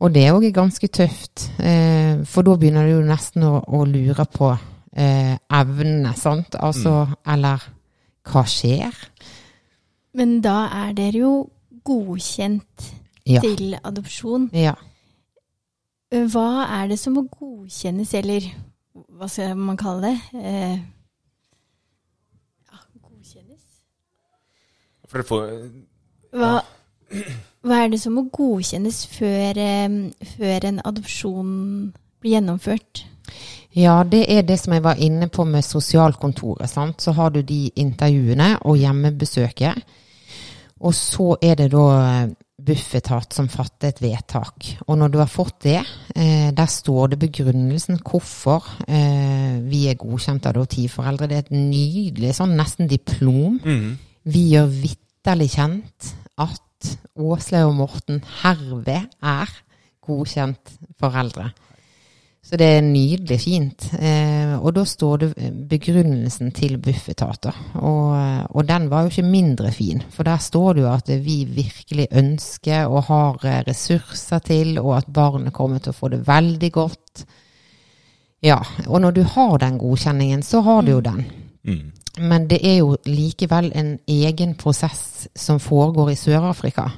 Og 0.00 0.12
det 0.12 0.30
òg 0.30 0.44
er 0.44 0.52
ganske 0.54 0.86
tøft, 0.88 1.48
eh, 1.58 2.20
for 2.24 2.44
da 2.44 2.56
begynner 2.56 2.86
du 2.86 2.98
jo 2.98 3.06
nesten 3.08 3.42
å, 3.42 3.62
å 3.64 3.84
lure 3.88 4.26
på 4.30 4.52
eh, 4.52 5.34
evnene, 5.34 6.12
sant. 6.14 6.54
Altså, 6.60 7.06
mm. 7.08 7.16
eller 7.32 7.64
hva 8.28 8.44
skjer? 8.44 8.92
Men 10.14 10.42
da 10.44 10.68
er 10.84 10.92
dere 10.94 11.24
jo 11.24 11.32
godkjent 11.84 12.94
Ja. 13.28 13.40
til 13.40 13.74
adopsjon. 13.84 14.50
Ja. 14.56 14.74
Hva 16.08 16.64
er 16.72 16.88
det 16.88 16.96
som 16.96 17.12
må 17.18 17.26
godkjennes, 17.28 18.14
eller 18.16 18.46
hva 19.18 19.28
skal 19.28 19.58
man 19.60 19.76
kalle 19.76 20.08
det? 20.08 20.40
Eh, 20.40 20.78
ja, 22.70 22.80
godkjennes? 23.02 23.66
For 25.08 25.20
det 25.20 25.26
får 25.28 25.44
Hva, 26.32 26.54
hva 27.60 27.82
er 27.82 27.92
det 27.92 28.00
som 28.00 28.16
må 28.16 28.24
godkjennes 28.32 29.02
før, 29.12 29.60
eh, 29.60 30.00
før 30.32 30.68
en 30.70 30.80
adopsjon 30.88 31.52
blir 32.22 32.38
gjennomført? 32.38 33.04
Ja, 33.76 34.00
det 34.02 34.24
er 34.32 34.42
det 34.42 34.58
som 34.62 34.72
jeg 34.72 34.82
var 34.82 34.96
inne 34.96 35.28
på 35.28 35.44
med 35.44 35.62
sosialkontoret. 35.62 36.70
Sant? 36.70 37.02
Så 37.02 37.12
har 37.12 37.30
du 37.30 37.42
de 37.42 37.68
intervjuene 37.76 38.56
og 38.64 38.80
hjemmebesøket. 38.80 39.84
Og 40.80 40.94
så 40.94 41.36
er 41.42 41.54
det 41.54 41.72
da 41.72 42.28
Bufetat 42.68 43.34
som 43.34 43.48
fatter 43.50 43.92
et 43.92 44.02
vedtak. 44.02 44.66
Og 44.86 44.98
når 45.00 45.12
du 45.12 45.18
har 45.22 45.30
fått 45.30 45.62
det, 45.64 45.80
eh, 46.14 46.50
der 46.52 46.68
står 46.68 47.14
det 47.14 47.20
begrunnelsen 47.22 48.00
hvorfor 48.04 48.66
eh, 48.86 49.58
vi 49.64 49.86
er 49.88 49.98
godkjent 50.00 50.46
adoptivforeldre. 50.50 51.28
Det 51.30 51.38
er 51.38 51.46
et 51.46 51.54
nydelig 51.56 52.34
sånn 52.36 52.56
nesten 52.58 52.90
diplom. 52.90 53.58
Mm. 53.64 53.96
Vi 54.28 54.44
gjør 54.52 54.68
vitterlig 54.84 55.52
kjent 55.56 56.12
at 56.38 56.92
Åslaug 57.18 57.72
og 57.72 57.78
Morten 57.80 58.20
herved 58.42 59.08
er 59.24 59.56
godkjent 60.04 60.76
foreldre. 61.00 61.50
Så 62.48 62.56
det 62.56 62.66
er 62.78 62.84
nydelig 62.84 63.36
fint. 63.42 63.84
Eh, 64.00 64.54
og 64.56 64.72
da 64.78 64.84
står 64.88 65.18
det 65.20 65.48
begrunnelsen 65.68 66.48
til 66.56 66.78
Bufetat. 66.80 67.50
Og, 67.76 68.14
og 68.48 68.62
den 68.68 68.86
var 68.88 69.04
jo 69.04 69.12
ikke 69.12 69.24
mindre 69.28 69.72
fin. 69.72 70.00
For 70.14 70.24
der 70.24 70.40
står 70.40 70.78
det 70.78 70.86
jo 70.86 70.88
at 70.94 71.10
vi 71.26 71.42
virkelig 71.44 72.06
ønsker 72.16 72.88
og 72.88 73.02
har 73.10 73.44
eh, 73.44 73.60
ressurser 73.68 74.40
til, 74.46 74.78
og 74.80 74.96
at 74.96 75.12
barnet 75.12 75.52
kommer 75.52 75.82
til 75.84 75.92
å 75.92 75.98
få 75.98 76.08
det 76.14 76.22
veldig 76.28 76.72
godt. 76.72 77.26
Ja, 78.40 78.62
og 78.86 79.02
når 79.04 79.18
du 79.18 79.22
har 79.28 79.58
den 79.60 79.76
godkjenningen, 79.82 80.42
så 80.42 80.62
har 80.64 80.86
du 80.86 80.94
jo 80.94 81.04
den. 81.04 81.26
Mm. 81.68 81.92
Men 82.18 82.48
det 82.48 82.62
er 82.64 82.78
jo 82.80 82.96
likevel 83.04 83.72
en 83.76 83.98
egen 84.08 84.56
prosess 84.56 85.28
som 85.36 85.60
foregår 85.60 86.14
i 86.14 86.16
Sør-Afrika. 86.16 86.88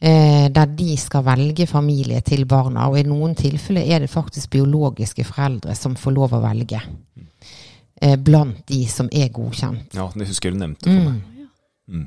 Eh, 0.00 0.48
der 0.52 0.66
de 0.76 0.96
skal 1.00 1.22
velge 1.24 1.66
familie 1.66 2.20
til 2.20 2.44
barna. 2.44 2.88
Og 2.90 2.98
i 2.98 3.06
noen 3.06 3.34
tilfeller 3.38 3.86
er 3.88 4.02
det 4.04 4.10
faktisk 4.12 4.50
biologiske 4.50 5.24
foreldre 5.24 5.74
som 5.78 5.94
får 5.96 6.12
lov 6.12 6.34
å 6.36 6.42
velge. 6.42 6.80
Eh, 8.02 8.16
blant 8.16 8.66
de 8.68 8.82
som 8.90 9.08
er 9.12 9.30
godkjent. 9.32 9.94
Ja, 9.96 10.10
det 10.14 10.28
husker 10.28 10.50
jeg 10.50 10.58
du 10.58 10.60
nevnte 10.60 10.90
for 10.90 11.10
meg. 11.10 11.22
Mm. 11.88 12.06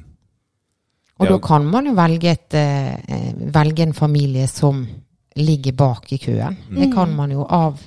Og 1.19 1.25
Ja. 1.25 1.31
da 1.31 1.39
kan 1.39 1.65
man 1.65 1.85
jo 1.85 1.93
velge, 1.93 2.29
et, 2.29 2.53
eh, 2.53 3.33
velge 3.51 3.81
en 3.81 3.93
familie 3.93 4.47
som 4.47 4.87
ligger 5.35 5.71
bak 5.71 6.11
i 6.13 6.17
køen. 6.17 6.57
Det 6.69 6.93
kan 6.93 7.15
man 7.15 7.31
jo 7.31 7.45
av 7.49 7.79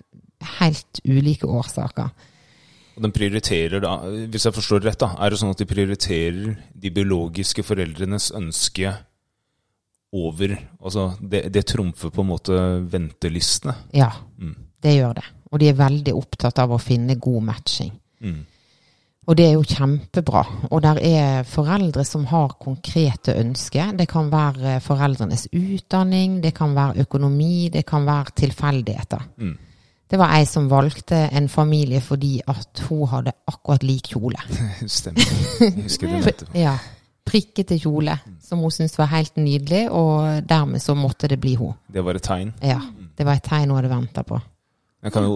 helt 0.59 1.01
ulike 1.07 1.47
årsaker. 1.47 2.11
Og 2.97 3.03
den 3.03 3.13
prioriterer 3.13 3.81
da, 3.81 3.99
hvis 3.99 4.45
jeg 4.45 4.53
forstår 4.53 4.83
rett, 4.83 4.99
da, 4.99 5.15
er 5.21 5.31
det 5.31 5.39
sånn 5.39 5.51
at 5.51 5.59
de 5.59 5.65
prioriterer 5.65 6.57
de 6.79 6.91
biologiske 6.91 7.63
foreldrenes 7.63 8.33
ønske 8.33 8.97
over 10.13 10.57
Altså, 10.83 11.13
det, 11.21 11.45
det 11.55 11.67
trumfer 11.67 12.11
på 12.11 12.21
en 12.25 12.31
måte 12.33 12.57
ventelistene. 12.91 13.75
Ja, 13.95 14.11
Mm. 14.39 14.55
det 14.83 14.95
gjør 14.97 15.15
det. 15.15 15.25
Og 15.53 15.59
de 15.61 15.69
er 15.69 15.75
veldig 15.79 16.15
opptatt 16.15 16.59
av 16.59 16.71
å 16.73 16.79
finne 16.81 17.17
god 17.21 17.43
matching. 17.43 17.93
Mm. 18.23 18.47
Og 19.29 19.37
det 19.37 19.45
er 19.47 19.53
jo 19.53 19.63
kjempebra. 19.63 20.45
Og 20.71 20.83
der 20.83 20.99
er 21.05 21.43
foreldre 21.45 22.05
som 22.05 22.25
har 22.27 22.55
konkrete 22.59 23.35
ønsker. 23.39 23.93
Det 23.97 24.09
kan 24.09 24.31
være 24.33 24.81
foreldrenes 24.81 25.47
utdanning, 25.53 26.41
det 26.43 26.55
kan 26.55 26.75
være 26.75 27.05
økonomi, 27.05 27.69
det 27.69 27.85
kan 27.87 28.07
være 28.07 28.33
tilfeldigheter. 28.35 29.21
Mm. 29.39 29.59
Det 30.11 30.19
var 30.19 30.33
ei 30.35 30.45
som 30.49 30.67
valgte 30.71 31.29
en 31.33 31.49
familie 31.49 32.01
fordi 32.03 32.41
at 32.49 32.81
hun 32.89 33.07
hadde 33.13 33.33
akkurat 33.47 33.85
lik 33.87 34.09
kjole. 34.15 34.41
Stemmer. 34.87 35.23
Jeg 35.61 35.83
husker 35.85 36.09
det. 36.09 36.49
Ja, 36.65 36.79
Prikkete 37.31 37.79
kjole, 37.79 38.17
som 38.43 38.59
hun 38.65 38.73
syntes 38.75 38.99
var 38.99 39.11
helt 39.13 39.37
nydelig, 39.39 39.85
og 39.95 40.43
dermed 40.49 40.83
så 40.83 40.97
måtte 40.99 41.31
det 41.31 41.39
bli 41.41 41.55
hun. 41.61 41.77
Det 41.87 42.03
var 42.05 42.19
et 42.19 42.27
tegn. 42.27 42.53
Ja, 42.63 42.81
Det 43.17 43.27
var 43.27 43.39
et 43.39 43.45
tegn 43.45 43.71
hun 43.71 43.77
hadde 43.79 43.93
venta 43.93 44.23
på. 44.27 44.41
Jeg 45.05 45.13
kan 45.13 45.25
jo 45.25 45.35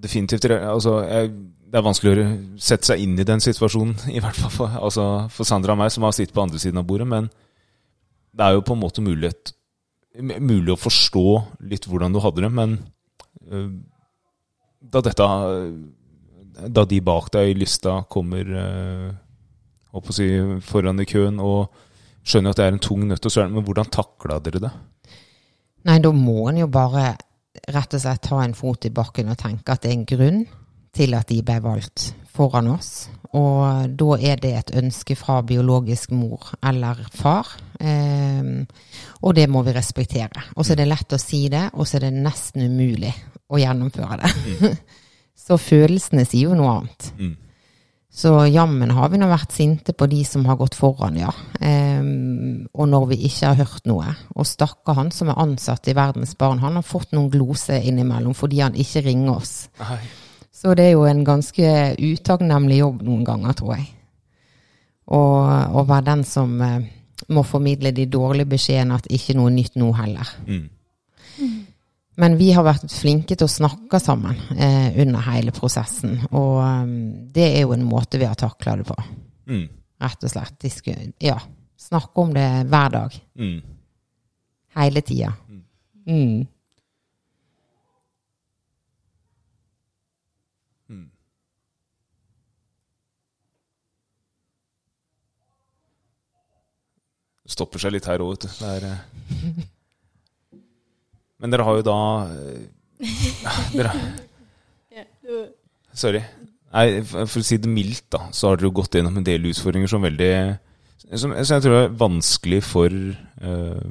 definitivt 0.00 0.44
altså, 0.50 1.00
jeg, 1.04 1.30
Det 1.70 1.78
er 1.78 1.84
vanskelig 1.86 2.12
å 2.24 2.30
sette 2.58 2.90
seg 2.90 3.02
inn 3.04 3.18
i 3.20 3.26
den 3.26 3.42
situasjonen, 3.42 3.94
i 4.16 4.22
hvert 4.22 4.38
fall 4.38 4.50
for, 4.50 4.80
altså, 4.88 5.06
for 5.30 5.46
Sandra 5.46 5.76
og 5.76 5.82
meg, 5.82 5.92
som 5.94 6.06
har 6.06 6.16
sittet 6.16 6.34
på 6.34 6.42
andre 6.42 6.58
siden 6.58 6.80
av 6.80 6.88
bordet. 6.88 7.06
Men 7.06 7.30
det 8.34 8.46
er 8.46 8.56
jo 8.56 8.64
på 8.66 8.74
en 8.74 8.82
måte 8.82 9.04
mulighet, 9.04 9.52
mulig 10.20 10.74
å 10.74 10.80
forstå 10.80 11.26
litt 11.70 11.86
hvordan 11.86 12.14
du 12.14 12.20
hadde 12.24 12.42
det. 12.46 12.50
Men 12.56 12.78
øh, 13.46 13.70
da 14.80 15.02
dette 15.04 15.26
Da 16.60 16.84
de 16.84 17.00
bak 17.00 17.30
deg 17.32 17.50
i 17.50 17.54
lista 17.56 18.00
kommer 18.10 18.44
øh, 18.44 19.10
holdt 19.10 19.14
på 19.14 19.14
å 19.14 19.79
si, 20.14 20.28
foran 20.64 21.02
i 21.02 21.08
køen 21.08 21.40
og 21.42 21.72
skjønner 22.26 22.52
at 22.52 22.60
det 22.60 22.66
er 22.66 22.76
en 22.76 22.84
tung 22.84 23.06
nøtt 23.08 23.26
å 23.26 23.32
svelge, 23.32 23.54
men 23.56 23.66
hvordan 23.66 23.90
takla 23.92 24.38
dere 24.44 24.62
det? 24.62 24.72
Nei, 25.88 25.98
da 26.04 26.12
må 26.12 26.44
en 26.50 26.60
jo 26.60 26.68
bare 26.70 27.14
rett 27.72 27.96
og 27.96 28.02
slett 28.02 28.22
ta 28.28 28.40
en 28.44 28.56
fot 28.56 28.86
i 28.86 28.92
bakken 28.94 29.32
og 29.32 29.38
tenke 29.40 29.72
at 29.72 29.82
det 29.82 29.90
er 29.90 29.98
en 29.98 30.08
grunn 30.08 30.42
til 30.96 31.14
at 31.16 31.30
de 31.30 31.40
ble 31.46 31.56
valgt 31.64 32.10
foran 32.34 32.70
oss. 32.72 33.08
Og 33.36 33.90
da 33.98 34.16
er 34.18 34.40
det 34.42 34.52
et 34.58 34.72
ønske 34.80 35.14
fra 35.18 35.38
biologisk 35.46 36.10
mor 36.16 36.50
eller 36.66 36.98
far. 37.14 37.52
Ehm, 37.78 38.64
og 39.22 39.36
det 39.38 39.46
må 39.50 39.62
vi 39.66 39.74
respektere. 39.76 40.48
Og 40.56 40.66
så 40.66 40.74
er 40.74 40.82
det 40.82 40.88
lett 40.90 41.14
å 41.14 41.20
si 41.20 41.44
det, 41.52 41.68
og 41.74 41.86
så 41.86 41.98
er 41.98 42.08
det 42.08 42.24
nesten 42.24 42.66
umulig 42.66 43.12
å 43.50 43.60
gjennomføre 43.60 44.18
det. 44.22 44.72
så 45.46 45.58
følelsene 45.60 46.26
sier 46.26 46.50
jo 46.50 46.58
noe 46.58 46.74
annet. 46.80 47.12
Mm. 47.20 47.36
Så 48.12 48.32
jammen 48.50 48.90
har 48.90 49.08
vi 49.12 49.20
nå 49.20 49.28
vært 49.30 49.52
sinte 49.54 49.94
på 49.94 50.08
de 50.10 50.24
som 50.26 50.42
har 50.50 50.58
gått 50.58 50.74
foran, 50.74 51.14
ja. 51.20 51.30
Um, 51.62 52.66
og 52.74 52.88
når 52.90 53.06
vi 53.12 53.20
ikke 53.28 53.52
har 53.52 53.60
hørt 53.62 53.86
noe. 53.86 54.10
Og 54.34 54.48
stakkar 54.50 54.98
han 54.98 55.12
som 55.14 55.30
er 55.30 55.38
ansatt 55.38 55.86
i 55.88 55.94
Verdens 55.94 56.34
Barn, 56.38 56.58
han 56.58 56.74
har 56.80 56.86
fått 56.86 57.14
noen 57.14 57.30
gloser 57.30 57.86
innimellom 57.86 58.34
fordi 58.34 58.60
han 58.64 58.74
ikke 58.74 59.04
ringer 59.06 59.36
oss. 59.36 59.54
Nei. 59.78 60.00
Så 60.60 60.74
det 60.76 60.90
er 60.90 60.96
jo 60.96 61.06
en 61.08 61.22
ganske 61.24 61.70
utakknemlig 61.96 62.80
jobb 62.82 63.06
noen 63.06 63.22
ganger, 63.24 63.54
tror 63.56 63.76
jeg. 63.78 63.86
Og 65.14 65.78
å 65.80 65.86
være 65.86 66.08
den 66.10 66.26
som 66.26 66.58
uh, 66.60 66.82
må 67.30 67.46
formidle 67.46 67.94
de 67.94 68.10
dårlige 68.10 68.50
beskjedene 68.56 68.98
at 68.98 69.06
ikke 69.06 69.38
noe 69.38 69.54
nytt 69.54 69.78
nå 69.78 69.94
heller. 69.96 70.34
Mm. 70.50 70.66
Men 72.16 72.34
vi 72.36 72.50
har 72.52 72.64
vært 72.66 72.90
flinke 72.92 73.36
til 73.36 73.46
å 73.46 73.50
snakke 73.50 74.00
sammen 74.02 74.36
eh, 74.58 74.90
under 75.00 75.22
hele 75.30 75.52
prosessen. 75.56 76.18
Og 76.32 76.58
um, 76.60 77.30
det 77.32 77.46
er 77.54 77.62
jo 77.62 77.72
en 77.72 77.84
måte 77.86 78.18
vi 78.20 78.26
har 78.28 78.34
takla 78.38 78.76
det 78.76 78.86
på, 78.88 78.96
Mm. 79.50 79.68
rett 80.02 80.24
og 80.24 80.30
slett. 80.30 80.58
Disku 80.62 80.92
ja, 81.20 81.38
snakke 81.78 82.20
om 82.22 82.34
det 82.34 82.46
hver 82.70 82.90
dag. 82.92 83.16
Mm. 83.38 83.60
Hele 84.76 85.00
tida. 85.02 85.32
Mm. 86.06 86.46
Det 97.44 97.54
stopper 97.56 97.82
seg 97.82 97.94
litt 97.96 98.08
her 98.10 98.22
òg, 98.22 98.34
vet 98.36 98.44
du. 98.46 98.50
Det 98.60 98.70
er, 98.76 98.84
eh, 98.90 99.29
Men 101.40 101.52
dere 101.52 101.64
har 101.66 101.78
jo 101.80 101.86
da 101.86 101.98
eh, 102.28 102.68
dere, 103.78 103.94
Sorry. 105.96 106.20
Nei, 106.70 107.00
for 107.02 107.40
å 107.40 107.44
si 107.46 107.58
det 107.58 107.70
mildt, 107.70 108.06
da, 108.14 108.28
så 108.34 108.50
har 108.50 108.58
dere 108.58 108.68
jo 108.68 108.76
gått 108.78 108.94
gjennom 108.94 109.16
en 109.18 109.26
del 109.26 109.48
utfordringer 109.50 109.90
som 109.90 110.04
veldig 110.06 110.32
Som, 111.18 111.32
som 111.34 111.56
jeg 111.56 111.64
tror 111.64 111.76
er 111.80 111.96
vanskelig 111.98 112.60
for 112.62 112.94
uh, 112.94 113.88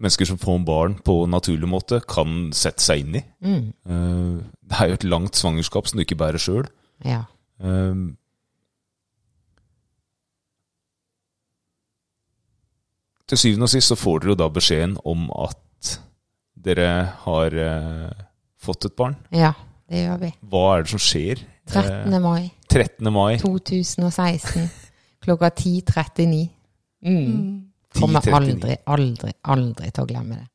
mennesker 0.00 0.28
som 0.30 0.38
får 0.38 0.60
barn 0.68 0.94
på 1.04 1.16
en 1.24 1.34
naturlig 1.34 1.68
måte, 1.68 1.98
kan 2.06 2.52
sette 2.54 2.84
seg 2.84 3.02
inn 3.02 3.18
i. 3.18 3.24
Mm. 3.42 3.64
Uh, 3.84 4.38
det 4.70 4.78
er 4.78 4.92
jo 4.92 4.98
et 5.00 5.08
langt 5.10 5.40
svangerskap 5.40 5.90
som 5.90 5.98
du 5.98 6.04
ikke 6.04 6.18
bærer 6.20 6.40
sjøl. 6.40 6.70
Ja. 7.04 7.24
Uh, 7.58 8.14
til 13.30 13.42
syvende 13.42 13.66
og 13.66 13.74
sist 13.74 13.90
så 13.90 13.98
får 13.98 14.22
dere 14.22 14.34
jo 14.36 14.40
da 14.44 14.48
beskjeden 14.54 14.96
om 15.06 15.26
at 15.42 15.98
dere 16.60 16.90
har 17.24 17.56
eh, 17.64 18.24
fått 18.60 18.88
et 18.90 18.96
barn. 18.98 19.16
ja, 19.34 19.54
det 19.90 20.04
gjør 20.04 20.20
vi. 20.22 20.32
Hva 20.52 20.64
er 20.74 20.84
det 20.84 20.92
som 20.94 21.02
skjer? 21.02 21.44
13. 21.70 22.22
mai 22.22 22.42
Eh, 22.44 22.50
13. 22.70 23.12
mai 23.12 23.38
2016 23.38 24.70
klokka 25.24 25.50
10.39. 25.50 26.48
Mm. 27.02 27.66
Kommer 27.98 28.20
10.39. 28.20 28.36
aldri, 28.36 28.76
aldri, 28.86 29.32
aldri 29.42 29.90
til 29.90 30.04
å 30.04 30.08
glemme 30.08 30.38
det. 30.38 30.46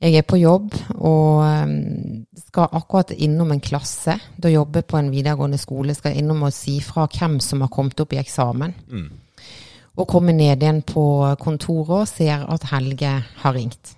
Jeg 0.00 0.16
er 0.16 0.24
på 0.24 0.38
jobb 0.40 0.72
og 0.96 1.42
um, 1.44 1.72
skal 2.40 2.70
akkurat 2.78 3.10
innom 3.12 3.50
en 3.52 3.60
klasse. 3.60 4.14
Da 4.40 4.48
jobber 4.48 4.80
jeg 4.80 4.88
på 4.88 4.96
en 4.96 5.10
videregående 5.12 5.58
skole. 5.60 5.92
Skal 5.94 6.16
innom 6.16 6.46
og 6.48 6.54
si 6.56 6.78
fra 6.80 7.04
hvem 7.04 7.36
som 7.44 7.60
har 7.60 7.68
kommet 7.68 8.00
opp 8.00 8.14
i 8.16 8.20
eksamen. 8.22 8.72
Mm. 8.88 9.10
Og 10.00 10.08
kommer 10.08 10.32
ned 10.32 10.64
igjen 10.64 10.80
på 10.88 11.04
kontoret 11.42 11.98
og 11.98 12.08
ser 12.08 12.46
at 12.48 12.64
Helge 12.72 13.12
har 13.42 13.56
ringt. 13.58 13.92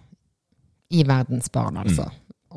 I 0.92 1.04
Verdensbarn, 1.08 1.80
altså. 1.82 2.08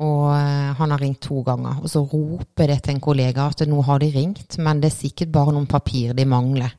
Og 0.04 0.24
eh, 0.36 0.72
han 0.76 0.92
har 0.92 1.00
ringt 1.00 1.22
to 1.24 1.40
ganger. 1.46 1.78
Og 1.82 1.88
så 1.90 2.02
roper 2.04 2.72
det 2.72 2.82
til 2.84 2.96
en 2.96 3.04
kollega 3.04 3.46
at 3.52 3.64
nå 3.68 3.80
har 3.86 4.02
de 4.02 4.10
ringt, 4.12 4.58
men 4.60 4.82
det 4.82 4.90
er 4.90 4.98
sikkert 4.98 5.32
bare 5.32 5.54
noen 5.56 5.68
papir 5.70 6.12
de 6.16 6.26
mangler. 6.28 6.74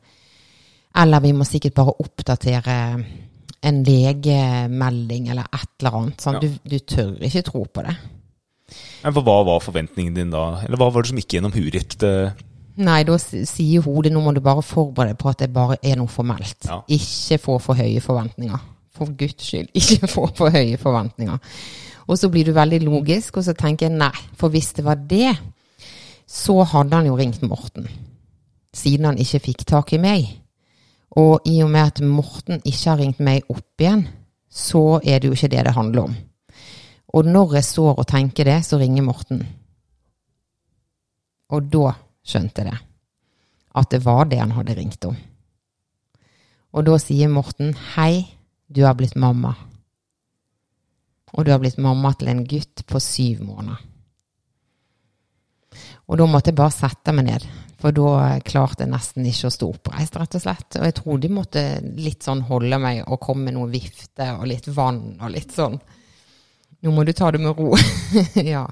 Eller 0.97 1.23
vi 1.25 1.33
må 1.37 1.45
sikkert 1.45 1.75
bare 1.77 1.95
oppdatere 2.01 2.77
en 3.67 3.79
legemelding 3.85 5.31
eller 5.31 5.49
et 5.53 5.73
eller 5.81 5.97
annet. 5.99 6.21
Sånn. 6.21 6.37
Ja. 6.37 6.45
Du, 6.45 6.69
du 6.69 6.77
tør 6.79 7.15
ikke 7.25 7.45
tro 7.45 7.65
på 7.65 7.85
det. 7.85 7.95
Men 9.03 9.15
Hva 9.15 9.39
var 9.47 9.63
forventningen 9.63 10.15
din 10.17 10.33
da? 10.33 10.45
Eller 10.65 10.79
hva 10.79 10.89
var 10.91 11.05
det 11.05 11.11
som 11.11 11.19
gikk 11.21 11.37
gjennom 11.37 11.53
huet 11.55 11.77
ditt? 11.77 12.05
Nei, 12.77 13.01
da 13.07 13.15
sier 13.17 13.85
hodet 13.85 14.11
nå 14.13 14.21
må 14.21 14.33
du 14.35 14.41
bare 14.45 14.61
forberede 14.65 15.15
deg 15.15 15.21
på 15.21 15.31
at 15.31 15.41
det 15.41 15.53
bare 15.53 15.79
er 15.81 15.97
noe 15.97 16.11
formelt. 16.11 16.67
Ja. 16.67 16.81
Ikke 16.93 17.39
få 17.41 17.57
for 17.63 17.79
høye 17.79 18.01
forventninger. 18.03 18.65
For 18.97 19.13
guds 19.17 19.45
skyld, 19.45 19.69
ikke 19.79 20.09
få 20.09 20.25
for 20.37 20.53
høye 20.53 20.79
forventninger. 20.81 21.37
Og 22.07 22.19
så 22.19 22.29
blir 22.31 22.47
du 22.47 22.55
veldig 22.55 22.81
logisk, 22.85 23.37
og 23.37 23.45
så 23.47 23.55
tenker 23.57 23.89
jeg 23.89 23.97
nei, 23.99 24.13
for 24.39 24.53
hvis 24.53 24.71
det 24.77 24.85
var 24.87 24.99
det, 25.09 25.35
så 26.27 26.61
hadde 26.67 26.95
han 26.95 27.07
jo 27.09 27.17
ringt 27.19 27.43
Morten. 27.47 27.87
Siden 28.75 29.07
han 29.09 29.19
ikke 29.19 29.43
fikk 29.49 29.65
tak 29.67 29.93
i 29.95 30.01
meg. 30.01 30.27
Og 31.17 31.47
i 31.47 31.59
og 31.63 31.71
med 31.71 31.93
at 31.93 32.01
Morten 32.03 32.61
ikke 32.63 32.89
har 32.89 32.99
ringt 32.99 33.21
meg 33.23 33.47
opp 33.51 33.83
igjen, 33.83 34.07
så 34.47 34.99
er 35.03 35.19
det 35.19 35.29
jo 35.29 35.37
ikke 35.37 35.51
det 35.53 35.63
det 35.67 35.75
handler 35.75 36.09
om. 36.09 36.17
Og 37.15 37.25
når 37.25 37.57
jeg 37.57 37.69
står 37.71 37.93
og 38.01 38.07
tenker 38.07 38.47
det, 38.47 38.59
så 38.65 38.79
ringer 38.79 39.05
Morten. 39.05 39.41
Og 41.49 41.69
da 41.71 41.93
skjønte 42.27 42.63
jeg 42.63 42.71
det. 42.71 42.79
At 43.77 43.91
det 43.93 44.03
var 44.05 44.27
det 44.27 44.41
han 44.41 44.55
hadde 44.55 44.75
ringt 44.75 45.05
om. 45.07 45.15
Og 46.75 46.85
da 46.85 46.97
sier 46.99 47.31
Morten 47.31 47.71
hei, 47.95 48.27
du 48.67 48.83
har 48.83 48.95
blitt 48.99 49.15
mamma. 49.15 49.55
Og 51.33 51.45
du 51.45 51.51
har 51.51 51.59
blitt 51.59 51.79
mamma 51.81 52.13
til 52.17 52.31
en 52.31 52.43
gutt 52.47 52.85
på 52.87 52.99
syv 53.03 53.43
måneder. 53.47 53.83
Og 56.07 56.19
da 56.19 56.25
måtte 56.29 56.53
jeg 56.53 56.57
bare 56.57 56.71
sette 56.71 57.11
meg 57.13 57.27
ned, 57.27 57.45
for 57.81 57.93
da 57.93 58.37
klarte 58.47 58.85
jeg 58.85 58.93
nesten 58.93 59.27
ikke 59.27 59.49
å 59.49 59.53
stå 59.53 59.67
oppreist, 59.73 60.15
rett 60.17 60.37
og 60.39 60.43
slett. 60.43 60.77
Og 60.79 60.85
jeg 60.87 60.95
tror 60.97 61.19
de 61.21 61.31
måtte 61.35 61.63
litt 61.99 62.23
sånn 62.25 62.45
holde 62.47 62.79
meg 62.81 63.01
og 63.03 63.19
komme 63.23 63.49
med 63.49 63.57
noe 63.57 63.69
vifte 63.71 64.29
og 64.37 64.47
litt 64.49 64.69
vann 64.71 65.17
og 65.19 65.33
litt 65.33 65.51
sånn. 65.53 65.75
Nå 66.85 66.93
må 66.93 67.03
du 67.03 67.11
ta 67.17 67.31
det 67.33 67.41
med 67.43 67.59
ro. 67.59 67.73
ja. 68.53 68.63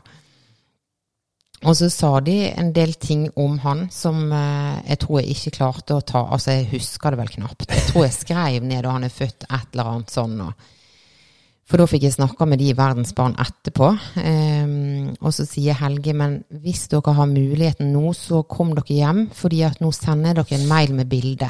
Og 1.66 1.74
så 1.78 1.90
sa 1.90 2.12
de 2.22 2.36
en 2.52 2.70
del 2.76 2.94
ting 3.02 3.26
om 3.42 3.58
han 3.64 3.88
som 3.94 4.30
eh, 4.30 4.86
jeg 4.92 5.02
tror 5.02 5.22
jeg 5.22 5.34
ikke 5.34 5.56
klarte 5.58 5.98
å 5.98 6.06
ta 6.06 6.22
Altså, 6.36 6.54
jeg 6.54 6.70
husker 6.76 7.14
det 7.14 7.22
vel 7.24 7.34
knapt. 7.34 7.68
Jeg 7.72 7.90
tror 7.90 8.06
jeg 8.06 8.18
skrev 8.20 8.66
ned 8.68 8.86
da 8.86 8.94
han 8.96 9.08
er 9.08 9.14
født, 9.14 9.48
et 9.50 9.74
eller 9.74 9.92
annet 9.92 10.14
sånn. 10.14 10.36
Og, 10.46 10.72
for 11.66 11.82
da 11.82 11.88
fikk 11.90 12.06
jeg 12.06 12.14
snakka 12.20 12.46
med 12.46 12.62
de 12.62 12.70
i 12.70 12.78
Verdens 12.78 13.16
Barn 13.18 13.34
etterpå. 13.42 13.90
Um, 14.22 15.14
og 15.18 15.34
så 15.34 15.48
sier 15.50 15.78
Helge, 15.80 16.14
men 16.14 16.44
hvis 16.62 16.86
dere 16.92 17.16
har 17.18 17.30
muligheten 17.32 17.90
nå, 17.94 18.12
så 18.14 18.44
kom 18.46 18.76
dere 18.78 19.00
hjem, 19.00 19.24
fordi 19.34 19.64
at 19.66 19.82
nå 19.82 19.90
sender 19.96 20.38
dere 20.38 20.60
en 20.60 20.68
mail 20.70 20.94
med 20.94 21.10
bilde. 21.10 21.50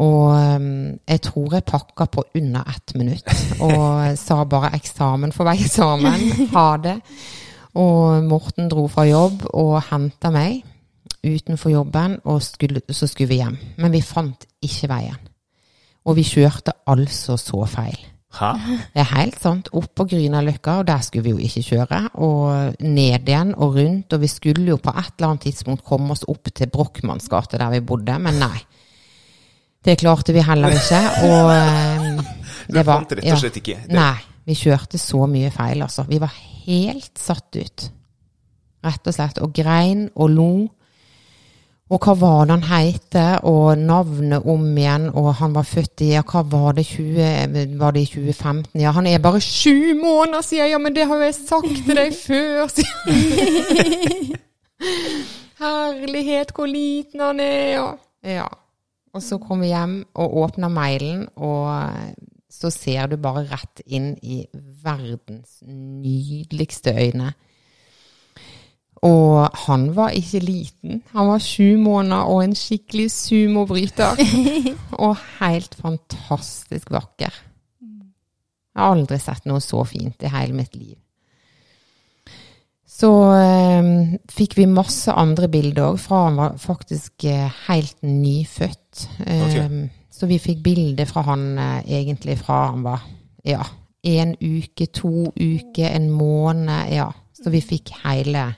Og 0.00 0.32
um, 0.32 0.70
jeg 1.04 1.20
tror 1.28 1.58
jeg 1.58 1.68
pakka 1.68 2.08
på 2.08 2.24
under 2.40 2.72
ett 2.72 2.96
minutt 2.96 3.28
og 3.60 4.16
sa 4.16 4.38
bare 4.48 4.72
'eksamen 4.72 5.32
for 5.36 5.44
vei 5.44 5.58
eksamen', 5.60 6.48
ha 6.56 6.68
det. 6.80 6.96
Og 7.78 8.24
Morten 8.26 8.68
dro 8.70 8.86
fra 8.90 9.06
jobb 9.06 9.44
og 9.54 9.76
henta 9.90 10.32
meg 10.34 10.62
utenfor 11.20 11.70
jobben, 11.70 12.16
og 12.24 12.40
skulle, 12.42 12.80
så 12.90 13.06
skulle 13.06 13.28
vi 13.28 13.40
hjem. 13.42 13.58
Men 13.78 13.92
vi 13.92 14.00
fant 14.04 14.46
ikke 14.64 14.88
veien. 14.88 15.18
Og 16.08 16.16
vi 16.16 16.24
kjørte 16.24 16.72
altså 16.88 17.36
så 17.36 17.66
feil. 17.68 17.98
Hæ? 18.38 18.52
Det 18.94 19.02
er 19.02 19.08
helt 19.18 19.40
sant. 19.42 19.68
Opp 19.76 19.90
på 19.94 20.06
Grünerløkka, 20.12 20.78
og 20.80 20.86
der 20.88 21.02
skulle 21.04 21.24
vi 21.24 21.34
jo 21.34 21.42
ikke 21.42 21.62
kjøre. 21.66 22.00
Og 22.22 22.76
ned 22.80 23.28
igjen 23.28 23.54
og 23.56 23.76
rundt. 23.76 24.12
Og 24.12 24.20
vi 24.22 24.30
skulle 24.30 24.68
jo 24.70 24.78
på 24.80 24.94
et 24.96 25.12
eller 25.18 25.32
annet 25.32 25.48
tidspunkt 25.48 25.84
komme 25.84 26.14
oss 26.14 26.24
opp 26.28 26.52
til 26.54 26.70
Brochmanns 26.70 27.28
gate, 27.28 27.58
der 27.58 27.74
vi 27.74 27.80
bodde, 27.80 28.18
men 28.18 28.40
nei. 28.40 28.56
Det 29.84 29.98
klarte 29.98 30.32
vi 30.36 30.44
heller 30.44 30.76
ikke. 30.76 31.02
Og 31.26 31.52
eh, 31.58 32.24
det 32.70 32.86
var 32.86 33.04
Du 33.04 33.08
fant 33.08 33.16
rett 33.18 33.32
og 33.32 33.42
slett 33.44 33.60
ikke 33.60 33.78
det. 33.82 33.96
Nei. 33.98 34.29
Vi 34.48 34.56
kjørte 34.56 34.98
så 34.98 35.26
mye 35.30 35.50
feil, 35.54 35.82
altså. 35.84 36.04
Vi 36.08 36.18
var 36.22 36.32
helt 36.66 37.18
satt 37.20 37.56
ut. 37.56 37.88
Rett 38.84 39.10
og 39.10 39.14
slett. 39.16 39.40
Og 39.44 39.52
grein 39.54 40.06
og 40.14 40.30
lo. 40.32 40.52
Og 41.90 41.98
hva 42.06 42.14
var 42.14 42.44
det 42.46 42.54
han 42.54 42.68
heite, 42.68 43.22
og 43.50 43.78
navnet 43.82 44.46
om 44.46 44.62
igjen, 44.78 45.08
og 45.10 45.32
han 45.40 45.56
var 45.56 45.66
født 45.66 46.04
i 46.06 46.12
ja, 46.12 46.22
hva 46.22 46.44
var 46.46 46.76
det, 46.78 46.84
20, 46.86 47.74
var 47.80 47.96
det 47.96 48.04
i 48.04 48.10
2015? 48.12 48.78
Ja, 48.78 48.92
han 48.94 49.08
er 49.10 49.18
bare 49.18 49.40
sju 49.42 49.96
måneder, 49.98 50.44
sier 50.46 50.68
jeg. 50.68 50.76
Ja, 50.76 50.78
men 50.78 50.94
det 50.94 51.08
har 51.10 51.18
jo 51.18 51.26
jeg 51.26 51.34
sagt 51.40 51.66
til 51.66 51.98
deg 51.98 52.14
før, 52.28 52.70
sier 52.70 54.38
Herlighet, 55.60 56.54
hvor 56.56 56.70
liten 56.70 57.20
han 57.26 57.42
er, 57.42 57.74
Ja. 57.74 57.88
Ja. 58.22 58.48
Og 59.10 59.22
så 59.26 59.40
kom 59.42 59.64
vi 59.64 59.72
hjem 59.72 60.04
og 60.14 60.36
åpna 60.44 60.68
mailen, 60.70 61.24
og 61.34 61.82
så 62.60 62.70
ser 62.72 63.08
du 63.08 63.16
bare 63.20 63.46
rett 63.48 63.80
inn 63.86 64.12
i 64.22 64.42
verdens 64.84 65.62
nydeligste 65.64 66.92
øyne. 66.92 67.32
Og 69.06 69.48
han 69.64 69.86
var 69.96 70.12
ikke 70.12 70.42
liten. 70.44 71.02
Han 71.14 71.30
var 71.30 71.40
sju 71.40 71.78
måneder 71.80 72.28
og 72.28 72.42
en 72.44 72.56
skikkelig 72.56 73.08
sumobryter. 73.14 74.20
og 75.04 75.16
helt 75.38 75.76
fantastisk 75.80 76.92
vakker. 76.92 77.32
Jeg 78.70 78.82
har 78.84 78.92
aldri 78.92 79.18
sett 79.18 79.48
noe 79.48 79.62
så 79.64 79.80
fint 79.88 80.20
i 80.22 80.32
hele 80.32 80.56
mitt 80.56 80.76
liv. 80.76 80.98
Så 83.00 83.08
øh, 83.32 84.18
fikk 84.28 84.58
vi 84.58 84.68
masse 84.68 85.12
andre 85.16 85.48
bilder 85.48 85.94
òg, 85.94 85.98
fra 86.02 86.26
han 86.26 86.36
var 86.36 86.58
faktisk 86.60 87.24
øh, 87.24 87.48
helt 87.70 88.02
nyfødt. 88.04 89.06
Okay. 89.24 89.88
Så 90.20 90.28
vi 90.28 90.36
fikk 90.36 90.58
bilde 90.64 91.06
fra 91.08 91.22
han 91.30 91.44
eh, 91.58 91.92
egentlig 91.96 92.36
fra 92.42 92.66
han 92.74 92.82
var 92.84 93.04
ja, 93.44 93.62
en 94.04 94.34
uke, 94.36 94.90
to 94.92 95.30
uker, 95.32 95.86
en 95.88 96.10
måned. 96.12 96.92
Ja. 96.92 97.06
Så 97.32 97.48
vi 97.50 97.62
fikk 97.64 97.94
hele 98.02 98.50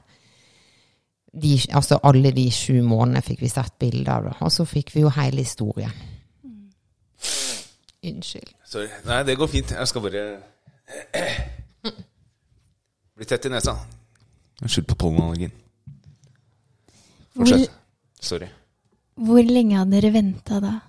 de, 1.32 1.52
Altså 1.70 2.00
alle 2.02 2.32
de 2.34 2.48
sju 2.50 2.82
månedene 2.82 3.22
fikk 3.22 3.44
vi 3.44 3.52
sett 3.52 3.78
bilder 3.78 4.32
av. 4.32 4.42
Og 4.42 4.50
så 4.52 4.66
fikk 4.66 4.90
vi 4.96 5.06
jo 5.06 5.14
hele 5.14 5.46
historien. 5.46 5.94
Unnskyld. 8.02 8.50
Sorry. 8.66 8.90
Nei, 9.06 9.22
det 9.22 9.38
går 9.38 9.46
fint. 9.46 9.70
Jeg 9.78 9.88
skal 9.88 10.02
bare 10.02 10.26
bli 13.16 13.28
tett 13.30 13.46
i 13.46 13.52
nesa. 13.54 13.78
Unnskyld 14.62 14.90
på 14.90 14.98
pollenallergien. 15.04 15.54
Fortsett. 17.36 17.70
Sorry. 18.18 18.50
Hvor 19.22 19.46
lenge 19.46 19.78
hadde 19.78 19.94
dere 19.94 20.10
venta 20.18 20.58
da? 20.58 20.80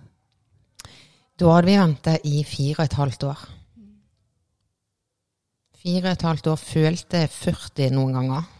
Da 1.39 1.49
hadde 1.49 1.69
vi 1.71 1.77
venta 1.79 2.13
i 2.29 2.43
fire 2.45 2.77
og 2.77 2.85
et 2.85 2.97
halvt 2.99 3.23
år. 3.25 3.45
Fire 5.83 6.03
og 6.05 6.11
et 6.13 6.25
halvt 6.27 6.49
år 6.51 6.59
følte 6.61 7.23
40 7.27 7.89
noen 7.95 8.19
ganger. 8.19 8.51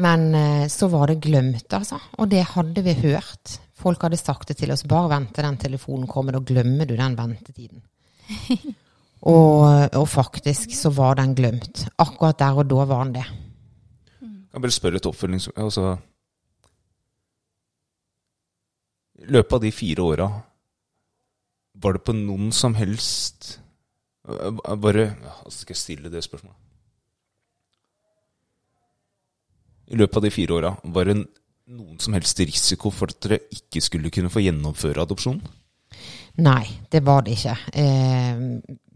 Men 0.00 0.34
eh, 0.34 0.66
så 0.72 0.88
var 0.88 1.10
det 1.10 1.20
glemt, 1.20 1.68
altså. 1.76 2.00
Og 2.18 2.30
det 2.32 2.46
hadde 2.54 2.84
vi 2.86 2.96
hørt. 3.02 3.58
Folk 3.76 4.02
hadde 4.06 4.16
sagt 4.20 4.48
det 4.48 4.56
til 4.60 4.72
oss. 4.72 4.86
Bare 4.88 5.12
vent 5.12 5.34
til 5.36 5.44
den 5.44 5.60
telefonen 5.60 6.08
kommer, 6.08 6.36
da 6.36 6.40
glemmer 6.40 6.88
du 6.88 6.96
den 6.96 7.16
ventetiden. 7.18 7.82
og, 9.34 9.90
og, 9.92 10.06
faktisk 10.08 10.72
så 10.76 10.92
var 10.96 11.20
den 11.20 11.36
glemt. 11.36 11.84
Akkurat 12.00 12.40
der 12.40 12.62
og 12.62 12.70
da 12.70 12.86
var 12.88 13.04
den 13.04 13.18
det. 13.20 13.26
Jeg 14.20 14.54
kan 14.56 14.64
bare 14.64 14.74
spørre 14.74 14.98
et 14.98 15.06
oppfølgingsspørsmål. 15.06 15.64
Altså, 15.64 15.96
I 19.20 19.34
løpet 19.36 19.52
av 19.52 19.60
de 19.60 19.70
fire 19.76 20.02
åra 20.02 20.30
var 21.82 21.96
det 21.96 22.04
på 22.06 22.14
noen 22.16 22.52
som 22.54 22.76
helst 22.78 23.56
Bare 24.80 25.06
Skal 25.48 25.74
jeg 25.74 25.80
stille 25.80 26.10
det 26.12 26.22
spørsmålet? 26.22 26.58
I 29.90 29.98
løpet 29.98 30.20
av 30.20 30.22
de 30.22 30.30
fire 30.30 30.54
åra, 30.54 30.68
var 30.94 31.08
det 31.08 31.16
noen 31.74 31.96
som 31.98 32.14
helst 32.14 32.38
risiko 32.38 32.92
for 32.94 33.10
at 33.10 33.18
dere 33.24 33.40
ikke 33.56 33.80
skulle 33.82 34.12
kunne 34.14 34.30
få 34.30 34.42
gjennomføre 34.44 35.02
adopsjonen? 35.02 35.40
Nei, 36.46 36.62
det 36.92 37.00
var 37.02 37.24
det 37.26 37.34
ikke. 37.34 37.56
Eh, 37.74 38.44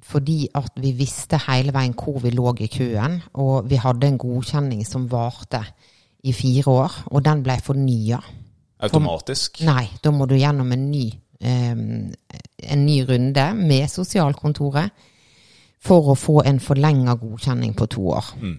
fordi 0.07 0.37
at 0.55 0.79
vi 0.79 0.93
visste 0.95 1.41
hele 1.49 1.75
veien 1.75 1.97
hvor 1.99 2.21
vi 2.23 2.31
lå 2.31 2.55
i 2.63 2.71
køen, 2.71 3.19
og 3.43 3.67
vi 3.73 3.81
hadde 3.83 4.13
en 4.13 4.21
godkjenning 4.23 4.87
som 4.87 5.09
varte 5.11 5.65
i 6.23 6.33
fire 6.33 6.71
år, 6.71 7.01
og 7.11 7.27
den 7.27 7.43
ble 7.43 7.59
fornya. 7.59 8.23
Automatisk? 8.87 9.59
For, 9.59 9.73
nei, 9.73 9.89
da 9.99 10.15
må 10.15 10.31
du 10.31 10.39
gjennom 10.39 10.71
en 10.77 10.89
ny 10.93 11.09
en 11.45 12.85
ny 12.87 13.01
runde 13.09 13.49
med 13.59 13.91
sosialkontoret 13.91 15.11
for 15.85 16.13
å 16.13 16.17
få 16.17 16.41
en 16.49 16.61
forlenga 16.63 17.17
godkjenning 17.21 17.75
på 17.77 17.89
to 17.93 18.07
år. 18.17 18.31
Mm. 18.41 18.55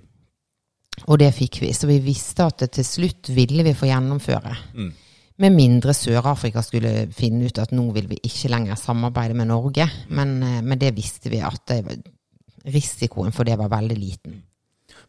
Og 1.09 1.19
det 1.19 1.31
fikk 1.35 1.59
vi. 1.63 1.71
Så 1.75 1.89
vi 1.89 1.99
visste 2.03 2.45
at 2.45 2.61
det 2.61 2.71
til 2.77 2.87
slutt 2.87 3.31
ville 3.35 3.65
vi 3.65 3.75
få 3.75 3.89
gjennomføre. 3.89 4.53
Mm. 4.75 4.91
Med 5.43 5.51
mindre 5.51 5.93
Sør-Afrika 5.97 6.63
skulle 6.63 7.09
finne 7.11 7.49
ut 7.49 7.59
at 7.59 7.73
nå 7.75 7.89
vil 7.97 8.07
vi 8.13 8.21
ikke 8.23 8.53
lenger 8.53 8.79
samarbeide 8.79 9.35
med 9.35 9.49
Norge. 9.51 9.89
Men, 10.15 10.37
eh, 10.43 10.61
men 10.61 10.79
det 10.79 10.93
visste 10.95 11.31
vi 11.33 11.41
at 11.43 11.65
det, 11.67 11.97
risikoen 12.71 13.35
for 13.35 13.47
det 13.47 13.57
var 13.59 13.73
veldig 13.73 13.97
liten. 13.99 14.43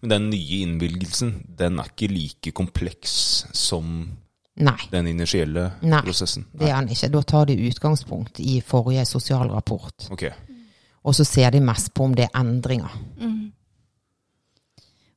Men 0.01 0.11
den 0.11 0.31
nye 0.31 0.63
innvilgelsen, 0.65 1.33
den 1.59 1.79
er 1.79 1.93
ikke 1.93 2.11
like 2.13 2.53
kompleks 2.57 3.47
som 3.57 4.11
Nei. 4.57 4.87
den 4.91 5.07
initielle 5.11 5.67
Nei, 5.83 6.01
prosessen? 6.03 6.47
Nei, 6.53 6.59
det 6.63 6.69
er 6.71 6.75
han 6.79 6.89
ikke. 6.89 7.11
Da 7.13 7.23
tar 7.23 7.45
de 7.51 7.57
utgangspunkt 7.69 8.41
i 8.41 8.61
forrige 8.65 9.05
sosial 9.07 9.51
rapport. 9.53 10.07
Okay. 10.11 10.31
Og 11.05 11.15
så 11.15 11.25
ser 11.29 11.51
de 11.53 11.61
mest 11.61 11.93
på 11.95 12.05
om 12.09 12.15
det 12.17 12.25
er 12.31 12.41
endringer. 12.41 12.95
Mm. 13.21 13.53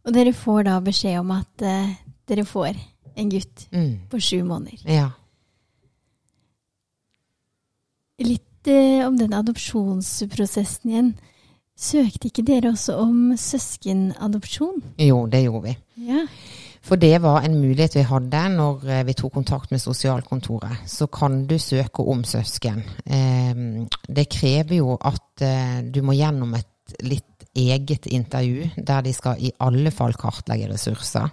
Og 0.06 0.14
dere 0.16 0.34
får 0.34 0.64
da 0.68 0.80
beskjed 0.84 1.20
om 1.22 1.32
at 1.38 1.64
uh, 1.64 1.90
dere 2.28 2.46
får 2.46 2.76
en 3.16 3.30
gutt 3.32 3.66
Mm. 3.72 3.96
på 4.10 4.20
sju 4.20 4.44
måneder. 4.44 4.84
Ja. 4.90 5.10
Litt 8.20 8.68
uh, 8.68 9.08
om 9.08 9.18
den 9.20 9.34
adopsjonsprosessen 9.34 10.92
igjen. 10.92 11.12
Søkte 11.80 12.28
ikke 12.28 12.44
dere 12.44 12.74
også 12.74 12.98
om 13.00 13.20
søskenadopsjon? 13.40 14.82
Jo, 15.00 15.22
det 15.32 15.46
gjorde 15.46 15.70
vi. 15.70 15.76
Ja. 16.10 16.26
For 16.90 16.98
det 16.98 17.20
var 17.22 17.44
en 17.46 17.60
mulighet 17.62 18.00
vi 18.00 18.06
hadde 18.10 18.40
når 18.56 18.86
eh, 18.90 19.04
vi 19.06 19.14
tok 19.14 19.36
kontakt 19.36 19.70
med 19.70 19.82
sosialkontoret. 19.82 20.88
Så 20.90 21.06
kan 21.14 21.44
du 21.46 21.60
søke 21.62 22.02
om 22.02 22.24
søsken. 22.26 22.82
Eh, 23.06 23.86
Det 24.08 24.26
krever 24.30 24.80
jo 24.80 24.96
at 24.98 25.44
eh, 25.46 25.84
du 25.86 26.02
må 26.02 26.18
gjennom 26.18 26.56
et 26.58 26.96
litt 27.06 27.46
eget 27.54 28.08
intervju, 28.10 28.72
der 28.78 29.04
de 29.06 29.14
skal 29.14 29.38
i 29.38 29.52
alle 29.62 29.92
fall 29.92 30.16
kartlegge 30.18 30.72
ressurser. 30.72 31.30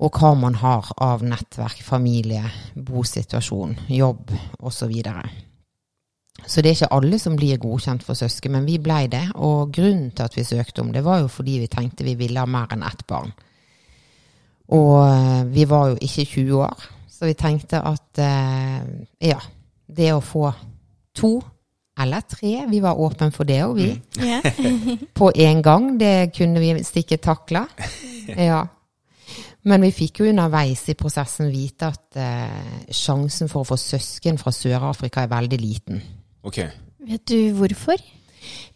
Og 0.00 0.18
hva 0.18 0.32
man 0.34 0.56
har 0.58 0.88
av 0.98 1.22
nettverk, 1.22 1.82
familie, 1.84 2.42
bosituasjon, 2.74 3.76
jobb 3.86 4.32
osv. 4.58 4.74
Så, 4.80 4.88
videre. 4.88 5.22
så 6.46 6.62
det 6.62 6.70
er 6.70 6.78
ikke 6.78 6.94
alle 6.96 7.18
som 7.20 7.36
blir 7.36 7.60
godkjent 7.60 8.02
for 8.02 8.18
søsken, 8.18 8.56
men 8.56 8.66
vi 8.66 8.80
blei 8.82 9.06
det. 9.12 9.28
Og 9.36 9.70
grunnen 9.70 10.10
til 10.10 10.26
at 10.26 10.36
vi 10.38 10.44
søkte 10.48 10.82
om 10.82 10.90
det, 10.92 11.04
var 11.04 11.20
jo 11.20 11.28
fordi 11.28 11.60
vi 11.60 11.70
tenkte 11.70 12.08
vi 12.08 12.16
ville 12.18 12.40
ha 12.40 12.48
mer 12.50 12.72
enn 12.74 12.82
ett 12.82 13.06
barn. 13.06 13.30
Og 14.76 14.96
eh, 15.02 15.46
vi 15.50 15.68
var 15.68 15.92
jo 15.92 16.00
ikke 16.00 16.24
20 16.24 16.60
år, 16.62 16.90
så 17.10 17.26
vi 17.26 17.38
tenkte 17.38 17.80
at 17.82 18.20
eh, 18.22 18.82
ja, 19.30 19.40
det 19.90 20.12
å 20.14 20.22
få 20.24 20.50
to 21.16 21.38
eller 22.00 22.24
tre, 22.24 22.52
vi 22.70 22.80
var 22.80 23.00
åpne 23.02 23.28
for 23.34 23.48
det 23.48 23.58
òg, 23.66 23.76
vi. 23.76 23.90
ja. 24.24 24.40
På 25.18 25.28
en 25.34 25.62
gang, 25.62 25.90
det 26.00 26.30
kunne 26.36 26.62
vi 26.62 26.74
stikke 26.86 27.20
takla. 27.22 27.66
Ja. 28.30 28.60
Men 29.66 29.82
vi 29.82 29.88
fikk 29.90 30.20
jo 30.20 30.28
underveis 30.30 30.84
i 30.88 30.94
prosessen 30.94 31.48
vite 31.50 31.88
at 31.90 32.18
eh, 32.20 32.92
sjansen 32.94 33.50
for 33.50 33.64
å 33.64 33.68
få 33.72 33.76
søsken 33.80 34.38
fra 34.38 34.52
Sør-Afrika 34.54 35.24
er 35.24 35.32
veldig 35.32 35.58
liten. 35.58 35.98
Ok. 36.46 36.60
Vet 37.10 37.24
du 37.26 37.50
hvorfor? 37.58 37.98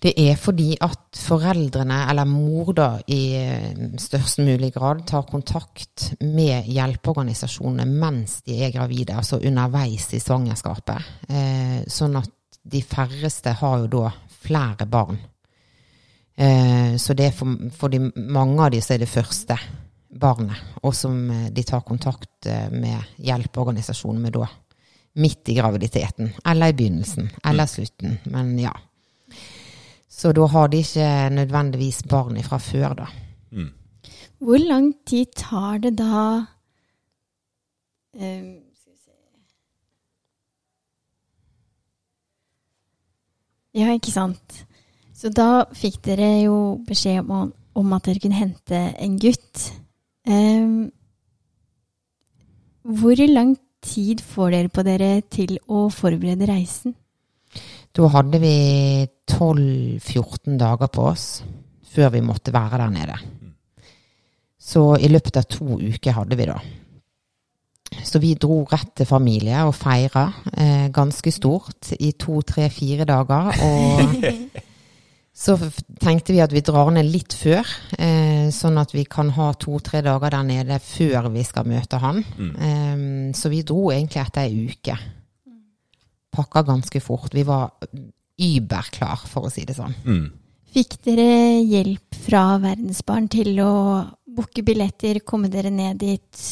Det 0.04 0.12
er 0.20 0.34
fordi 0.36 0.74
at 0.84 1.16
foreldrene, 1.16 2.02
eller 2.10 2.28
mor 2.28 2.74
da, 2.76 2.88
i 3.08 3.20
eh, 3.38 3.94
størst 4.00 4.42
mulig 4.44 4.72
grad 4.74 5.04
tar 5.08 5.24
kontakt 5.28 6.10
med 6.20 6.68
hjelpeorganisasjonene 6.68 7.86
mens 7.88 8.42
de 8.44 8.58
er 8.66 8.74
gravide, 8.74 9.16
altså 9.16 9.40
underveis 9.40 10.10
i 10.12 10.20
svangerskapet. 10.20 11.12
Eh, 11.28 11.78
sånn 11.88 12.18
at 12.20 12.60
de 12.64 12.82
færreste 12.84 13.56
har 13.62 13.78
jo 13.84 13.90
da 13.94 14.12
flere 14.44 14.88
barn. 14.90 15.16
Eh, 16.36 17.00
så 17.00 17.16
det 17.16 17.30
er 17.30 17.36
for, 17.38 17.56
for 17.72 17.92
de, 17.92 18.02
mange 18.12 18.60
av 18.60 18.74
de 18.74 18.84
så 18.84 18.98
er 18.98 19.04
det 19.06 19.12
første 19.12 19.56
barnet, 20.14 20.76
og 20.84 20.92
som 20.94 21.16
de 21.50 21.64
tar 21.66 21.86
kontakt 21.88 22.46
med 22.70 23.16
hjelpeorganisasjonen 23.24 24.20
med 24.22 24.36
da. 24.36 24.50
Midt 25.16 25.48
i 25.48 25.56
graviditeten, 25.56 26.34
eller 26.44 26.74
i 26.74 26.76
begynnelsen, 26.76 27.30
eller 27.46 27.70
slutten. 27.70 28.18
Men 28.34 28.52
ja. 28.58 28.74
Så 30.14 30.30
da 30.32 30.46
har 30.46 30.68
de 30.70 30.78
ikke 30.78 31.30
nødvendigvis 31.34 32.02
barn 32.10 32.42
fra 32.42 32.58
før, 32.62 32.94
da. 32.94 33.06
Mm. 33.50 33.72
Hvor 34.38 34.58
lang 34.68 34.94
tid 35.06 35.26
tar 35.36 35.78
det 35.82 35.98
da 35.98 36.44
um, 38.14 38.54
Skal 38.78 38.92
vi 38.92 38.98
se 39.04 39.10
Ja, 43.74 43.92
ikke 43.92 44.10
sant. 44.14 44.66
Så 45.14 45.32
da 45.34 45.64
fikk 45.74 46.04
dere 46.04 46.42
jo 46.44 46.84
beskjed 46.86 47.30
om, 47.30 47.52
om 47.74 47.92
at 47.92 48.06
dere 48.06 48.22
kunne 48.22 48.38
hente 48.38 48.82
en 48.94 49.18
gutt. 49.18 49.72
Um, 50.28 50.92
hvor 52.84 53.26
lang 53.26 53.56
tid 53.82 54.20
får 54.20 54.50
dere 54.50 54.68
på 54.68 54.82
dere 54.86 55.20
til 55.30 55.58
å 55.66 55.88
forberede 55.90 56.46
reisen? 56.48 56.94
Da 57.94 58.08
hadde 58.10 58.40
vi 58.42 58.54
12-14 59.30 60.56
dager 60.58 60.90
på 60.90 61.04
oss 61.12 61.26
før 61.94 62.10
vi 62.16 62.24
måtte 62.26 62.50
være 62.54 62.80
der 62.82 62.90
nede. 62.90 63.18
Så 64.58 64.96
i 64.98 65.10
løpet 65.12 65.38
av 65.38 65.46
to 65.46 65.76
uker 65.78 66.16
hadde 66.16 66.38
vi 66.40 66.48
da. 66.50 66.56
Så 68.02 68.18
vi 68.18 68.32
dro 68.34 68.64
rett 68.66 68.90
til 68.98 69.06
familie 69.06 69.62
og 69.68 69.76
feira 69.78 70.26
eh, 70.58 70.88
ganske 70.90 71.30
stort 71.30 71.92
i 72.00 72.10
to, 72.18 72.40
tre, 72.42 72.66
fire 72.74 73.06
dager. 73.06 73.54
Og 73.62 74.26
så 75.44 75.54
tenkte 76.02 76.34
vi 76.34 76.42
at 76.42 76.50
vi 76.50 76.64
drar 76.66 76.90
ned 76.96 77.06
litt 77.06 77.38
før, 77.38 77.76
eh, 77.94 78.50
sånn 78.50 78.80
at 78.82 78.96
vi 78.96 79.06
kan 79.06 79.30
ha 79.38 79.52
to-tre 79.54 80.02
dager 80.02 80.34
der 80.34 80.48
nede 80.50 80.82
før 80.82 81.30
vi 81.30 81.46
skal 81.46 81.70
møte 81.70 82.02
han. 82.02 82.24
Eh, 82.42 83.10
så 83.38 83.54
vi 83.54 83.62
dro 83.62 83.92
egentlig 83.94 84.24
etter 84.26 84.48
ei 84.48 84.72
uke 84.74 84.98
pakka 86.34 86.64
ganske 86.66 87.00
fort. 87.02 87.32
Vi 87.34 87.46
var 87.46 87.72
überklar, 88.40 89.22
for 89.30 89.46
å 89.46 89.52
si 89.52 89.64
det 89.66 89.76
sånn. 89.78 89.94
Mm. 90.04 90.26
Fikk 90.74 90.98
dere 91.06 91.62
hjelp 91.62 92.16
fra 92.24 92.56
Verdensbarn 92.62 93.28
til 93.30 93.60
å 93.62 93.72
booke 94.34 94.64
billetter, 94.66 95.20
komme 95.22 95.50
dere 95.52 95.70
ned 95.70 96.00
dit? 96.02 96.44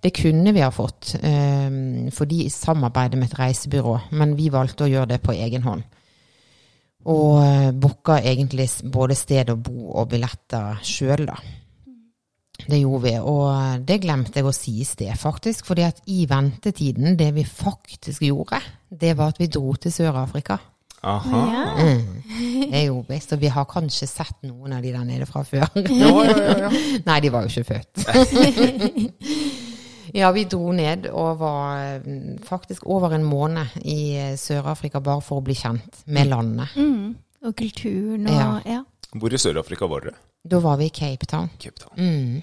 Det 0.00 0.10
kunne 0.16 0.54
vi 0.56 0.62
ha 0.64 0.70
fått, 0.72 1.12
fordi 1.20 2.12
for 2.16 2.30
de 2.30 2.46
samarbeider 2.50 3.20
med 3.20 3.28
et 3.28 3.38
reisebyrå, 3.38 3.96
men 4.16 4.32
vi 4.38 4.48
valgte 4.50 4.86
å 4.86 4.90
gjøre 4.90 5.12
det 5.12 5.20
på 5.22 5.36
egen 5.36 5.66
hånd. 5.66 5.84
Og 7.08 7.36
eh, 7.40 7.70
booka 7.72 8.18
egentlig 8.20 8.66
både 8.92 9.16
sted 9.16 9.52
å 9.52 9.56
bo 9.56 9.92
og 9.94 10.10
billetter 10.10 10.82
sjøl, 10.84 11.24
da. 11.30 11.36
Det 12.70 12.78
gjorde 12.80 13.02
vi, 13.08 13.14
og 13.18 13.86
det 13.86 14.00
glemte 14.02 14.38
jeg 14.38 14.46
å 14.46 14.54
si 14.54 14.76
i 14.82 14.86
sted, 14.86 15.12
faktisk. 15.18 15.66
fordi 15.66 15.82
at 15.88 16.02
i 16.06 16.24
ventetiden, 16.30 17.16
det 17.18 17.32
vi 17.34 17.44
faktisk 17.44 18.22
gjorde, 18.22 18.60
det 18.90 19.16
var 19.18 19.32
at 19.34 19.40
vi 19.40 19.48
dro 19.50 19.72
til 19.80 19.92
Sør-Afrika. 19.94 20.58
Aha. 21.02 21.40
Ja. 21.52 21.94
Det 22.70 22.82
gjorde 22.84 23.08
vi, 23.08 23.20
så 23.20 23.36
vi 23.40 23.48
har 23.48 23.64
kanskje 23.64 24.06
sett 24.06 24.42
noen 24.44 24.74
av 24.76 24.82
de 24.84 24.92
der 24.92 25.04
nede 25.08 25.26
fra 25.26 25.42
før. 25.48 25.64
Ja, 25.88 26.10
ja. 26.60 26.70
Nei, 27.08 27.20
de 27.24 27.30
var 27.32 27.46
jo 27.46 27.48
ikke 27.48 27.64
født. 27.72 28.04
ja, 30.20 30.30
vi 30.36 30.44
dro 30.44 30.74
ned 30.76 31.08
og 31.08 31.40
var 31.40 32.04
mm, 32.04 32.42
faktisk 32.44 32.84
over 32.86 33.16
en 33.16 33.24
måned 33.24 33.80
i 33.80 34.00
eh, 34.20 34.36
Sør-Afrika 34.40 35.00
bare 35.00 35.24
for 35.24 35.40
å 35.40 35.46
bli 35.46 35.56
kjent 35.56 36.02
med 36.12 36.28
landet. 36.28 36.76
Mm. 36.76 37.14
Og 37.48 37.56
kulturen 37.56 38.28
og 38.28 38.36
Ja. 38.36 38.50
ja. 38.76 38.82
Hvor 39.16 39.32
i 39.32 39.40
Sør-Afrika 39.40 39.88
var 39.90 40.04
dere? 40.04 40.20
Da 40.44 40.60
var 40.60 40.76
vi 40.80 40.86
i 40.90 40.94
Cape 40.94 41.26
Town. 41.26 41.48
Cape 41.58 41.80
Town. 41.80 41.96
Mm. 41.96 42.42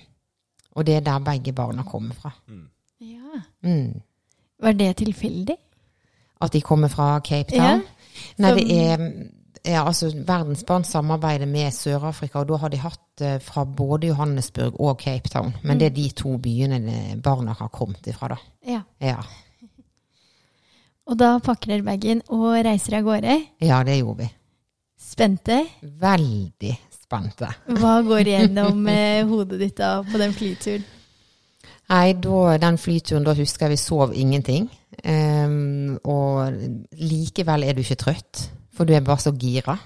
Og 0.77 0.85
det 0.85 0.95
er 0.99 1.05
der 1.05 1.23
begge 1.25 1.53
barna 1.57 1.83
kommer 1.83 2.13
fra. 2.15 2.31
ja. 3.01 3.41
Mm. 3.65 4.01
Var 4.61 4.73
det 4.77 4.91
tilfeldig? 5.01 5.55
At 6.41 6.53
de 6.53 6.61
kommer 6.61 6.87
fra 6.93 7.19
Cape 7.25 7.51
Town? 7.57 7.81
Nei, 8.37 8.51
det 8.57 8.65
er 8.77 9.03
ja, 9.67 9.81
altså 9.83 10.11
Verdensbarn 10.15 10.83
samarbeider 10.87 11.45
med 11.49 11.73
Sør-Afrika, 11.75 12.39
og 12.39 12.47
da 12.49 12.57
har 12.61 12.71
de 12.71 12.77
hatt 12.79 13.21
eh, 13.25 13.39
fra 13.43 13.65
både 13.65 14.07
Johannesburg 14.07 14.77
og 14.79 14.99
Cape 15.01 15.29
Town. 15.29 15.51
Men 15.63 15.79
det 15.81 15.89
er 15.89 15.95
de 15.97 16.05
to 16.15 16.37
byene 16.37 17.17
barna 17.23 17.53
har 17.57 17.67
kommet 17.73 18.07
ifra, 18.07 18.27
da. 18.35 18.37
Ja. 18.67 18.81
Ja, 19.01 19.17
Og 21.07 21.17
da 21.19 21.37
pakker 21.39 21.71
dere 21.71 21.85
bagen 21.87 22.21
og 22.35 22.49
reiser 22.65 22.97
av 22.99 23.05
gårde. 23.07 23.37
ja 23.61 23.83
det 23.83 23.99
gjorde 23.99 24.23
vi. 24.25 24.29
Spente. 24.99 25.61
Veldig 25.81 26.73
spente. 27.07 27.49
Hva 27.79 27.97
går 28.05 28.31
gjennom 28.33 28.87
eh, 28.91 29.23
hodet 29.27 29.61
ditt 29.61 29.77
da 29.79 29.97
på 30.05 30.19
den 30.19 30.35
flyturen? 30.35 30.85
Nei, 31.87 32.11
da, 32.19 32.57
den 32.59 32.77
flyturen, 32.81 33.23
da 33.23 33.35
husker 33.37 33.67
jeg 33.67 33.77
vi 33.77 33.79
sov 33.79 34.11
ingenting. 34.11 34.67
Um, 35.07 35.95
og 36.03 36.57
likevel 36.99 37.63
er 37.63 37.77
du 37.77 37.83
ikke 37.83 37.99
trøtt, 38.01 38.41
for 38.75 38.87
du 38.87 38.91
er 38.95 39.05
bare 39.05 39.23
så 39.23 39.31
gira. 39.31 39.77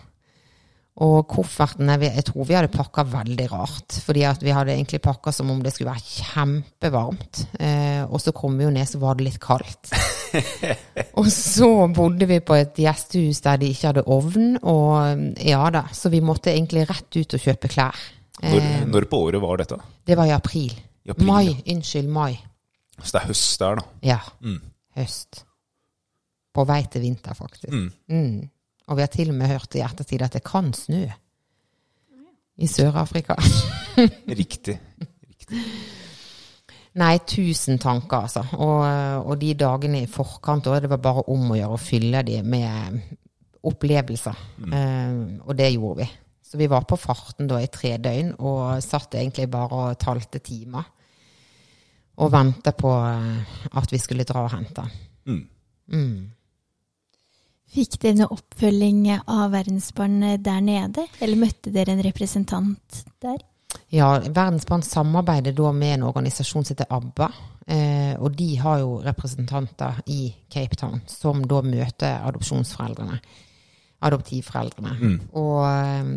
Og 1.01 1.23
koffertene, 1.32 1.95
jeg 2.04 2.23
tror 2.27 2.45
vi 2.45 2.54
hadde 2.58 2.67
pakka 2.73 3.06
veldig 3.08 3.45
rart. 3.54 3.95
Fordi 4.04 4.25
at 4.27 4.41
vi 4.43 4.51
hadde 4.54 4.73
egentlig 4.75 4.99
pakka 5.01 5.32
som 5.34 5.49
om 5.49 5.62
det 5.63 5.71
skulle 5.73 5.93
være 5.93 6.04
kjempevarmt. 6.04 7.39
Eh, 7.63 8.04
og 8.12 8.19
så 8.21 8.34
kom 8.36 8.58
vi 8.60 8.65
jo 8.67 8.73
ned, 8.75 8.89
så 8.89 8.99
var 8.99 9.15
det 9.15 9.30
litt 9.30 9.39
kaldt. 9.41 9.93
og 11.19 11.30
så 11.32 11.69
bodde 11.95 12.27
vi 12.30 12.41
på 12.43 12.58
et 12.60 12.75
gjestehus 12.84 13.39
der 13.47 13.62
de 13.63 13.71
ikke 13.71 13.88
hadde 13.93 14.04
ovn, 14.12 14.58
og 14.67 15.42
ja 15.42 15.63
da. 15.73 15.85
Så 15.96 16.12
vi 16.12 16.21
måtte 16.21 16.52
egentlig 16.52 16.83
rett 16.92 17.17
ut 17.21 17.37
og 17.39 17.46
kjøpe 17.48 17.71
klær. 17.71 18.04
Når, 18.42 18.69
når 18.92 19.06
på 19.10 19.23
året 19.29 19.42
var 19.44 19.62
dette? 19.63 19.77
Det 20.08 20.17
var 20.17 20.27
i 20.27 20.35
april. 20.35 20.71
I 21.08 21.12
april, 21.15 21.27
mai, 21.31 21.44
ja. 21.48 21.58
unnskyld, 21.75 22.08
mai. 22.12 22.33
Så 23.02 23.15
det 23.15 23.21
er 23.23 23.29
høst 23.31 23.62
der, 23.63 23.79
da. 23.79 23.87
Ja, 24.06 24.19
Mm. 24.44 24.60
høst. 25.00 25.46
På 26.52 26.65
vei 26.67 26.81
til 26.92 27.02
vinter, 27.06 27.33
faktisk. 27.33 27.71
Mm. 27.71 27.92
Mm. 28.12 28.50
Og 28.92 28.98
vi 29.00 29.06
har 29.06 29.12
til 29.12 29.31
og 29.31 29.37
med 29.39 29.48
hørt 29.48 29.75
i 29.79 29.83
ettertid 29.85 30.23
at 30.25 30.35
det 30.35 30.44
kan 30.44 30.73
snø 30.75 31.06
i 32.62 32.67
Sør-Afrika. 32.67 33.37
Riktig. 34.42 34.75
Nei, 37.00 37.13
tusen 37.23 37.79
tanker, 37.79 38.27
altså. 38.27 38.44
Og, 38.60 38.81
og 39.23 39.37
de 39.39 39.54
dagene 39.56 40.04
i 40.04 40.10
forkant 40.12 40.67
òg, 40.67 40.81
det 40.83 40.92
var 40.92 41.00
bare 41.04 41.23
om 41.31 41.54
å 41.54 41.58
gjøre 41.58 41.77
å 41.77 41.81
fylle 41.81 42.23
de 42.27 42.42
med 42.44 43.00
opplevelser. 43.71 44.44
Eh, 44.67 45.21
og 45.46 45.56
det 45.56 45.69
gjorde 45.71 46.02
vi. 46.02 46.10
Så 46.52 46.60
vi 46.60 46.67
var 46.67 46.83
på 46.83 47.00
farten 47.00 47.48
da 47.48 47.62
i 47.63 47.69
tre 47.71 47.94
døgn, 48.02 48.33
og 48.44 48.83
satt 48.83 49.15
egentlig 49.15 49.48
bare 49.54 49.85
og 49.85 50.02
talte 50.02 50.44
timer. 50.44 50.98
og 52.21 52.29
venta 52.31 52.75
på 52.77 52.92
eh, 52.92 53.56
at 53.79 53.92
vi 53.92 53.98
skulle 53.98 54.27
dra 54.27 54.44
og 54.44 54.52
hente. 54.52 54.83
Mm. 55.25 55.42
Mm. 55.96 56.31
Fikk 57.72 58.02
dere 58.04 58.19
noe 58.19 58.36
oppfølging 58.36 59.06
av 59.15 59.54
Verdensbarn 59.54 60.19
der 60.44 60.63
nede, 60.65 61.06
eller 61.24 61.40
møtte 61.40 61.72
dere 61.72 61.96
en 61.96 62.04
representant 62.04 63.04
der? 63.24 63.40
Ja, 63.92 64.10
Verdensbarn 64.19 64.84
samarbeider 64.84 65.56
da 65.56 65.72
med 65.76 65.96
en 65.96 66.04
organisasjon 66.10 66.67
som 66.67 66.76
heter 66.76 66.92
ABBA. 66.92 67.30
Eh, 67.72 68.13
og 68.19 68.36
de 68.36 68.50
har 68.60 68.82
jo 68.82 68.98
representanter 69.06 70.02
i 70.12 70.34
Cape 70.52 70.76
Town 70.76 71.00
som 71.08 71.46
da 71.48 71.62
møter 71.63 72.26
adopsjonsforeldrene. 72.28 73.22
Adoptivforeldrene. 74.02 74.96
Mm. 74.98 75.17
Og 75.40 75.62
um, 75.63 76.12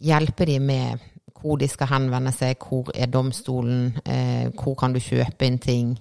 hjelper 0.00 0.52
de 0.52 0.58
med 0.62 1.06
hvor 1.36 1.58
de 1.60 1.68
skal 1.68 1.90
henvende 1.90 2.32
seg, 2.32 2.56
hvor 2.62 2.88
er 2.94 3.10
domstolen, 3.12 3.98
eh, 4.06 4.48
hvor 4.56 4.78
kan 4.78 4.94
du 4.94 5.02
kjøpe 5.02 5.44
inn 5.44 5.58
ting 5.60 5.96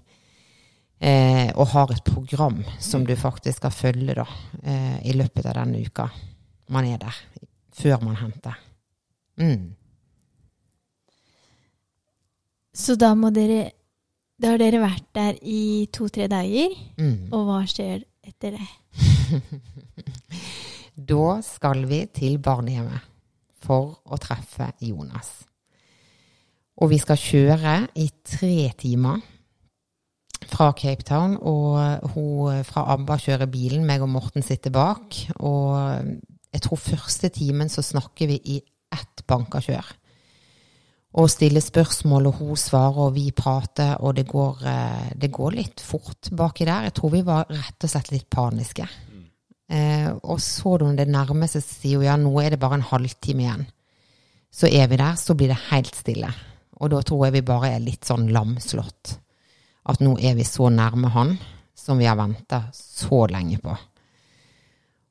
eh, 1.00 1.50
og 1.56 1.68
har 1.74 1.92
et 1.94 2.04
program 2.06 2.62
som 2.80 3.06
du 3.06 3.16
faktisk 3.16 3.60
skal 3.62 3.74
følge 3.74 4.16
da, 4.18 4.26
eh, 4.64 5.00
i 5.10 5.16
løpet 5.18 5.46
av 5.46 5.60
denne 5.60 5.84
uka 5.86 6.10
man 6.74 6.86
er 6.90 6.98
der, 6.98 7.18
før 7.74 8.02
man 8.02 8.16
henter. 8.18 8.56
Mm. 9.38 9.76
Så 12.76 12.96
da 13.00 13.14
må 13.16 13.32
dere 13.36 13.72
Da 14.36 14.50
har 14.52 14.60
dere 14.60 14.82
vært 14.82 15.06
der 15.16 15.38
i 15.48 15.88
to-tre 15.96 16.26
dager, 16.28 16.74
mm. 17.00 17.30
og 17.32 17.46
hva 17.48 17.62
skjer 17.72 18.02
etter 18.28 18.58
det? 18.58 18.66
da 21.12 21.38
skal 21.40 21.86
vi 21.88 22.02
til 22.12 22.36
barnehjemmet 22.44 23.06
for 23.64 24.02
å 24.04 24.20
treffe 24.20 24.74
Jonas. 24.84 25.30
Og 26.84 26.92
vi 26.92 27.00
skal 27.00 27.22
kjøre 27.22 27.78
i 27.96 28.10
tre 28.28 28.58
timer 28.76 29.24
fra 30.52 30.72
Cape 30.78 31.04
Town, 31.08 31.36
og 31.42 32.12
hun 32.14 32.64
fra 32.68 32.86
ABBA 32.94 33.18
kjører 33.24 33.52
bilen, 33.52 33.86
meg 33.88 34.04
og 34.06 34.12
Morten 34.14 34.46
sitter 34.46 34.74
bak. 34.74 35.18
Og 35.40 35.76
jeg 36.56 36.64
tror 36.64 36.80
første 36.80 37.30
timen 37.36 37.72
så 37.72 37.84
snakker 37.84 38.30
vi 38.32 38.40
i 38.56 38.58
ett 38.96 39.24
bankakjør. 39.28 39.88
Og 41.16 41.30
stiller 41.32 41.64
spørsmål, 41.64 42.30
og 42.30 42.40
hun 42.42 42.60
svarer, 42.60 43.02
og 43.08 43.16
vi 43.16 43.30
prater, 43.36 43.96
og 44.04 44.16
det 44.18 44.28
går, 44.28 44.64
eh, 44.68 45.12
det 45.16 45.32
går 45.32 45.52
litt 45.56 45.80
fort 45.80 46.30
baki 46.32 46.66
der. 46.66 46.90
Jeg 46.90 46.94
tror 46.94 47.12
vi 47.12 47.22
var 47.24 47.48
rett 47.50 47.84
og 47.84 47.90
slett 47.90 48.12
litt 48.12 48.30
paniske. 48.30 48.88
Eh, 49.70 50.12
og 50.24 50.40
så 50.40 50.78
når 50.78 50.96
det 50.96 51.08
nærmer 51.08 51.48
seg, 51.48 51.64
sier 51.64 51.98
hun 51.98 52.06
ja, 52.06 52.16
nå 52.20 52.34
er 52.42 52.52
det 52.52 52.60
bare 52.60 52.76
en 52.76 52.90
halvtime 52.92 53.42
igjen. 53.42 53.66
Så 54.52 54.68
er 54.68 54.88
vi 54.88 55.00
der, 55.00 55.16
så 55.16 55.36
blir 55.36 55.52
det 55.52 55.64
helt 55.72 55.96
stille. 55.96 56.32
Og 56.80 56.92
da 56.92 57.02
tror 57.02 57.26
jeg 57.26 57.40
vi 57.40 57.48
bare 57.48 57.76
er 57.76 57.84
litt 57.84 58.06
sånn 58.06 58.28
lamslått 58.32 59.18
at 59.86 60.02
nå 60.02 60.16
er 60.18 60.38
vi 60.38 60.46
så 60.48 60.72
nærme 60.74 61.12
han 61.14 61.36
som 61.76 62.00
vi 62.00 62.08
har 62.10 62.18
venta 62.18 62.64
så 62.74 63.26
lenge 63.30 63.60
på. 63.62 63.76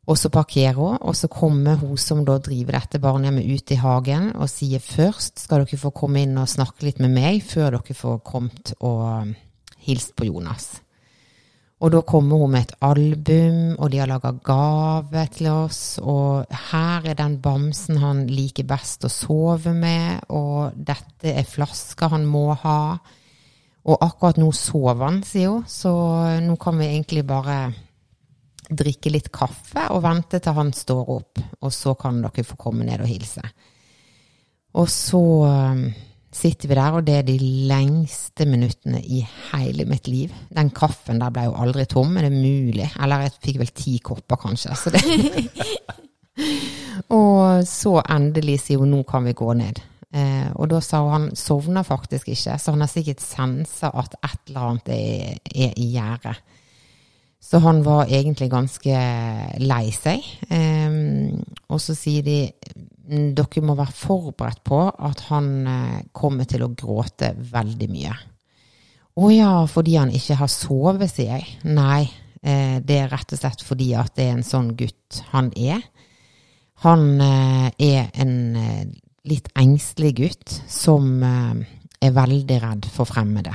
Og 0.04 0.18
så 0.20 0.28
parkerer 0.28 0.76
hun, 0.76 0.98
og 1.00 1.16
så 1.16 1.30
kommer 1.32 1.78
hun 1.80 1.96
som 2.00 2.24
da 2.28 2.36
driver 2.42 2.76
dette 2.76 3.00
barnehjemmet 3.00 3.46
ut 3.48 3.72
i 3.72 3.80
hagen 3.80 4.32
og 4.34 4.50
sier 4.52 4.82
først 4.82 5.46
skal 5.46 5.64
dere 5.64 5.80
få 5.80 5.94
komme 5.96 6.26
inn 6.26 6.36
og 6.36 6.50
snakke 6.50 6.84
litt 6.84 7.00
med 7.00 7.14
meg 7.14 7.40
før 7.46 7.78
dere 7.78 7.96
får 7.96 8.18
kommet 8.26 8.74
og 8.84 9.32
hilst 9.86 10.12
på 10.16 10.28
Jonas. 10.28 10.74
Og 11.84 11.90
da 11.92 12.00
kommer 12.06 12.40
hun 12.40 12.52
med 12.54 12.64
et 12.64 12.76
album, 12.86 13.74
og 13.76 13.90
de 13.92 13.98
har 14.00 14.08
laga 14.08 14.30
gave 14.46 15.24
til 15.34 15.50
oss. 15.50 15.98
Og 16.00 16.46
her 16.70 17.08
er 17.10 17.18
den 17.18 17.40
bamsen 17.44 17.98
han 18.00 18.22
liker 18.30 18.64
best 18.68 19.04
å 19.04 19.10
sove 19.12 19.74
med, 19.76 20.24
og 20.32 20.76
dette 20.76 21.34
er 21.34 21.48
flaska 21.48 22.08
han 22.14 22.24
må 22.28 22.46
ha. 22.62 22.96
Og 23.84 24.00
akkurat 24.00 24.38
nå 24.40 24.48
sover 24.56 25.02
han, 25.04 25.20
sier 25.28 25.52
hun, 25.52 25.66
så 25.68 25.92
nå 26.40 26.56
kan 26.60 26.78
vi 26.80 26.88
egentlig 26.88 27.24
bare 27.28 27.58
drikke 28.64 29.12
litt 29.12 29.28
kaffe 29.34 29.90
og 29.92 30.00
vente 30.06 30.40
til 30.40 30.56
han 30.56 30.72
står 30.72 31.10
opp, 31.12 31.42
og 31.60 31.72
så 31.72 31.92
kan 32.00 32.22
dere 32.24 32.46
få 32.48 32.56
komme 32.60 32.86
ned 32.86 33.04
og 33.04 33.10
hilse. 33.10 33.44
Og 34.80 34.88
så 34.90 35.20
um, 35.20 35.84
sitter 36.34 36.70
vi 36.70 36.78
der, 36.78 36.96
og 36.96 37.04
det 37.06 37.18
er 37.20 37.26
de 37.28 37.36
lengste 37.68 38.46
minuttene 38.48 39.02
i 39.04 39.20
hele 39.52 39.86
mitt 39.86 40.08
liv. 40.10 40.32
Den 40.50 40.72
kaffen 40.74 41.20
der 41.22 41.34
ble 41.34 41.46
jo 41.50 41.58
aldri 41.60 41.84
tom, 41.90 42.10
men 42.14 42.24
det 42.24 42.32
er 42.32 42.40
mulig? 42.40 42.88
Eller 43.02 43.26
jeg 43.26 43.36
fikk 43.44 43.60
vel 43.62 43.74
ti 43.76 43.98
kopper, 44.02 44.40
kanskje. 44.48 44.74
Så 44.80 44.94
det 44.94 45.04
og 47.14 47.62
så 47.68 47.98
endelig 48.10 48.62
sier 48.64 48.80
hun 48.82 48.90
nå 48.96 49.04
kan 49.06 49.28
vi 49.28 49.36
gå 49.36 49.52
ned. 49.60 49.78
Eh, 50.14 50.50
og 50.54 50.68
da 50.70 50.80
sa 50.84 51.02
hun 51.02 51.14
han 51.14 51.30
sovner 51.38 51.86
faktisk 51.86 52.30
ikke, 52.30 52.58
så 52.58 52.74
han 52.74 52.84
har 52.84 52.90
sikkert 52.92 53.22
sensa 53.24 53.90
at 53.90 54.14
et 54.20 54.50
eller 54.50 54.68
annet 54.68 54.92
er, 54.94 55.40
er 55.50 55.72
i 55.74 55.88
gjære. 55.96 56.34
Så 57.44 57.60
han 57.60 57.82
var 57.84 58.08
egentlig 58.08 58.48
ganske 58.52 59.00
lei 59.60 59.84
seg. 59.92 60.24
Eh, 60.48 61.00
og 61.68 61.82
så 61.82 61.96
sier 61.98 62.24
de 62.24 62.38
dere 63.04 63.60
må 63.64 63.74
være 63.76 63.92
forberedt 63.92 64.62
på 64.64 64.78
at 64.88 65.26
han 65.28 65.50
eh, 65.68 65.98
kommer 66.16 66.48
til 66.48 66.64
å 66.64 66.72
gråte 66.72 67.34
veldig 67.50 67.88
mye. 67.92 68.14
Å 69.14 69.30
ja, 69.30 69.50
fordi 69.70 69.98
han 69.98 70.14
ikke 70.14 70.38
har 70.40 70.50
sovet, 70.50 71.10
sier 71.12 71.36
jeg. 71.36 71.58
Nei, 71.68 72.06
eh, 72.42 72.80
det 72.82 72.96
er 73.02 73.12
rett 73.12 73.34
og 73.36 73.42
slett 73.42 73.62
fordi 73.62 73.92
at 73.98 74.14
det 74.16 74.28
er 74.28 74.38
en 74.38 74.46
sånn 74.46 74.72
gutt 74.78 75.20
han 75.34 75.52
er. 75.54 75.84
Han 76.82 77.20
eh, 77.22 77.68
er 77.78 78.08
en 78.24 78.34
eh, 78.58 78.86
litt 79.28 79.48
engstelig 79.56 80.12
gutt 80.18 80.56
som 80.70 81.22
eh, 81.24 81.62
er 82.04 82.16
veldig 82.16 82.58
redd 82.62 82.90
for 82.92 83.08
fremmede. 83.08 83.54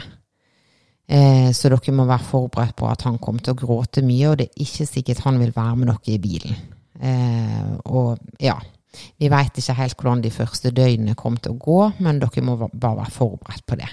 Eh, 1.09 1.49
så 1.53 1.71
dere 1.71 1.93
må 1.95 2.05
være 2.09 2.25
forberedt 2.25 2.75
på 2.77 2.89
at 2.89 3.05
han 3.07 3.17
kommer 3.21 3.45
til 3.45 3.55
å 3.55 3.59
gråte 3.59 4.03
mye, 4.05 4.31
og 4.31 4.41
det 4.41 4.49
er 4.49 4.65
ikke 4.65 4.89
sikkert 4.89 5.23
han 5.25 5.39
vil 5.41 5.53
være 5.55 5.79
med 5.79 5.91
dere 5.91 6.13
i 6.15 6.19
bilen. 6.21 6.59
Eh, 6.99 7.71
og 7.89 8.19
ja, 8.41 8.57
vi 9.17 9.29
veit 9.31 9.57
ikke 9.57 9.77
helt 9.77 9.97
hvordan 9.97 10.21
de 10.25 10.33
første 10.33 10.73
døgnene 10.75 11.17
kommer 11.17 11.41
til 11.43 11.55
å 11.55 11.61
gå, 11.61 11.79
men 12.05 12.21
dere 12.21 12.45
må 12.45 12.57
bare 12.59 12.97
være 13.03 13.15
forberedt 13.15 13.65
på 13.65 13.79
det. 13.79 13.89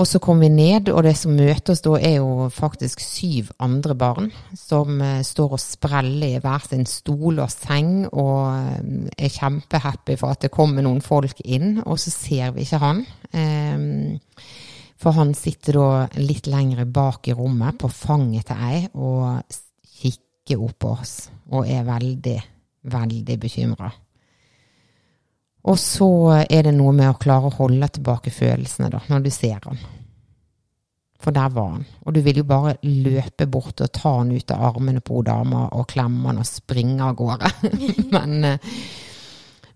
Og 0.00 0.06
så 0.08 0.16
kom 0.22 0.40
vi 0.40 0.48
ned, 0.48 0.88
og 0.94 1.02
det 1.04 1.12
som 1.20 1.34
møter 1.36 1.74
oss 1.74 1.82
da, 1.84 1.92
er 2.00 2.14
jo 2.22 2.46
faktisk 2.54 3.02
syv 3.04 3.50
andre 3.60 3.96
barn 3.98 4.30
som 4.56 4.96
uh, 4.96 5.20
står 5.26 5.56
og 5.58 5.60
spreller 5.60 6.38
i 6.38 6.40
hver 6.40 6.64
sin 6.64 6.86
stol 6.88 7.42
og 7.42 7.52
seng 7.52 8.06
og 8.08 8.38
uh, 8.48 8.78
er 9.12 9.34
kjempehappy 9.34 10.16
for 10.16 10.32
at 10.32 10.46
det 10.46 10.52
kommer 10.54 10.86
noen 10.86 11.04
folk 11.04 11.42
inn, 11.44 11.82
og 11.84 12.00
så 12.00 12.14
ser 12.14 12.54
vi 12.56 12.64
ikke 12.64 12.80
han. 12.80 13.04
Um, 13.36 14.16
for 15.00 15.16
han 15.16 15.34
sitter 15.36 15.76
da 15.76 16.20
litt 16.20 16.48
lenger 16.48 16.88
bak 16.88 17.28
i 17.28 17.36
rommet, 17.36 17.76
på 17.80 17.92
fanget 17.92 18.48
til 18.48 18.64
ei, 18.70 18.82
og 18.96 19.44
kikker 20.00 20.64
opp 20.64 20.78
på 20.80 20.94
oss 20.96 21.14
og 21.52 21.68
er 21.68 21.84
veldig, 21.84 22.38
veldig 22.88 23.36
bekymra. 23.40 23.90
Og 25.68 25.76
så 25.76 26.10
er 26.46 26.64
det 26.64 26.72
noe 26.76 26.92
med 26.96 27.10
å 27.10 27.18
klare 27.20 27.50
å 27.50 27.56
holde 27.58 27.90
tilbake 27.92 28.32
følelsene, 28.32 28.88
da, 28.92 29.02
når 29.10 29.26
du 29.26 29.32
ser 29.34 29.60
han. 29.66 29.80
For 31.20 31.36
der 31.36 31.52
var 31.52 31.74
han. 31.74 31.84
Og 32.06 32.16
du 32.16 32.22
vil 32.24 32.40
jo 32.40 32.46
bare 32.48 32.78
løpe 32.86 33.44
bort 33.50 33.82
og 33.84 33.92
ta 33.92 34.14
han 34.22 34.32
ut 34.32 34.54
av 34.54 34.70
armene 34.70 35.02
på 35.04 35.20
dama 35.26 35.66
og 35.76 35.90
klemme 35.90 36.30
han 36.30 36.40
og 36.40 36.48
springe 36.48 37.04
av 37.04 37.18
gårde. 37.18 37.50
men, 38.14 38.38
eh, 38.48 38.70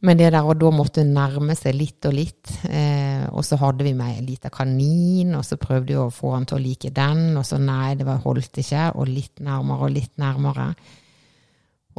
men, 0.01 0.17
det 0.17 0.31
der 0.33 0.49
og 0.49 0.57
da 0.63 0.71
måtte 0.73 1.05
nærme 1.05 1.57
seg 1.59 1.77
litt 1.77 2.09
og 2.09 2.17
litt, 2.17 2.55
eh, 2.65 3.27
og 3.29 3.45
så 3.45 3.61
hadde 3.61 3.85
vi 3.85 3.93
med 3.99 4.17
ei 4.17 4.25
lita 4.25 4.49
kanin, 4.53 5.35
og 5.37 5.45
så 5.45 5.61
prøvde 5.61 5.93
vi 5.93 6.01
å 6.01 6.09
få 6.13 6.33
han 6.33 6.49
til 6.49 6.57
å 6.57 6.65
like 6.65 6.93
den, 6.97 7.27
og 7.37 7.45
så 7.45 7.61
nei, 7.61 7.93
det 8.01 8.09
var, 8.09 8.25
holdt 8.25 8.63
ikke, 8.65 8.89
og 8.97 9.13
litt 9.13 9.45
nærmere 9.45 9.91
og 9.91 9.93
litt 9.99 10.17
nærmere. 10.21 10.71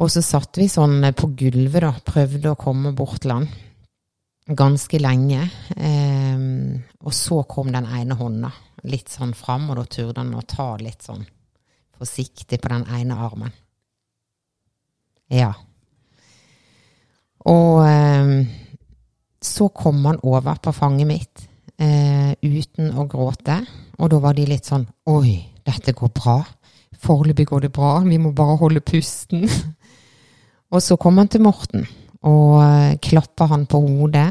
Og 0.02 0.10
så 0.12 0.20
satt 0.26 0.58
vi 0.58 0.66
sånn 0.68 1.06
på 1.16 1.30
gulvet, 1.38 1.86
da, 1.86 1.94
prøvde 2.02 2.50
å 2.50 2.58
komme 2.58 2.90
bort 2.98 3.22
til 3.22 3.36
han 3.36 3.46
ganske 4.46 4.98
lenge. 4.98 5.42
Eh, 5.76 6.38
og 7.02 7.14
så 7.14 7.42
kom 7.48 7.72
den 7.72 7.86
ene 7.86 8.18
hånda 8.18 8.52
litt 8.86 9.10
sånn 9.10 9.34
fram, 9.34 9.70
og 9.70 9.80
da 9.80 9.86
turde 9.90 10.22
han 10.22 10.34
å 10.36 10.44
ta 10.46 10.74
litt 10.78 11.02
sånn 11.02 11.24
forsiktig 11.96 12.60
på 12.60 12.70
den 12.70 12.84
ene 12.98 13.16
armen. 13.26 13.54
Ja. 15.32 15.50
Og 17.46 17.82
eh, 17.86 18.30
så 19.42 19.68
kom 19.74 20.04
han 20.06 20.22
over 20.22 20.60
på 20.62 20.74
fanget 20.74 21.08
mitt 21.08 21.46
eh, 21.78 22.32
uten 22.42 22.92
å 22.94 23.06
gråte, 23.10 23.60
og 23.98 24.12
da 24.12 24.20
var 24.22 24.36
de 24.36 24.46
litt 24.50 24.68
sånn 24.68 24.86
Oi, 25.10 25.38
dette 25.66 25.94
går 25.96 26.12
bra. 26.14 26.40
Foreløpig 27.02 27.46
går 27.50 27.66
det 27.66 27.74
bra, 27.74 27.98
vi 28.04 28.18
må 28.18 28.32
bare 28.36 28.58
holde 28.60 28.82
pusten. 28.84 29.46
og 30.72 30.82
så 30.82 30.98
kom 31.00 31.18
han 31.18 31.30
til 31.32 31.44
Morten 31.46 31.86
og 32.26 32.52
uh, 32.58 32.96
klappa 33.02 33.48
han 33.52 33.66
på 33.70 33.80
hodet. 33.86 34.28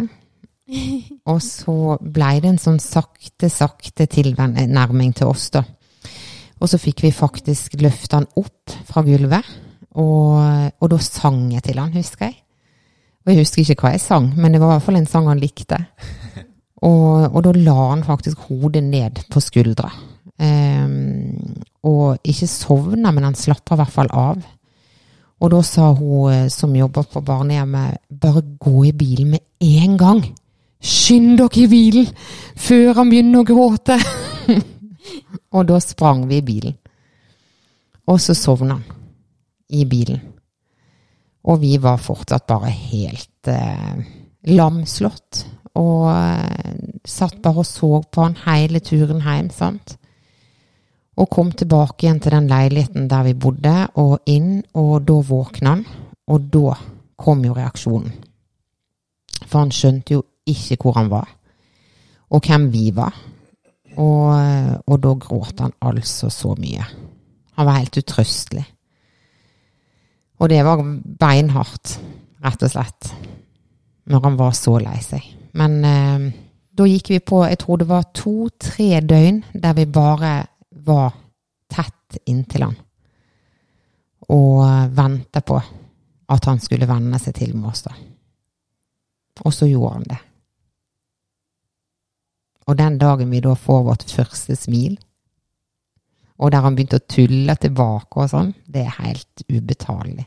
og 1.31 1.41
så 1.43 1.97
blei 2.01 2.39
det 2.41 2.51
en 2.53 2.61
sånn 2.61 2.81
sakte, 2.81 3.49
sakte 3.53 4.07
tilnærming 4.09 5.13
til 5.17 5.29
oss, 5.29 5.51
da. 5.53 5.63
Og 6.55 6.71
så 6.71 6.79
fikk 6.79 7.03
vi 7.05 7.11
faktisk 7.13 7.75
løfta 7.83 8.21
han 8.21 8.29
opp 8.39 8.73
fra 8.87 9.03
gulvet, 9.05 9.53
og, 9.95 10.39
og, 10.79 10.87
da 10.91 10.97
sang 11.03 11.47
jeg 11.53 11.63
til 11.63 11.79
han, 11.79 11.93
husker 11.95 12.27
jeg. 12.27 12.39
Og 13.25 13.31
jeg 13.31 13.41
husker 13.41 13.61
ikke 13.63 13.87
hva 13.87 13.93
jeg 13.95 14.03
sang, 14.03 14.27
men 14.37 14.53
det 14.53 14.61
var 14.61 14.73
i 14.73 14.75
hvert 14.75 14.85
fall 14.87 14.99
en 14.99 15.09
sang 15.09 15.29
han 15.31 15.41
likte. 15.41 15.79
Og, 16.85 17.31
og, 17.31 17.39
da 17.41 17.51
la 17.55 17.73
han 17.87 18.03
faktisk 18.05 18.43
hodet 18.49 18.83
ned 18.83 19.23
på 19.31 19.41
skuldra. 19.41 19.87
Um, 20.37 21.55
og 21.87 22.19
ikke 22.27 22.49
sovna, 22.51 23.13
men 23.15 23.25
han 23.25 23.37
slappa 23.39 23.73
i 23.73 23.79
hvert 23.79 23.95
fall 23.95 24.11
av. 24.11 24.43
Og 25.45 25.51
da 25.53 25.61
sa 25.61 25.91
hun 25.93 26.31
eh, 26.33 26.47
som 26.49 26.73
jobber 26.73 27.05
på 27.11 27.21
barnehjemmet, 27.21 28.01
bare 28.09 28.41
gå 28.57 28.87
i 28.89 28.93
bilen 28.97 29.35
med 29.35 29.43
en 29.61 29.97
gang. 29.99 30.23
Skynd 30.81 31.37
dere 31.37 31.61
i 31.61 31.69
bilen 31.69 32.07
før 32.57 32.97
han 32.97 33.11
begynner 33.11 33.43
å 33.43 33.47
gråte! 33.47 33.99
og 35.55 35.67
da 35.69 35.77
sprang 35.83 36.25
vi 36.29 36.39
i 36.41 36.45
bilen. 36.45 36.73
Og 38.09 38.17
så 38.21 38.33
sovna 38.37 38.79
han 38.79 38.95
i 39.69 39.85
bilen. 39.89 40.21
Og 41.45 41.61
vi 41.61 41.75
var 41.81 42.01
fortsatt 42.01 42.47
bare 42.49 42.71
helt 42.73 43.49
eh, 43.49 44.01
lamslått. 44.49 45.43
Og 45.77 46.09
eh, 46.09 46.73
satt 47.05 47.37
bare 47.43 47.61
og 47.61 47.69
så 47.69 47.91
på 48.01 48.25
han 48.25 48.37
hele 48.47 48.81
turen 48.81 49.21
hjem, 49.21 49.51
sant. 49.53 49.97
Og 51.15 51.29
kom 51.31 51.51
tilbake 51.55 52.05
igjen 52.05 52.19
til 52.19 52.35
den 52.35 52.49
leiligheten 52.51 53.07
der 53.11 53.23
vi 53.23 53.33
bodde, 53.39 53.75
og 54.01 54.27
inn, 54.27 54.59
og 54.75 55.05
da 55.07 55.19
våkna 55.23 55.75
han. 55.75 55.85
Og 56.27 56.49
da 56.51 56.75
kom 57.17 57.43
jo 57.45 57.55
reaksjonen. 57.55 58.11
For 59.45 59.61
han 59.61 59.71
skjønte 59.71 60.17
jo 60.17 60.23
ikke 60.49 60.77
hvor 60.81 60.97
han 60.99 61.09
var, 61.09 61.29
og 62.29 62.45
hvem 62.45 62.69
vi 62.73 62.89
var. 62.95 63.15
Og, 63.95 64.31
og 64.85 64.97
da 65.03 65.13
gråt 65.23 65.61
han 65.63 65.75
altså 65.81 66.29
så 66.33 66.55
mye. 66.59 66.83
Han 67.55 67.67
var 67.67 67.79
helt 67.79 67.97
utrøstelig. 67.97 68.65
Og 70.43 70.49
det 70.51 70.59
var 70.67 70.83
beinhardt, 71.19 71.95
rett 72.43 72.65
og 72.67 72.73
slett, 72.73 73.11
når 74.11 74.25
han 74.27 74.39
var 74.39 74.57
så 74.57 74.75
lei 74.83 74.97
seg. 75.03 75.23
Men 75.55 75.77
eh, 75.87 76.25
da 76.75 76.87
gikk 76.89 77.13
vi 77.13 77.21
på, 77.23 77.45
jeg 77.47 77.61
tror 77.61 77.79
det 77.79 77.87
var 77.87 78.09
to-tre 78.11 78.99
døgn 78.99 79.39
der 79.53 79.77
vi 79.77 79.85
bare 79.87 80.33
var 80.85 81.13
tett 81.71 82.19
inntil 82.29 82.67
han. 82.67 82.77
Og 84.33 84.61
venta 84.95 85.41
på 85.45 85.57
at 86.33 86.47
han 86.49 86.61
skulle 86.61 86.89
venne 86.89 87.19
seg 87.21 87.35
til 87.37 87.53
med 87.57 87.69
oss, 87.69 87.83
da. 87.85 87.93
Og 89.45 89.53
så 89.53 89.67
gjorde 89.69 89.93
han 89.97 90.07
det. 90.09 90.21
Og 92.65 92.77
den 92.79 92.97
dagen 92.97 93.29
vi 93.29 93.43
da 93.45 93.53
får 93.59 93.83
vårt 93.85 94.07
første 94.09 94.55
smil, 94.57 94.95
og 96.35 96.51
der 96.51 96.65
han 96.65 96.75
begynte 96.75 96.99
å 96.99 97.07
tulle 97.07 97.55
tilbake 97.61 98.23
og 98.23 98.31
sånn, 98.31 98.49
det 98.67 98.81
er 98.83 98.97
helt 98.97 99.45
ubetalelig. 99.47 100.25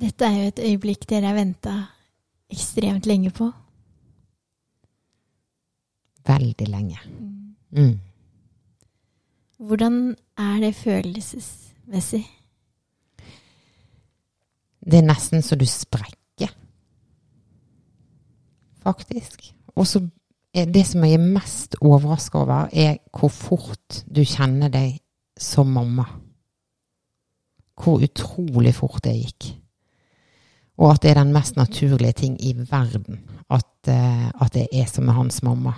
Dette 0.00 0.26
er 0.26 0.38
jo 0.38 0.46
et 0.50 0.58
øyeblikk 0.58 1.06
dere 1.08 1.30
har 1.30 1.36
venta 1.36 1.74
ekstremt 2.50 3.06
lenge 3.06 3.30
på. 3.30 3.50
Veldig 6.26 6.68
lenge. 6.68 6.98
Mm. 7.20 7.54
mm. 7.70 8.00
Hvordan 9.58 10.16
er 10.38 10.60
det 10.60 10.74
følelsesmessig? 10.74 12.26
Det 14.84 14.98
er 14.98 15.06
nesten 15.06 15.42
så 15.42 15.56
du 15.56 15.64
sprekker, 15.64 16.50
faktisk. 18.82 19.54
Og 19.74 19.86
så 19.86 20.02
det 20.54 20.84
som 20.86 21.04
jeg 21.04 21.14
er 21.16 21.32
mest 21.38 21.76
overraska 21.80 22.38
over, 22.38 22.68
er 22.72 22.98
hvor 23.18 23.28
fort 23.28 24.04
du 24.16 24.20
kjenner 24.24 24.68
deg 24.68 24.98
som 25.40 25.66
mamma. 25.66 26.04
Hvor 27.74 28.02
utrolig 28.04 28.74
fort 28.74 29.00
det 29.04 29.16
gikk. 29.16 29.63
Og 30.78 30.90
at 30.90 31.02
det 31.02 31.12
er 31.12 31.20
den 31.20 31.32
mest 31.34 31.56
naturlige 31.56 32.12
ting 32.24 32.38
i 32.42 32.54
verden 32.56 33.20
at, 33.50 33.70
uh, 33.88 34.28
at 34.42 34.56
jeg 34.56 34.68
er 34.72 34.88
som 34.90 35.04
med 35.06 35.14
hans 35.14 35.42
mamma. 35.42 35.74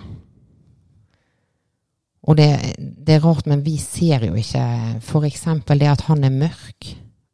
Og 2.27 2.37
det, 2.37 2.47
det, 2.77 3.15
er 3.15 3.23
rart, 3.23 3.45
men 3.47 3.65
vi 3.65 3.77
ser 3.77 4.25
jo 4.25 4.33
ikke 4.35 4.63
f.eks. 4.99 5.45
det 5.67 5.87
at 5.87 6.07
han 6.09 6.23
er 6.23 6.33
mørk 6.33 6.89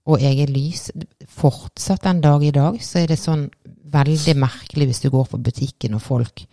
og 0.06 0.22
jeg 0.22 0.44
er 0.44 0.52
lys. 0.52 0.90
Fortsatt 1.30 2.04
den 2.04 2.22
dag 2.22 2.44
i 2.44 2.52
dag 2.52 2.80
så 2.84 3.00
er 3.02 3.14
det 3.14 3.20
sånn 3.22 3.48
veldig 3.94 4.36
merkelig 4.42 4.90
hvis 4.90 5.04
du 5.06 5.10
går 5.14 5.30
på 5.32 5.40
butikken 5.46 5.96
og 5.96 6.04
folk 6.04 6.46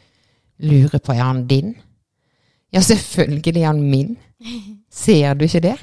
lurer 0.60 1.00
på 1.02 1.14
er 1.16 1.24
han 1.24 1.46
din. 1.50 1.74
Ja, 2.70 2.82
selvfølgelig 2.84 3.56
er 3.56 3.66
han 3.66 3.82
min. 3.82 4.16
Ser 4.92 5.34
du 5.34 5.44
ikke 5.44 5.64
det? 5.64 5.76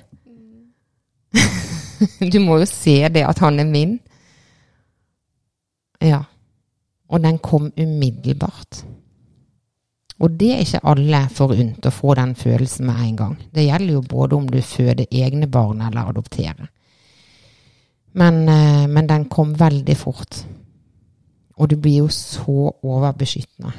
du 2.33 2.39
må 2.39 2.61
jo 2.61 2.69
se 2.69 3.01
det 3.11 3.25
at 3.27 3.41
han 3.43 3.59
er 3.59 3.67
min. 3.67 3.97
Ja. 6.03 6.23
Og 7.07 7.23
den 7.23 7.37
kom 7.39 7.71
umiddelbart. 7.77 8.83
Og 10.19 10.33
det 10.33 10.49
er 10.53 10.63
ikke 10.63 10.81
alle 10.89 11.19
forunt 11.29 11.85
å 11.85 11.93
få 11.93 12.15
den 12.17 12.33
følelsen 12.35 12.87
med 12.89 13.01
en 13.03 13.17
gang. 13.17 13.35
Det 13.53 13.67
gjelder 13.67 13.93
jo 13.93 14.01
både 14.01 14.35
om 14.35 14.47
du 14.49 14.57
føder 14.65 15.05
egne 15.11 15.47
barn 15.47 15.81
eller 15.85 16.09
adopterer. 16.09 16.71
Men, 18.17 18.49
eh, 18.49 18.87
men, 18.87 19.07
den 19.07 19.27
kom 19.29 19.53
veldig 19.59 19.97
fort. 19.97 20.45
Og 21.57 21.69
du 21.69 21.77
blir 21.77 21.97
jo 21.97 22.07
så 22.07 22.73
overbeskyttende. 22.83 23.71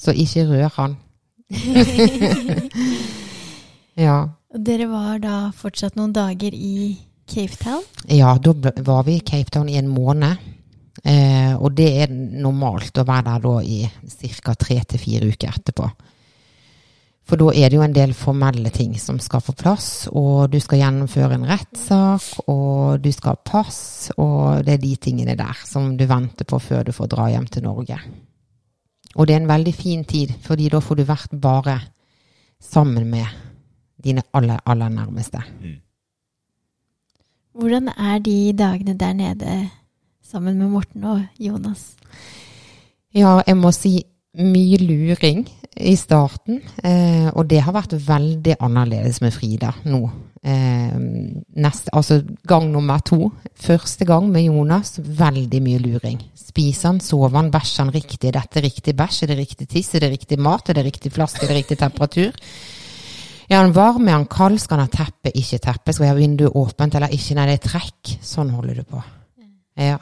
Så 0.00 0.12
ikke 0.12 0.46
rør 0.48 0.68
han. 0.76 0.96
ja. 4.06 4.28
Dere 4.56 4.88
var 4.88 5.18
da 5.20 5.50
fortsatt 5.52 5.96
noen 5.96 6.12
dager 6.16 6.54
i 6.54 6.96
Cape 7.28 7.56
Town? 7.60 7.84
Ja, 8.08 8.34
da 8.40 8.72
var 8.84 9.04
vi 9.06 9.18
i 9.18 9.24
Cape 9.26 9.52
Town 9.54 9.68
i 9.68 9.78
en 9.80 9.90
måned. 9.92 10.36
Eh, 11.04 11.54
og 11.54 11.72
det 11.78 11.88
er 12.02 12.12
normalt 12.12 12.98
å 12.98 13.06
være 13.06 13.26
der 13.28 13.42
da 13.44 13.56
i 13.62 13.80
ca. 14.42 14.54
tre 14.54 14.80
til 14.82 15.02
fire 15.02 15.28
uker 15.30 15.58
etterpå. 15.60 15.88
For 17.28 17.36
da 17.36 17.50
er 17.52 17.68
det 17.68 17.76
jo 17.76 17.84
en 17.84 17.94
del 17.94 18.14
formelle 18.16 18.70
ting 18.72 18.94
som 18.98 19.18
skal 19.20 19.42
på 19.44 19.52
plass, 19.60 20.08
og 20.16 20.48
du 20.48 20.56
skal 20.64 20.80
gjennomføre 20.80 21.36
en 21.36 21.44
rettssak, 21.50 22.48
og 22.48 23.02
du 23.04 23.10
skal 23.12 23.36
ha 23.36 23.42
pass, 23.50 23.80
og 24.16 24.64
det 24.64 24.78
er 24.78 24.80
de 24.80 24.94
tingene 24.96 25.36
der 25.36 25.60
som 25.68 25.92
du 25.98 26.06
venter 26.08 26.48
på 26.48 26.60
før 26.62 26.88
du 26.88 26.94
får 26.96 27.10
dra 27.12 27.28
hjem 27.34 27.50
til 27.52 27.66
Norge. 27.68 27.98
Og 29.18 29.28
det 29.28 29.36
er 29.36 29.42
en 29.42 29.50
veldig 29.50 29.74
fin 29.76 30.06
tid, 30.08 30.32
fordi 30.44 30.70
da 30.72 30.80
får 30.80 30.96
du 30.96 31.04
vært 31.04 31.36
bare 31.36 31.76
sammen 32.64 33.10
med 33.12 33.28
dine 34.00 34.24
aller, 34.32 34.64
aller 34.64 34.88
nærmeste. 34.94 35.42
Mm. 35.60 35.76
Hvordan 37.58 37.88
er 37.90 38.20
de 38.22 38.52
dagene 38.54 38.94
der 38.94 39.12
nede 39.12 39.68
sammen 40.22 40.58
med 40.58 40.68
Morten 40.68 41.04
og 41.04 41.24
Jonas? 41.40 41.96
Ja, 43.14 43.40
jeg 43.46 43.56
må 43.58 43.72
si 43.74 43.96
mye 44.38 44.78
luring 44.78 45.42
i 45.74 45.96
starten, 45.98 46.60
eh, 46.86 47.26
og 47.34 47.48
det 47.50 47.64
har 47.66 47.74
vært 47.74 47.96
veldig 48.06 48.60
annerledes 48.62 49.18
med 49.24 49.34
Frida 49.34 49.72
nå. 49.90 50.04
Eh, 50.38 50.94
neste, 51.58 51.90
altså 51.90 52.20
gang 52.46 52.70
nummer 52.70 53.02
to. 53.02 53.32
Første 53.58 54.06
gang 54.06 54.30
med 54.30 54.46
Jonas, 54.46 55.00
veldig 55.02 55.62
mye 55.62 55.82
luring. 55.82 56.22
Spiser 56.38 56.92
han, 56.92 57.02
sover 57.02 57.40
han, 57.40 57.50
bæsjer 57.50 57.88
han 57.88 57.94
riktig? 57.94 58.36
Dette 58.38 58.62
er 58.62 58.68
riktig 58.70 58.94
bæsj? 58.94 59.24
Er 59.24 59.34
det 59.34 59.42
riktig 59.42 59.68
tiss? 59.74 59.94
Er 59.94 60.06
det 60.06 60.14
riktig 60.14 60.38
mat? 60.38 60.70
Er 60.70 60.78
det 60.78 60.92
riktig 60.92 61.10
flaske? 61.12 61.42
Er 61.42 61.50
det 61.50 61.64
riktig 61.64 61.82
temperatur? 61.82 62.38
Er 63.48 63.62
han 63.62 63.72
varm? 63.72 64.08
Er 64.08 64.18
han 64.18 64.28
kald? 64.28 64.60
Skal 64.60 64.76
han 64.78 64.88
ha 64.90 64.92
teppe? 64.92 65.32
Ikke 65.32 65.60
teppe? 65.62 65.92
Skal 65.94 66.08
jeg 66.08 66.12
ha 66.12 66.18
vinduet 66.18 66.56
åpent 66.56 66.94
eller 66.98 67.12
ikke? 67.16 67.36
Nei, 67.38 67.46
det 67.48 67.56
er 67.56 67.64
trekk. 67.64 68.14
Sånn 68.24 68.52
holder 68.52 68.82
du 68.82 68.88
på. 68.88 69.02
Ja. 69.78 69.96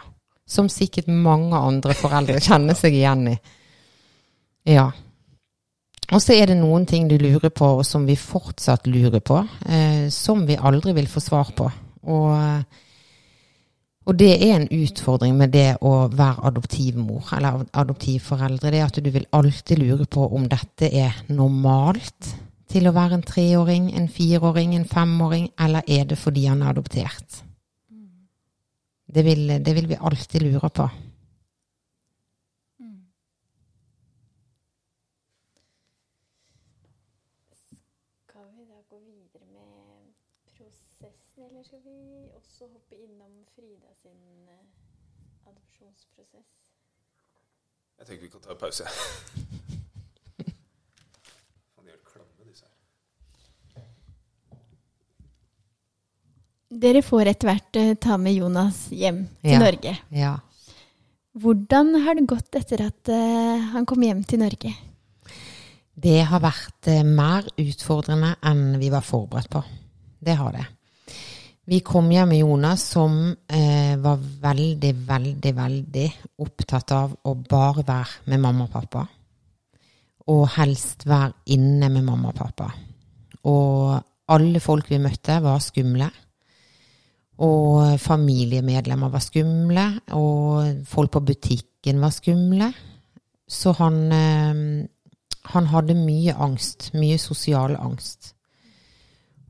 Som 0.46 0.70
sikkert 0.70 1.10
mange 1.10 1.58
andre 1.58 1.94
foreldre 1.94 2.42
kjenner 2.42 2.78
seg 2.78 2.96
igjen 2.98 3.28
i. 3.30 3.36
Ja. 4.74 4.88
Og 6.14 6.22
så 6.22 6.34
er 6.36 6.50
det 6.50 6.58
noen 6.58 6.86
ting 6.86 7.06
du 7.10 7.16
lurer 7.18 7.50
på, 7.50 7.68
og 7.80 7.86
som 7.86 8.06
vi 8.06 8.14
fortsatt 8.18 8.86
lurer 8.86 9.22
på, 9.26 9.40
eh, 9.66 10.06
som 10.14 10.44
vi 10.46 10.58
aldri 10.58 10.94
vil 10.94 11.08
få 11.10 11.22
svar 11.22 11.50
på. 11.54 11.66
Og, 12.06 12.66
og, 14.06 14.12
det 14.14 14.32
er 14.36 14.54
en 14.54 14.68
utfordring 14.70 15.34
med 15.38 15.50
det 15.54 15.72
å 15.82 16.06
være 16.10 16.46
adoptivmor 16.50 17.32
eller 17.34 17.64
adoptivforeldre. 17.74 18.70
Det 18.70 18.80
er 18.82 18.86
at 18.86 19.02
du 19.02 19.10
vil 19.10 19.26
alltid 19.34 19.82
lure 19.82 20.06
på 20.06 20.28
om 20.30 20.46
dette 20.50 20.90
er 20.94 21.24
normalt 21.34 22.34
til 22.68 22.88
å 22.88 22.94
være 22.94 23.20
en 23.20 23.26
treåring, 23.26 23.90
en 23.94 24.08
fireåring, 24.10 24.74
en 24.74 24.88
femåring, 24.88 25.50
eller 25.58 25.86
er 25.86 26.04
det 26.10 26.18
fordi 26.18 26.46
han 26.46 26.62
er 26.62 26.74
adoptert? 26.74 27.42
Det 29.06 29.24
vil, 29.24 29.48
det 29.64 29.74
vil 29.74 29.88
vi 29.88 29.98
alltid 30.00 30.42
lure 30.42 30.70
på. 30.70 30.88
Jeg 47.98 48.06
tenker 48.06 48.22
vi 48.22 48.28
kan 48.28 48.40
ta 48.40 48.50
en 48.50 48.58
pause. 48.58 48.84
dere 56.82 57.02
får 57.04 57.32
etter 57.32 57.50
hvert 57.50 57.78
uh, 57.80 57.94
ta 58.00 58.18
med 58.20 58.36
Jonas 58.36 58.86
hjem 58.92 59.24
til 59.42 59.56
Ja. 59.56 59.62
Norge. 59.62 59.96
Ja. 60.14 60.34
Hvordan 61.36 61.94
har 62.04 62.16
det 62.16 62.28
gått 62.30 62.56
etter 62.56 62.86
at 62.86 63.12
uh, 63.12 63.72
han 63.74 63.86
kom 63.88 64.04
hjem 64.04 64.22
til 64.28 64.40
Norge? 64.44 64.74
Det 65.96 66.18
har 66.28 66.42
vært 66.44 66.88
eh, 66.92 67.04
mer 67.08 67.46
utfordrende 67.56 68.34
enn 68.44 68.74
vi 68.76 68.90
var 68.92 69.04
forberedt 69.04 69.48
på. 69.48 69.62
Det 70.20 70.34
har 70.36 70.52
det. 70.52 70.64
Vi 71.66 71.78
kom 71.80 72.10
hjem 72.12 72.28
med 72.34 72.42
Jonas 72.42 72.84
som 72.92 73.14
eh, 73.32 73.96
var 73.98 74.20
veldig, 74.20 74.92
veldig, 75.08 75.52
veldig 75.56 76.04
opptatt 76.44 76.92
av 76.94 77.14
å 77.24 77.32
bare 77.40 77.82
være 77.88 78.28
med 78.28 78.42
mamma 78.44 78.66
og 78.68 78.74
pappa. 78.74 79.06
Og 80.30 80.44
helst 80.58 81.06
være 81.08 81.32
inne 81.56 81.88
med 81.88 82.04
mamma 82.04 82.28
og 82.34 82.38
pappa. 82.44 82.68
Og 83.48 83.96
alle 84.36 84.60
folk 84.60 84.92
vi 84.92 85.00
møtte, 85.00 85.40
var 85.40 85.64
skumle. 85.64 86.10
Og 87.44 88.00
familiemedlemmer 88.00 89.10
var 89.12 89.20
skumle, 89.20 89.86
og 90.16 90.84
folk 90.88 91.12
på 91.16 91.24
butikken 91.32 92.00
var 92.00 92.14
skumle. 92.14 92.70
Så 93.46 93.74
han 93.76 93.98
eh, 94.12 94.86
han 95.52 95.68
hadde 95.70 95.96
mye 95.98 96.34
angst, 96.42 96.90
mye 96.96 97.18
sosial 97.20 97.76
angst. 97.78 98.32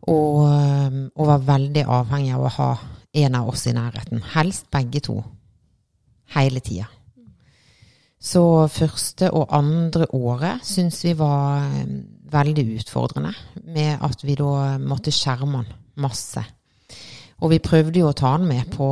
Og, 0.07 0.45
og 0.47 1.31
var 1.31 1.47
veldig 1.47 1.83
avhengig 1.83 2.35
av 2.37 2.45
å 2.47 2.53
ha 2.59 2.69
en 3.23 3.39
av 3.39 3.49
oss 3.51 3.65
i 3.67 3.75
nærheten. 3.75 4.23
Helst 4.37 4.69
begge 4.75 5.03
to. 5.03 5.17
Hele 6.37 6.63
tida. 6.63 6.87
Så 8.27 8.43
første 8.73 9.31
og 9.37 9.53
andre 9.55 10.09
året 10.17 10.65
syns 10.67 11.03
vi 11.05 11.13
var 11.19 11.67
veldig 12.33 12.65
utfordrende, 12.81 13.33
med 13.63 14.03
at 14.03 14.25
vi 14.27 14.35
da 14.39 14.77
måtte 14.83 15.15
skjerme 15.15 15.63
han 15.63 15.75
masse. 16.03 16.43
Og 17.45 17.53
vi 17.53 17.59
prøvde 17.61 18.01
jo 18.01 18.11
å 18.11 18.17
ta 18.17 18.37
han 18.37 18.47
med 18.49 18.71
på 18.73 18.87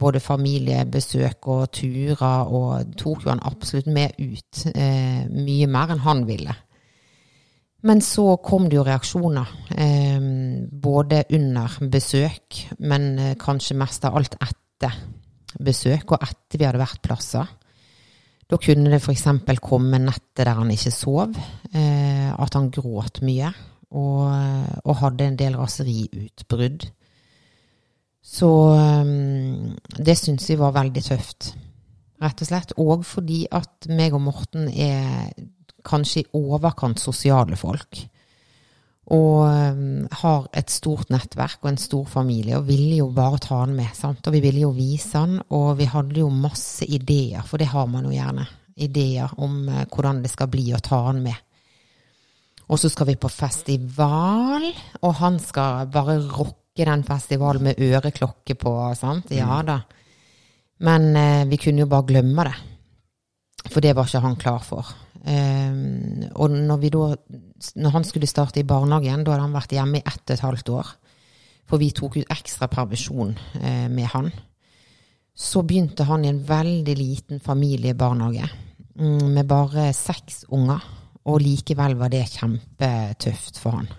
både 0.00 0.22
familiebesøk 0.22 1.48
og 1.52 1.68
turer, 1.76 2.48
og 2.48 2.96
tok 2.98 3.26
jo 3.26 3.32
han 3.32 3.44
absolutt 3.44 3.90
med 3.92 4.16
ut. 4.18 4.64
Eh, 4.72 5.28
mye 5.28 5.68
mer 5.70 5.94
enn 5.94 6.04
han 6.06 6.24
ville. 6.28 6.54
Men 7.86 8.02
så 8.04 8.34
kom 8.44 8.68
det 8.68 8.76
jo 8.76 8.84
reaksjoner, 8.84 9.54
eh, 9.76 10.20
både 10.82 11.24
under 11.36 11.78
besøk, 11.92 12.60
men 12.78 13.08
eh, 13.18 13.38
kanskje 13.40 13.78
mest 13.80 14.04
av 14.04 14.18
alt 14.20 14.36
etter 14.36 14.98
besøk, 15.60 16.12
og 16.12 16.20
etter 16.20 16.60
vi 16.60 16.68
hadde 16.68 16.82
vært 16.82 17.02
plasser. 17.04 17.56
Da 18.50 18.58
kunne 18.58 18.90
det 18.90 19.00
f.eks. 19.00 19.26
komme 19.62 20.00
nettet 20.02 20.44
der 20.44 20.56
han 20.58 20.72
ikke 20.74 20.92
sov, 20.92 21.36
eh, 21.72 22.30
at 22.32 22.56
han 22.56 22.70
gråt 22.74 23.22
mye, 23.24 23.52
og, 23.90 24.28
og 24.84 24.96
hadde 25.00 25.26
en 25.26 25.38
del 25.38 25.56
raseriutbrudd. 25.58 26.84
Så 28.30 28.48
um, 28.70 29.74
det 29.98 30.14
syns 30.18 30.46
vi 30.52 30.58
var 30.60 30.76
veldig 30.76 31.02
tøft, 31.02 31.50
rett 32.22 32.44
og 32.44 32.48
slett. 32.48 32.76
Og 32.78 33.02
fordi 33.06 33.42
at 33.50 33.90
meg 33.90 34.14
og 34.14 34.22
Morten 34.28 34.68
er 34.70 35.32
kanskje 35.86 36.22
i 36.22 36.28
overkant 36.38 37.02
sosiale 37.02 37.58
folk. 37.58 38.04
Og 39.10 39.40
um, 39.42 40.06
har 40.22 40.46
et 40.54 40.70
stort 40.70 41.10
nettverk 41.10 41.58
og 41.64 41.72
en 41.72 41.82
stor 41.82 42.06
familie, 42.06 42.60
og 42.60 42.68
ville 42.68 43.00
jo 43.00 43.08
bare 43.16 43.42
ta 43.42 43.64
han 43.64 43.74
med. 43.74 43.90
Sant? 43.98 44.22
Og 44.22 44.36
vi 44.36 44.44
ville 44.44 44.62
jo 44.62 44.70
vise 44.76 45.18
han, 45.18 45.40
og 45.50 45.74
vi 45.80 45.90
hadde 45.90 46.22
jo 46.22 46.30
masse 46.30 46.86
ideer, 46.86 47.42
for 47.42 47.58
det 47.58 47.72
har 47.72 47.90
man 47.90 48.06
jo 48.06 48.14
gjerne. 48.14 48.46
Ideer 48.80 49.34
om 49.42 49.64
uh, 49.66 49.82
hvordan 49.90 50.22
det 50.22 50.30
skal 50.30 50.52
bli 50.52 50.68
å 50.76 50.84
ta 50.84 51.02
han 51.10 51.18
med. 51.26 51.46
Og 52.70 52.78
så 52.78 52.86
skal 52.92 53.10
vi 53.10 53.18
på 53.18 53.26
festival, 53.26 54.70
og 55.02 55.14
han 55.18 55.42
skal 55.42 55.90
bare 55.90 56.20
rocke 56.22 56.59
den 56.76 57.02
festivalen 57.04 57.64
med 57.70 57.80
øreklokke 57.82 58.54
på, 58.54 58.72
sant? 58.98 59.32
Ja 59.34 59.60
da. 59.66 59.80
Men 60.80 61.16
eh, 61.16 61.44
vi 61.48 61.58
kunne 61.60 61.84
jo 61.84 61.90
bare 61.90 62.08
glemme 62.08 62.46
det. 62.48 62.56
For 63.68 63.84
det 63.84 63.92
var 63.96 64.08
ikke 64.08 64.24
han 64.24 64.38
klar 64.40 64.62
for. 64.64 64.88
Um, 65.20 66.22
og 66.40 66.54
når, 66.54 66.78
vi 66.80 66.88
da, 66.94 67.10
når 67.76 67.92
han 67.92 68.06
skulle 68.08 68.30
starte 68.30 68.62
i 68.62 68.64
barnehagen, 68.64 69.24
da 69.24 69.34
hadde 69.34 69.44
han 69.44 69.56
vært 69.56 69.74
hjemme 69.76 70.00
i 70.00 70.06
ett 70.06 70.22
og 70.24 70.32
et 70.32 70.44
halvt 70.46 70.70
år. 70.72 70.92
For 71.68 71.82
vi 71.82 71.90
tok 71.94 72.16
ut 72.16 72.32
ekstra 72.32 72.70
permisjon 72.72 73.34
eh, 73.60 73.86
med 73.92 74.08
han. 74.14 74.30
Så 75.36 75.62
begynte 75.62 76.08
han 76.08 76.24
i 76.24 76.32
en 76.32 76.40
veldig 76.48 76.96
liten 76.96 77.44
familiebarnehage 77.44 78.48
mm, 78.96 79.28
med 79.36 79.46
bare 79.48 79.90
seks 79.96 80.46
unger. 80.48 80.80
Og 81.28 81.42
likevel 81.44 81.98
var 82.00 82.08
det 82.08 82.24
kjempetøft 82.32 83.60
for 83.60 83.76
han 83.76 83.90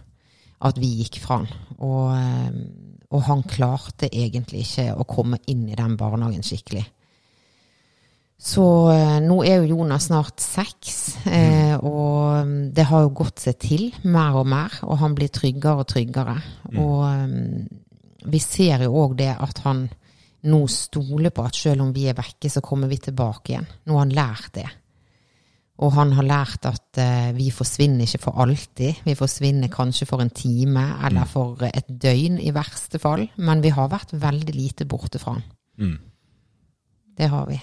at 0.68 0.80
vi 0.82 0.93
gikk 1.01 1.20
fra 1.24 1.41
han. 1.41 1.51
Og, 1.82 2.07
eh, 2.16 3.05
og 3.12 3.28
han 3.28 3.45
klarte 3.49 4.09
egentlig 4.12 4.66
ikke 4.66 4.91
å 4.95 5.07
komme 5.09 5.41
inn 5.51 5.68
i 5.70 5.78
den 5.78 5.97
barnehagen 5.99 6.45
skikkelig. 6.45 6.86
Så 8.41 8.66
eh, 8.89 9.20
nå 9.22 9.43
er 9.45 9.62
jo 9.62 9.76
Jonas 9.76 10.07
snart 10.09 10.41
seks, 10.41 10.95
eh, 11.30 11.76
og 11.78 12.47
mm, 12.47 12.72
det 12.74 12.88
har 12.89 13.05
jo 13.05 13.14
gått 13.22 13.43
seg 13.43 13.59
til 13.62 13.89
mer 14.09 14.39
og 14.39 14.49
mer, 14.49 14.80
og 14.88 14.97
han 15.03 15.14
blir 15.18 15.30
tryggere 15.34 15.84
og 15.84 15.89
tryggere. 15.91 16.38
Og 16.74 17.03
mm, 17.05 17.82
vi 18.34 18.41
ser 18.41 18.88
jo 18.88 18.95
òg 19.03 19.14
det 19.22 19.30
at 19.36 19.62
han 19.68 19.86
nå 20.49 20.62
stoler 20.74 21.30
på 21.30 21.45
at 21.45 21.57
selv 21.57 21.86
om 21.86 21.91
vi 21.93 22.07
er 22.09 22.18
vekke, 22.18 22.49
så 22.49 22.64
kommer 22.66 22.89
vi 22.89 22.97
tilbake 22.97 23.53
igjen. 23.53 23.70
Nå 23.86 23.93
har 23.93 24.07
han 24.07 24.16
lært 24.18 24.53
det. 24.57 24.70
Og 25.82 25.96
han 25.96 26.14
har 26.14 26.28
lært 26.28 26.68
at 26.70 27.00
uh, 27.02 27.32
vi 27.34 27.50
forsvinner 27.54 28.06
ikke 28.06 28.22
for 28.28 28.42
alltid. 28.44 29.02
Vi 29.08 29.18
forsvinner 29.18 29.72
kanskje 29.74 30.06
for 30.10 30.22
en 30.22 30.30
time 30.30 30.84
eller 31.08 31.26
for 31.30 31.64
et 31.66 31.90
døgn 31.90 32.38
i 32.42 32.54
verste 32.54 33.02
fall. 33.02 33.26
Men 33.42 33.64
vi 33.66 33.74
har 33.74 33.90
vært 33.90 34.14
veldig 34.14 34.56
lite 34.56 34.86
borte 34.86 35.22
fra 35.22 35.40
han. 35.40 35.46
Mm. 35.82 35.98
Det 37.18 37.30
har 37.34 37.50
vi. 37.50 37.58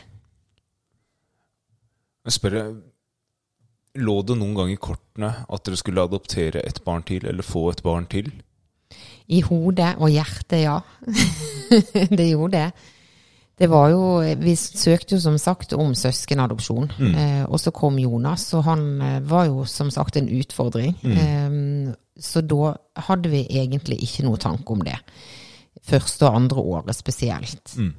Jeg 2.28 2.34
spør 2.34 2.58
lå 3.98 4.18
det 4.26 4.36
noen 4.38 4.54
gang 4.56 4.72
i 4.72 4.80
kortene 4.80 5.30
at 5.48 5.64
dere 5.66 5.78
skulle 5.80 6.04
adoptere 6.04 6.62
et 6.66 6.82
barn 6.84 7.04
til, 7.06 7.24
eller 7.26 7.46
få 7.46 7.68
et 7.72 7.82
barn 7.86 8.06
til? 8.10 8.30
I 9.28 9.40
hodet 9.44 9.94
og 9.98 10.10
hjertet, 10.12 10.62
ja. 10.64 10.78
det 12.18 12.30
gjorde 12.30 12.54
det. 12.56 12.68
Det 13.58 13.66
var 13.70 13.88
jo, 13.90 14.02
Vi 14.38 14.54
søkte 14.56 15.16
jo 15.16 15.20
som 15.20 15.38
sagt 15.38 15.72
om 15.74 15.94
søskenadopsjon, 15.94 16.92
eh, 17.10 17.44
og 17.44 17.58
så 17.60 17.72
kom 17.74 17.98
Jonas. 17.98 18.52
Og 18.54 18.64
han 18.64 18.84
eh, 19.02 19.20
var 19.26 19.48
jo 19.48 19.64
som 19.66 19.90
sagt 19.90 20.16
en 20.16 20.28
utfordring. 20.28 20.94
Eh, 21.02 21.94
så 22.18 22.42
da 22.42 22.74
hadde 23.08 23.30
vi 23.30 23.46
egentlig 23.50 24.02
ikke 24.02 24.26
noe 24.26 24.38
tanke 24.38 24.74
om 24.74 24.82
det. 24.86 24.98
Første 25.88 26.26
og 26.26 26.36
andre 26.36 26.62
året 26.62 26.96
spesielt. 26.96 27.74
Mm. 27.76 27.94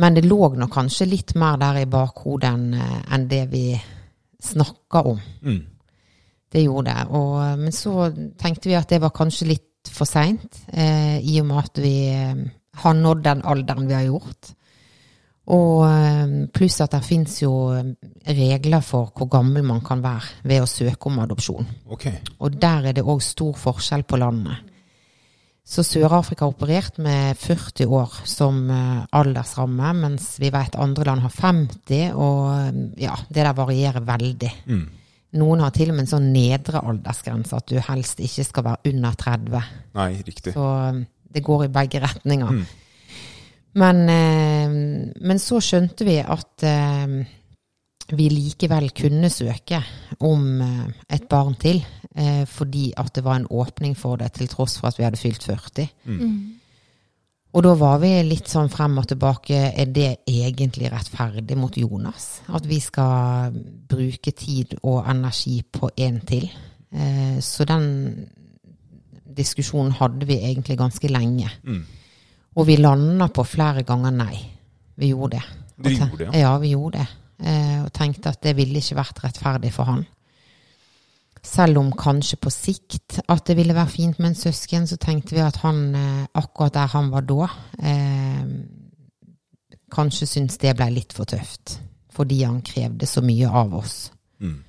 Men 0.00 0.14
det 0.16 0.24
lå 0.24 0.54
nok 0.56 0.72
kanskje 0.72 1.10
litt 1.10 1.34
mer 1.38 1.58
der 1.60 1.82
i 1.82 1.90
bakhodet 1.90 2.48
enn 2.48 2.72
eh, 2.78 3.26
det 3.28 3.44
vi 3.52 3.66
snakka 4.42 5.04
om. 5.12 5.20
Mm. 5.42 5.60
Det 6.52 6.62
gjorde 6.64 6.90
det. 6.90 7.04
Og, 7.16 7.58
men 7.58 7.72
så 7.72 8.08
tenkte 8.40 8.68
vi 8.70 8.76
at 8.76 8.90
det 8.90 9.00
var 9.02 9.14
kanskje 9.14 9.52
litt 9.52 9.92
for 9.92 10.06
seint, 10.06 10.62
eh, 10.72 11.18
i 11.18 11.38
og 11.40 11.48
med 11.48 11.62
at 11.62 11.80
vi 11.82 11.94
eh, 12.12 12.42
har 12.80 12.94
nådd 12.96 13.22
den 13.24 13.44
alderen 13.44 13.88
vi 13.88 13.96
har 13.96 14.08
gjort. 14.08 14.52
Og 15.52 15.84
eh, 15.88 16.34
pluss 16.54 16.78
at 16.84 16.94
det 16.94 17.02
fins 17.04 17.40
jo 17.42 17.52
regler 18.28 18.84
for 18.86 19.10
hvor 19.16 19.28
gammel 19.30 19.64
man 19.66 19.82
kan 19.84 20.02
være 20.04 20.46
ved 20.46 20.62
å 20.62 20.70
søke 20.70 21.10
om 21.10 21.18
adopsjon. 21.24 21.66
Ok. 21.90 22.06
Og 22.38 22.60
der 22.62 22.90
er 22.90 22.96
det 22.96 23.04
òg 23.04 23.24
stor 23.26 23.56
forskjell 23.58 24.06
på 24.06 24.20
landene. 24.22 24.60
Så 25.62 25.84
Sør-Afrika 25.86 26.44
har 26.44 26.56
operert 26.56 26.96
med 26.98 27.38
40 27.38 27.86
år 27.86 28.16
som 28.26 28.64
eh, 28.70 29.04
aldersramme, 29.14 29.92
mens 30.00 30.34
vi 30.42 30.50
vet 30.50 30.74
andre 30.78 31.06
land 31.06 31.22
har 31.22 31.34
50, 31.36 32.16
og 32.18 32.40
eh, 32.56 32.82
ja, 33.04 33.14
det 33.28 33.46
der 33.46 33.54
varierer 33.56 34.02
veldig. 34.06 34.50
Mm. 34.66 34.82
Noen 35.38 35.62
har 35.64 35.72
til 35.72 35.92
og 35.92 35.96
med 35.96 36.04
en 36.04 36.10
sånn 36.10 36.26
nedre 36.34 36.82
aldersgrense, 36.82 37.56
at 37.56 37.70
du 37.70 37.78
helst 37.80 38.20
ikke 38.20 38.44
skal 38.44 38.66
være 38.66 38.92
under 38.92 39.14
30. 39.22 39.70
Nei, 39.96 40.10
riktig. 40.26 40.52
Så 40.58 40.66
det 41.32 41.44
går 41.44 41.66
i 41.66 41.72
begge 41.72 42.02
retninger. 42.02 42.50
Mm. 42.50 42.64
Men, 43.80 44.02
eh, 44.12 44.74
men 45.20 45.40
så 45.40 45.60
skjønte 45.64 46.04
vi 46.04 46.18
at 46.20 46.66
eh, 46.68 47.22
vi 48.12 48.28
likevel 48.28 48.90
kunne 48.96 49.30
søke 49.32 49.80
om 50.20 50.48
eh, 50.60 50.88
et 51.16 51.28
barn 51.30 51.54
til, 51.60 51.80
eh, 52.14 52.44
fordi 52.48 52.90
at 52.96 53.14
det 53.16 53.24
var 53.24 53.40
en 53.40 53.48
åpning 53.50 53.96
for 53.96 54.20
det, 54.20 54.32
til 54.36 54.50
tross 54.52 54.78
for 54.80 54.90
at 54.90 54.98
vi 54.98 55.06
hadde 55.06 55.20
fylt 55.20 55.46
40. 55.48 55.88
Og 57.52 57.64
da 57.66 57.72
var 57.76 57.98
vi 58.00 58.10
litt 58.24 58.48
sånn 58.48 58.70
frem 58.72 58.96
og 59.00 59.10
tilbake, 59.10 59.56
er 59.76 59.90
det 59.92 60.22
egentlig 60.28 60.88
rettferdig 60.92 61.56
mot 61.60 61.74
Jonas? 61.76 62.40
At 62.48 62.64
vi 62.68 62.78
skal 62.80 63.52
bruke 63.88 64.32
tid 64.32 64.78
og 64.80 65.04
energi 65.10 65.58
på 65.68 65.90
en 66.00 66.20
til? 66.28 66.48
Eh, 66.92 67.36
så 67.44 67.68
den 67.68 67.90
diskusjonen 69.36 69.92
hadde 69.98 70.26
vi 70.28 70.38
egentlig 70.40 70.78
ganske 70.78 71.08
lenge. 71.08 71.50
Mm. 71.64 71.82
Og 72.56 72.66
vi 72.68 72.76
landa 72.76 73.28
på 73.32 73.44
flere 73.48 73.84
ganger 73.88 74.12
nei. 74.14 74.36
Vi 75.00 75.12
gjorde 75.12 75.38
det. 75.38 75.44
Dere 75.82 75.94
gjorde 75.98 76.24
det, 76.24 76.30
ja. 76.32 76.40
Ja, 76.44 76.56
vi 76.58 76.72
gjorde 76.74 76.98
det. 76.98 77.08
Eh, 77.42 77.78
og 77.82 77.92
tenkte 77.96 78.30
at 78.30 78.42
det 78.44 78.56
ville 78.58 78.78
ikke 78.78 79.00
vært 79.00 79.22
rettferdig 79.24 79.72
for 79.74 79.90
han. 79.90 80.04
selv 81.42 81.78
om 81.80 81.88
kanskje 81.90 82.36
på 82.38 82.50
sikt 82.54 83.16
at 83.26 83.46
det 83.48 83.56
ville 83.58 83.74
være 83.74 83.90
fint 83.90 84.18
med 84.18 84.28
en 84.28 84.36
søsken, 84.38 84.86
så 84.86 84.94
tenkte 84.96 85.34
vi 85.34 85.40
at 85.42 85.56
han 85.64 85.94
eh, 85.94 86.26
akkurat 86.38 86.74
der 86.74 86.86
han 86.86 87.10
var 87.10 87.24
da, 87.26 87.48
eh, 87.82 88.44
kanskje 89.90 90.26
syntes 90.26 90.60
det 90.62 90.76
ble 90.76 90.86
litt 90.94 91.12
for 91.12 91.24
tøft. 91.24 91.80
Fordi 92.12 92.42
han 92.44 92.62
krevde 92.62 93.06
så 93.06 93.24
mye 93.24 93.48
av 93.48 93.74
oss. 93.74 94.12
Mm. 94.38 94.62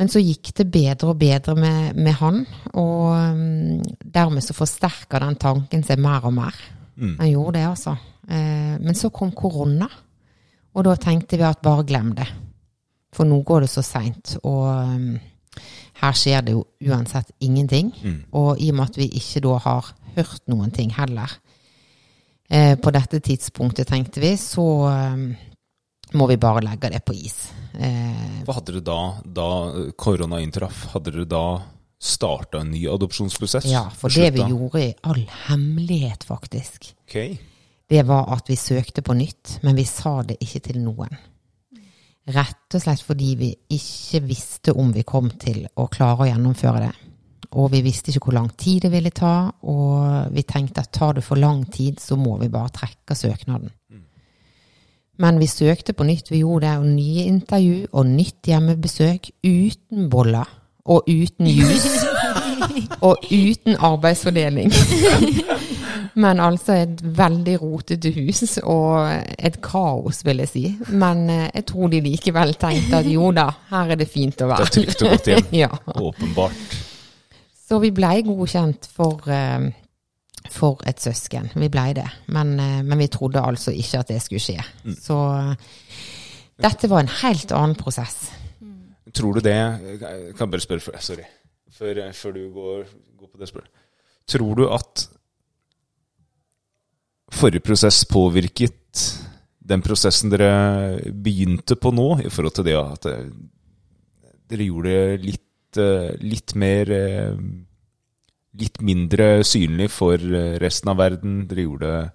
Men 0.00 0.08
så 0.08 0.22
gikk 0.24 0.54
det 0.56 0.64
bedre 0.72 1.12
og 1.12 1.18
bedre 1.20 1.54
med, 1.60 1.98
med 2.00 2.14
han, 2.16 2.38
og 2.72 3.10
um, 3.12 3.82
dermed 4.00 4.40
så 4.40 4.56
forsterka 4.56 5.20
den 5.20 5.36
tanken 5.36 5.84
seg 5.84 6.00
mer 6.00 6.24
og 6.24 6.32
mer. 6.38 6.56
Mm. 6.96 7.18
Han 7.18 7.28
gjorde 7.28 7.58
det, 7.58 7.66
altså. 7.68 7.92
Eh, 8.24 8.78
men 8.80 8.96
så 8.96 9.10
kom 9.12 9.34
korona, 9.36 9.90
og 10.72 10.86
da 10.86 10.94
tenkte 10.96 11.36
vi 11.36 11.44
at 11.44 11.60
bare 11.60 11.84
glem 11.84 12.14
det. 12.16 12.28
For 13.12 13.28
nå 13.28 13.42
går 13.44 13.66
det 13.66 13.70
så 13.72 13.84
seint, 13.84 14.38
og 14.40 14.64
um, 14.72 15.18
her 16.00 16.16
skjer 16.16 16.46
det 16.46 16.56
jo 16.56 16.64
uansett 16.88 17.34
ingenting. 17.44 17.92
Mm. 18.00 18.18
Og 18.40 18.56
i 18.56 18.70
og 18.72 18.80
med 18.80 18.88
at 18.88 19.00
vi 19.02 19.10
ikke 19.20 19.44
da 19.44 19.56
har 19.66 19.94
hørt 20.16 20.48
noen 20.48 20.72
ting 20.74 20.94
heller 20.96 21.36
eh, 22.48 22.76
på 22.80 22.92
dette 22.96 23.20
tidspunktet, 23.20 23.90
tenkte 23.90 24.24
vi, 24.24 24.32
så 24.40 24.66
um, 24.88 25.26
må 26.16 26.30
vi 26.30 26.40
bare 26.40 26.64
legge 26.64 26.94
det 26.94 27.04
på 27.04 27.20
is. 27.20 27.50
Eh, 27.78 28.40
Hva 28.46 28.56
hadde 28.56 28.72
dere 28.72 28.84
da, 28.84 29.00
da 29.24 29.50
korona 29.98 30.40
inntraff? 30.42 30.88
Hadde 30.94 31.12
dere 31.14 31.28
da 31.28 31.44
starta 32.00 32.60
en 32.64 32.72
ny 32.72 32.86
adopsjonsprosess? 32.88 33.68
Ja, 33.70 33.84
for 33.94 34.12
det 34.12 34.32
vi 34.34 34.46
gjorde 34.48 34.82
i 34.82 34.92
all 35.02 35.26
hemmelighet, 35.46 36.24
faktisk, 36.24 36.94
okay. 37.04 37.36
det 37.90 38.06
var 38.08 38.30
at 38.34 38.48
vi 38.50 38.56
søkte 38.56 39.04
på 39.04 39.14
nytt, 39.18 39.58
men 39.62 39.76
vi 39.76 39.84
sa 39.88 40.20
det 40.26 40.40
ikke 40.40 40.64
til 40.70 40.80
noen. 40.82 41.12
Rett 42.30 42.76
og 42.76 42.82
slett 42.82 43.02
fordi 43.02 43.30
vi 43.38 43.52
ikke 43.74 44.20
visste 44.28 44.74
om 44.76 44.92
vi 44.94 45.04
kom 45.08 45.30
til 45.40 45.64
å 45.80 45.88
klare 45.90 46.26
å 46.26 46.28
gjennomføre 46.30 46.82
det. 46.84 46.92
Og 47.58 47.72
vi 47.72 47.80
visste 47.82 48.12
ikke 48.12 48.28
hvor 48.28 48.36
lang 48.36 48.50
tid 48.54 48.84
det 48.84 48.92
ville 48.92 49.10
ta, 49.10 49.50
og 49.66 50.30
vi 50.30 50.44
tenkte 50.46 50.84
at 50.84 50.92
tar 50.94 51.16
det 51.18 51.24
for 51.26 51.40
lang 51.40 51.64
tid, 51.66 51.98
så 51.98 52.14
må 52.20 52.36
vi 52.38 52.50
bare 52.52 52.70
trekke 52.76 53.16
søknaden. 53.18 53.72
Men 55.20 55.40
vi 55.40 55.48
søkte 55.50 55.92
på 55.92 56.06
nytt. 56.08 56.30
Vi 56.32 56.40
gjorde 56.40 56.66
det, 56.66 56.76
og 56.80 56.86
nye 56.86 57.26
intervju 57.28 57.90
og 57.92 58.06
nytt 58.08 58.48
hjemmebesøk 58.48 59.30
uten 59.44 60.08
boller 60.12 60.48
og 60.90 61.08
uten 61.08 61.46
jus. 61.46 61.86
og 63.06 63.16
uten 63.30 63.76
arbeidsfordeling. 63.76 64.72
Men 66.20 66.40
altså 66.42 66.74
et 66.82 67.02
veldig 67.18 67.56
rotete 67.62 68.10
hus 68.16 68.58
og 68.62 69.10
et 69.38 69.60
kaos, 69.62 70.24
vil 70.26 70.42
jeg 70.42 70.50
si. 70.50 70.64
Men 70.90 71.28
eh, 71.30 71.48
jeg 71.54 71.66
tror 71.70 71.90
de 71.92 72.00
likevel 72.04 72.54
tenkte 72.60 73.00
at 73.00 73.10
jo 73.10 73.30
da, 73.36 73.46
her 73.70 73.94
er 73.94 74.00
det 74.00 74.08
fint 74.10 74.42
å 74.42 74.50
være. 74.50 74.66
Det 74.66 74.70
er 74.70 74.76
trygt 74.78 75.04
og 75.04 75.14
godt 75.14 75.30
hjem. 75.30 75.52
ja. 75.62 75.70
Åpenbart. 75.94 76.78
Så 77.70 77.78
vi 77.78 77.92
blei 77.94 78.16
godkjent 78.26 78.88
for, 78.90 79.22
eh, 79.30 79.70
for, 80.52 80.80
et 80.86 81.00
søsken. 81.00 81.50
Vi 81.54 81.68
blei 81.72 81.92
det. 81.96 82.06
Men, 82.28 82.54
eh, 82.60 82.80
men, 82.82 82.98
vi 82.98 83.08
trodde 83.12 83.42
altså 83.42 83.74
ikke 83.74 84.02
at 84.02 84.12
det 84.12 84.20
skulle 84.22 84.42
skje. 84.42 84.58
Mm. 84.84 84.96
Så 84.96 85.18
dette 86.60 86.90
var 86.90 87.04
en 87.04 87.14
helt 87.22 87.52
annen 87.56 87.76
prosess. 87.78 88.30
Tror 89.14 89.34
du 89.34 89.40
det 89.42 89.56
Jeg 89.56 90.34
kan 90.38 90.50
bare 90.50 90.62
spørre, 90.62 91.00
sorry, 91.02 91.24
før, 91.74 92.12
før 92.12 92.32
du 92.36 92.42
går, 92.54 92.84
går, 93.18 93.26
på 93.32 93.38
det 93.40 93.48
spørsmålet. 93.48 93.86
Tror 94.28 94.54
du 94.54 94.68
at 94.70 95.08
forrige 97.32 97.64
prosess 97.64 98.04
påvirket 98.04 99.26
den 99.70 99.82
prosessen 99.82 100.32
dere 100.32 101.12
begynte 101.14 101.76
på 101.78 101.92
nå, 101.94 102.08
i 102.24 102.30
forhold 102.32 102.56
til 102.58 102.66
det 102.66 102.76
at 102.78 103.06
eh, 103.10 103.26
dere 104.50 104.66
gjorde 104.66 104.94
det 104.94 105.26
litt, 105.26 105.78
eh, 105.78 106.08
litt 106.26 106.54
mer 106.58 106.90
eh, 106.94 107.36
Litt 108.58 108.80
mindre 108.82 109.44
synlig 109.46 109.90
for 109.94 110.18
resten 110.62 110.90
av 110.90 110.98
verden. 110.98 111.44
Dere 111.50 111.66
gjorde 111.68 111.92
det 111.92 112.08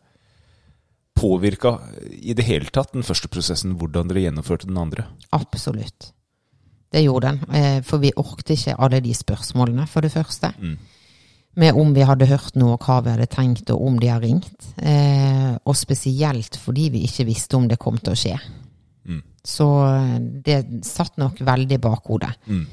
påvirka 1.16 1.78
i 2.12 2.36
det 2.36 2.44
hele 2.44 2.68
tatt 2.76 2.92
den 2.92 3.06
første 3.08 3.30
prosessen 3.32 3.78
hvordan 3.80 4.10
dere 4.10 4.26
gjennomførte 4.26 4.68
den 4.68 4.82
andre? 4.82 5.06
Absolutt. 5.32 6.10
Det 6.92 7.06
gjorde 7.06 7.32
den. 7.32 7.86
For 7.88 8.04
vi 8.04 8.12
orket 8.20 8.52
ikke 8.58 8.76
alle 8.76 9.00
de 9.04 9.16
spørsmålene, 9.16 9.88
for 9.88 10.04
det 10.04 10.12
første. 10.12 10.52
Mm 10.60 10.76
med 11.56 11.74
om 11.74 11.94
vi 11.96 12.04
hadde 12.04 12.28
hørt 12.28 12.58
noe, 12.60 12.78
hva 12.82 13.00
vi 13.04 13.14
hadde 13.14 13.28
tenkt, 13.32 13.72
og 13.72 13.84
om 13.88 14.00
de 14.00 14.12
har 14.12 14.24
ringt. 14.24 14.72
Eh, 14.76 15.56
og 15.64 15.78
spesielt 15.78 16.58
fordi 16.60 16.90
vi 16.94 17.06
ikke 17.08 17.28
visste 17.30 17.58
om 17.58 17.70
det 17.72 17.80
kom 17.82 18.00
til 18.02 18.16
å 18.16 18.20
skje. 18.20 18.36
Mm. 19.08 19.22
Så 19.46 19.68
eh, 19.88 20.18
det 20.20 20.60
satt 20.88 21.16
nok 21.22 21.40
veldig 21.48 21.80
bak 21.84 22.12
hodet. 22.12 22.34
Mm. 22.50 22.66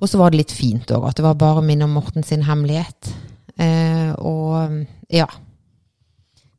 Og 0.00 0.08
så 0.08 0.20
var 0.20 0.32
det 0.32 0.40
litt 0.40 0.54
fint 0.56 0.90
òg, 0.96 1.04
at 1.10 1.18
det 1.18 1.24
var 1.26 1.38
bare 1.40 1.64
min 1.64 1.84
og 1.84 1.92
Morten 1.92 2.24
sin 2.24 2.46
hemmelighet. 2.48 3.12
Eh, 3.60 4.12
og 4.16 4.80
ja. 5.12 5.26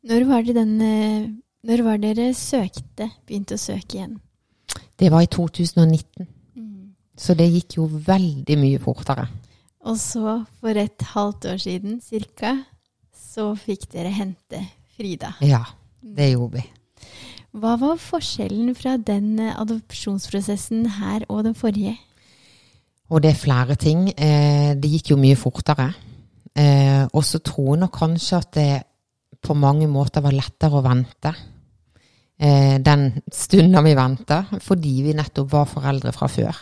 Når 0.06 0.28
var 0.30 0.46
det 0.46 0.58
den 0.58 0.76
eh, 0.82 1.30
Når 1.66 1.84
var 1.86 2.02
dere 2.02 2.32
søkte, 2.34 3.10
begynte 3.30 3.58
å 3.58 3.62
søke 3.62 3.98
igjen? 3.98 4.16
Det 4.98 5.12
var 5.14 5.22
i 5.26 5.30
2019. 5.30 6.26
Mm. 6.58 6.94
Så 7.18 7.36
det 7.38 7.50
gikk 7.50 7.78
jo 7.78 7.86
veldig 7.86 8.58
mye 8.58 8.82
fortere. 8.82 9.28
Og 9.86 9.98
så, 9.98 10.40
for 10.62 10.78
et 10.78 11.06
halvt 11.14 11.48
år 11.54 11.62
siden 11.62 12.00
cirka, 12.02 12.56
så 13.14 13.52
fikk 13.58 13.88
dere 13.94 14.14
hente 14.14 14.62
Frida. 14.98 15.36
Ja, 15.46 15.64
det 16.02 16.32
gjorde 16.34 16.60
vi. 16.60 16.66
Hva 17.58 17.76
var 17.82 17.98
forskjellen 18.02 18.74
fra 18.78 18.96
den 18.98 19.40
adopsjonsprosessen 19.42 20.86
her 21.00 21.26
og 21.28 21.46
den 21.50 21.58
forrige? 21.58 21.98
Og 23.12 23.20
det 23.24 23.34
er 23.34 23.42
flere 23.42 23.76
ting. 23.76 24.08
Eh, 24.16 24.72
det 24.80 24.92
gikk 24.96 25.14
jo 25.14 25.20
mye 25.20 25.40
fortere. 25.40 25.90
Eh, 26.56 27.04
og 27.12 27.24
så 27.24 27.40
tror 27.44 27.74
jeg 27.74 27.82
nok 27.84 27.96
kanskje 27.96 28.40
at 28.40 28.52
det 28.56 28.72
på 29.42 29.56
mange 29.58 29.88
måter 29.90 30.24
var 30.24 30.36
lettere 30.36 30.80
å 30.80 30.86
vente. 30.86 31.32
Eh, 32.42 32.78
den 32.82 33.10
stunden 33.32 33.84
vi 33.86 33.96
venta, 33.98 34.44
fordi 34.60 34.94
vi 35.06 35.16
nettopp 35.18 35.52
var 35.52 35.70
foreldre 35.70 36.14
fra 36.16 36.30
før. 36.32 36.62